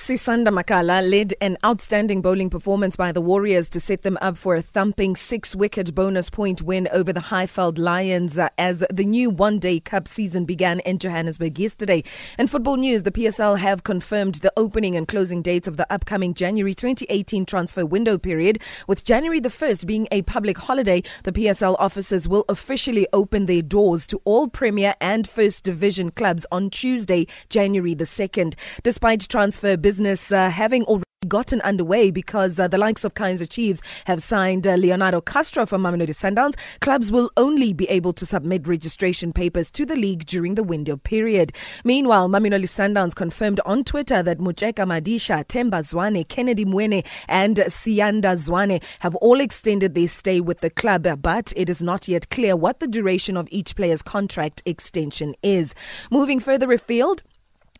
Sisanda 0.08 0.50
Magala 0.50 1.02
led 1.02 1.34
an 1.42 1.58
outstanding 1.62 2.22
bowling 2.22 2.48
performance 2.48 2.96
by 2.96 3.12
the 3.12 3.20
Warriors 3.20 3.68
to 3.68 3.78
set 3.78 4.04
them 4.04 4.16
up 4.22 4.38
for 4.38 4.56
a 4.56 4.62
thumping 4.62 5.14
six 5.14 5.54
wicket 5.54 5.94
bonus 5.94 6.30
point 6.30 6.62
win 6.62 6.88
over 6.92 7.12
the 7.12 7.20
Highveld 7.20 7.76
Lions 7.76 8.38
uh, 8.38 8.48
as 8.56 8.82
the 8.90 9.04
new 9.04 9.28
one 9.28 9.58
day 9.58 9.80
cup 9.80 10.08
season 10.08 10.46
began 10.46 10.80
in 10.80 10.98
Johannesburg 10.98 11.58
yesterday. 11.58 12.04
In 12.38 12.46
football 12.46 12.78
news, 12.78 13.02
the 13.02 13.10
PSL 13.10 13.58
have 13.58 13.84
confirmed 13.84 14.36
the 14.36 14.50
opening 14.56 14.96
and 14.96 15.06
closing 15.06 15.42
dates 15.42 15.68
of 15.68 15.76
the 15.76 15.86
upcoming 15.92 16.32
January 16.32 16.72
2018 16.72 17.44
transfer 17.44 17.84
window 17.84 18.16
period. 18.16 18.62
With 18.86 19.04
January 19.04 19.40
the 19.40 19.50
1st 19.50 19.84
being 19.84 20.08
a 20.10 20.22
public 20.22 20.56
holiday, 20.56 21.02
the 21.24 21.32
PSL 21.32 21.76
offices 21.78 22.26
will 22.26 22.46
officially 22.48 23.06
open 23.12 23.44
their 23.44 23.60
doors 23.60 24.06
to 24.06 24.22
all 24.24 24.48
Premier 24.48 24.94
and 25.02 25.28
First 25.28 25.64
Division 25.64 26.12
clubs 26.12 26.46
on 26.50 26.70
Tuesday, 26.70 27.26
January 27.50 27.92
the 27.92 28.04
2nd. 28.04 28.54
Despite 28.82 29.28
transfer 29.28 29.76
business 29.76 29.97
uh, 30.06 30.50
having 30.50 30.84
already 30.84 31.04
gotten 31.26 31.60
underway 31.62 32.12
because 32.12 32.60
uh, 32.60 32.68
the 32.68 32.78
likes 32.78 33.02
of 33.02 33.14
Kaizer 33.14 33.48
Chiefs 33.48 33.80
have 34.04 34.22
signed 34.22 34.68
uh, 34.68 34.74
Leonardo 34.74 35.20
Castro 35.20 35.66
from 35.66 35.82
Mamelodi 35.82 36.14
Sundowns. 36.14 36.54
Clubs 36.80 37.10
will 37.10 37.28
only 37.36 37.72
be 37.72 37.86
able 37.88 38.12
to 38.12 38.24
submit 38.24 38.68
registration 38.68 39.32
papers 39.32 39.68
to 39.72 39.84
the 39.84 39.96
league 39.96 40.26
during 40.26 40.54
the 40.54 40.62
window 40.62 40.96
period. 40.96 41.52
Meanwhile, 41.82 42.28
Mamelodi 42.28 42.66
Sundowns 42.66 43.16
confirmed 43.16 43.58
on 43.66 43.82
Twitter 43.82 44.22
that 44.22 44.38
Motjeka 44.38 44.86
Madisha, 44.86 45.44
Themba 45.46 45.82
Zwane, 45.82 46.28
Kennedy 46.28 46.64
Mwene, 46.64 47.04
and 47.26 47.56
Siyanda 47.56 48.36
Zwane 48.36 48.80
have 49.00 49.16
all 49.16 49.40
extended 49.40 49.96
their 49.96 50.06
stay 50.06 50.40
with 50.40 50.60
the 50.60 50.70
club, 50.70 51.08
but 51.20 51.52
it 51.56 51.68
is 51.68 51.82
not 51.82 52.06
yet 52.06 52.30
clear 52.30 52.54
what 52.54 52.78
the 52.78 52.86
duration 52.86 53.36
of 53.36 53.48
each 53.50 53.74
player's 53.74 54.02
contract 54.02 54.62
extension 54.64 55.34
is. 55.42 55.74
Moving 56.12 56.38
further 56.38 56.70
afield, 56.72 57.24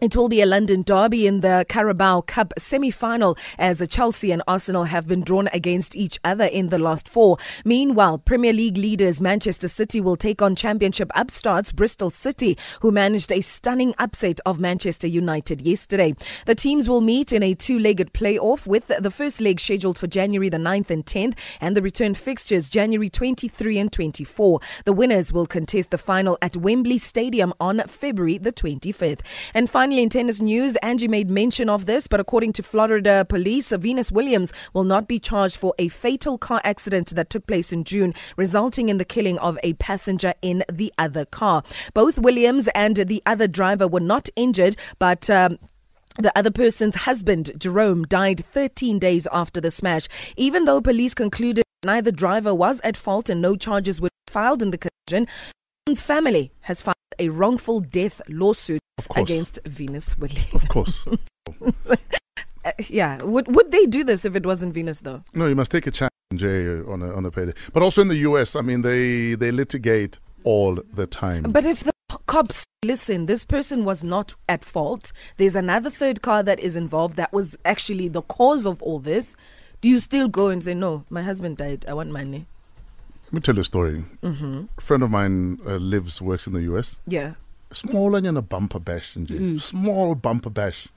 it 0.00 0.14
will 0.14 0.28
be 0.28 0.40
a 0.40 0.46
London 0.46 0.82
derby 0.82 1.26
in 1.26 1.40
the 1.40 1.66
Carabao 1.68 2.20
Cup 2.20 2.52
semi 2.56 2.90
final 2.90 3.36
as 3.58 3.84
Chelsea 3.88 4.30
and 4.30 4.44
Arsenal 4.46 4.84
have 4.84 5.08
been 5.08 5.22
drawn 5.22 5.48
against 5.52 5.96
each 5.96 6.20
other 6.22 6.44
in 6.44 6.68
the 6.68 6.78
last 6.78 7.08
four. 7.08 7.36
Meanwhile, 7.64 8.18
Premier 8.18 8.52
League 8.52 8.76
leaders 8.76 9.20
Manchester 9.20 9.66
City 9.66 10.00
will 10.00 10.14
take 10.14 10.40
on 10.40 10.54
Championship 10.54 11.10
upstarts 11.16 11.72
Bristol 11.72 12.10
City, 12.10 12.56
who 12.80 12.92
managed 12.92 13.32
a 13.32 13.40
stunning 13.40 13.92
upset 13.98 14.38
of 14.46 14.60
Manchester 14.60 15.08
United 15.08 15.62
yesterday. 15.62 16.14
The 16.46 16.54
teams 16.54 16.88
will 16.88 17.00
meet 17.00 17.32
in 17.32 17.42
a 17.42 17.54
two 17.54 17.80
legged 17.80 18.12
playoff 18.12 18.68
with 18.68 18.86
the 18.86 19.10
first 19.10 19.40
leg 19.40 19.58
scheduled 19.58 19.98
for 19.98 20.06
January 20.06 20.48
the 20.48 20.58
9th 20.58 20.90
and 20.90 21.04
10th 21.04 21.36
and 21.60 21.76
the 21.76 21.82
return 21.82 22.14
fixtures 22.14 22.68
January 22.68 23.10
23 23.10 23.78
and 23.78 23.92
24. 23.92 24.60
The 24.84 24.92
winners 24.92 25.32
will 25.32 25.46
contest 25.46 25.90
the 25.90 25.98
final 25.98 26.38
at 26.40 26.56
Wembley 26.56 26.98
Stadium 26.98 27.52
on 27.58 27.80
February 27.88 28.38
the 28.38 28.52
25th. 28.52 29.22
And 29.54 29.68
finally, 29.68 29.87
Finally, 29.88 30.02
in 30.02 30.10
tennis 30.10 30.38
news, 30.38 30.76
Angie 30.82 31.08
made 31.08 31.30
mention 31.30 31.70
of 31.70 31.86
this, 31.86 32.06
but 32.06 32.20
according 32.20 32.52
to 32.52 32.62
Florida 32.62 33.24
police, 33.26 33.70
Venus 33.70 34.12
Williams 34.12 34.52
will 34.74 34.84
not 34.84 35.08
be 35.08 35.18
charged 35.18 35.56
for 35.56 35.74
a 35.78 35.88
fatal 35.88 36.36
car 36.36 36.60
accident 36.62 37.08
that 37.14 37.30
took 37.30 37.46
place 37.46 37.72
in 37.72 37.84
June, 37.84 38.12
resulting 38.36 38.90
in 38.90 38.98
the 38.98 39.04
killing 39.06 39.38
of 39.38 39.58
a 39.62 39.72
passenger 39.72 40.34
in 40.42 40.62
the 40.70 40.92
other 40.98 41.24
car. 41.24 41.62
Both 41.94 42.18
Williams 42.18 42.68
and 42.74 42.98
the 42.98 43.22
other 43.24 43.48
driver 43.48 43.88
were 43.88 43.98
not 44.14 44.28
injured, 44.36 44.76
but. 44.98 45.30
Um, 45.30 45.58
the 46.18 46.36
other 46.36 46.50
person's 46.50 46.96
husband, 46.96 47.52
Jerome, 47.56 48.02
died 48.02 48.44
13 48.44 48.98
days 48.98 49.28
after 49.32 49.60
the 49.60 49.70
smash. 49.70 50.08
Even 50.36 50.64
though 50.64 50.80
police 50.80 51.14
concluded 51.14 51.62
neither 51.84 52.10
driver 52.10 52.52
was 52.52 52.80
at 52.82 52.96
fault 52.96 53.30
and 53.30 53.40
no 53.40 53.54
charges 53.54 54.00
were 54.00 54.08
filed 54.26 54.60
in 54.60 54.72
the 54.72 54.78
collision, 54.78 55.28
family 55.94 56.50
has 56.62 56.82
filed 56.82 56.96
a 57.20 57.28
wrongful 57.28 57.78
death 57.78 58.20
lawsuit 58.28 58.80
against 59.16 59.58
Venus 59.64 60.18
Williams. 60.18 60.54
Of 60.54 60.68
course. 60.68 61.06
Uh, 62.64 62.72
yeah, 62.88 63.22
would 63.22 63.54
would 63.54 63.70
they 63.70 63.86
do 63.86 64.02
this 64.02 64.24
if 64.24 64.34
it 64.34 64.44
wasn't 64.44 64.74
Venus 64.74 65.00
though? 65.00 65.22
No, 65.32 65.46
you 65.46 65.54
must 65.54 65.70
take 65.70 65.86
a 65.86 65.92
chance, 65.92 66.12
Jay, 66.34 66.66
on 66.66 67.00
a 67.02 67.14
on 67.14 67.24
a 67.24 67.30
payday. 67.30 67.54
But 67.72 67.84
also 67.84 68.02
in 68.02 68.08
the 68.08 68.16
U.S., 68.16 68.56
I 68.56 68.62
mean, 68.62 68.82
they 68.82 69.36
they 69.36 69.52
litigate 69.52 70.18
all 70.42 70.74
the 70.92 71.06
time. 71.06 71.44
But 71.44 71.64
if 71.64 71.84
the 71.84 71.92
cops 72.26 72.66
listen, 72.84 73.26
this 73.26 73.44
person 73.44 73.84
was 73.84 74.04
not 74.04 74.34
at 74.48 74.64
fault. 74.64 75.12
There's 75.36 75.56
another 75.56 75.90
third 75.90 76.20
car 76.22 76.42
that 76.42 76.60
is 76.60 76.76
involved 76.76 77.16
that 77.16 77.32
was 77.32 77.56
actually 77.64 78.08
the 78.08 78.22
cause 78.22 78.66
of 78.66 78.82
all 78.82 78.98
this. 78.98 79.36
Do 79.80 79.88
you 79.88 80.00
still 80.00 80.28
go 80.28 80.48
and 80.48 80.62
say 80.62 80.74
no? 80.74 81.04
My 81.10 81.22
husband 81.22 81.56
died. 81.56 81.84
I 81.88 81.94
want 81.94 82.10
money. 82.10 82.46
Let 83.26 83.32
me 83.32 83.40
tell 83.40 83.54
you 83.56 83.60
a 83.60 83.64
story. 83.64 84.04
Mm-hmm. 84.22 84.64
A 84.76 84.80
friend 84.80 85.02
of 85.02 85.10
mine 85.10 85.58
uh, 85.66 85.76
lives, 85.76 86.22
works 86.22 86.46
in 86.46 86.54
the 86.54 86.62
US. 86.62 86.98
Yeah. 87.06 87.34
Small 87.72 88.14
and 88.14 88.38
a 88.38 88.42
bumper 88.42 88.78
bash. 88.80 89.14
Mm. 89.14 89.60
Small 89.60 90.14
bumper 90.14 90.50
bash. 90.50 90.88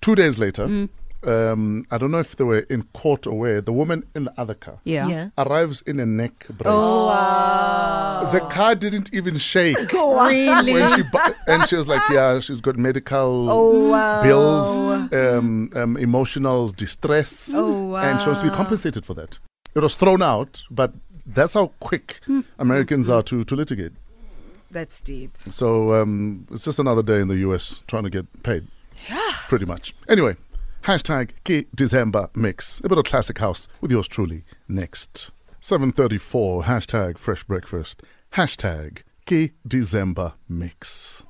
Two 0.00 0.14
days 0.14 0.38
later, 0.38 0.66
Mm. 0.66 0.88
um, 1.26 1.86
I 1.90 1.98
don't 1.98 2.10
know 2.10 2.20
if 2.20 2.36
they 2.36 2.44
were 2.44 2.60
in 2.70 2.84
court 2.94 3.26
or 3.26 3.38
where, 3.38 3.60
the 3.60 3.72
woman 3.72 4.04
in 4.14 4.24
the 4.24 4.34
other 4.38 4.54
car 4.54 4.78
Yeah. 4.84 5.08
Yeah. 5.08 5.28
arrives 5.36 5.82
in 5.82 5.98
a 6.00 6.06
neck 6.06 6.46
brace. 6.48 6.62
Oh, 6.72 7.06
wow. 7.06 8.30
The 8.32 8.40
car 8.40 8.74
didn't 8.74 9.12
even 9.12 9.36
shake. 9.36 9.76
Really? 9.92 10.72
When 10.74 10.96
she 10.96 11.02
bu- 11.02 11.34
and 11.46 11.68
she 11.68 11.76
was 11.76 11.86
like, 11.86 12.02
yeah, 12.10 12.40
she's 12.40 12.60
got 12.60 12.76
medical 12.78 13.50
Oh, 13.50 13.88
wow. 13.90 14.22
bills, 14.22 15.12
um, 15.12 15.70
um, 15.74 15.96
emotional 15.98 16.68
distress, 16.70 17.50
Oh, 17.52 17.94
and 17.96 18.20
she 18.20 18.26
wants 18.28 18.42
to 18.42 18.48
be 18.50 18.54
compensated 18.56 19.04
for 19.04 19.14
that. 19.14 19.38
It 19.74 19.82
was 19.82 19.94
thrown 19.96 20.22
out, 20.22 20.62
but 20.70 20.94
that's 21.26 21.54
how 21.54 21.72
quick 21.80 22.20
Hmm. 22.26 22.40
Americans 22.58 23.08
are 23.10 23.22
to, 23.24 23.44
to 23.44 23.54
litigate. 23.54 23.92
That's 24.76 25.00
deep. 25.00 25.38
So 25.50 25.94
um, 25.94 26.46
it's 26.50 26.66
just 26.66 26.78
another 26.78 27.02
day 27.02 27.20
in 27.22 27.28
the 27.28 27.38
US 27.38 27.82
trying 27.86 28.02
to 28.02 28.10
get 28.10 28.42
paid. 28.42 28.66
Yeah. 29.08 29.32
Pretty 29.48 29.64
much. 29.64 29.94
Anyway, 30.06 30.36
hashtag 30.82 31.30
K 31.44 31.64
December 31.74 32.28
Mix. 32.34 32.82
A 32.84 32.88
bit 32.90 32.98
of 32.98 33.04
classic 33.06 33.38
house 33.38 33.68
with 33.80 33.90
yours 33.90 34.06
truly 34.06 34.44
next. 34.68 35.30
734, 35.60 36.64
hashtag 36.64 37.16
fresh 37.16 37.42
breakfast, 37.44 38.02
hashtag 38.34 38.98
K 39.24 39.52
December 39.66 40.34
Mix. 40.46 41.24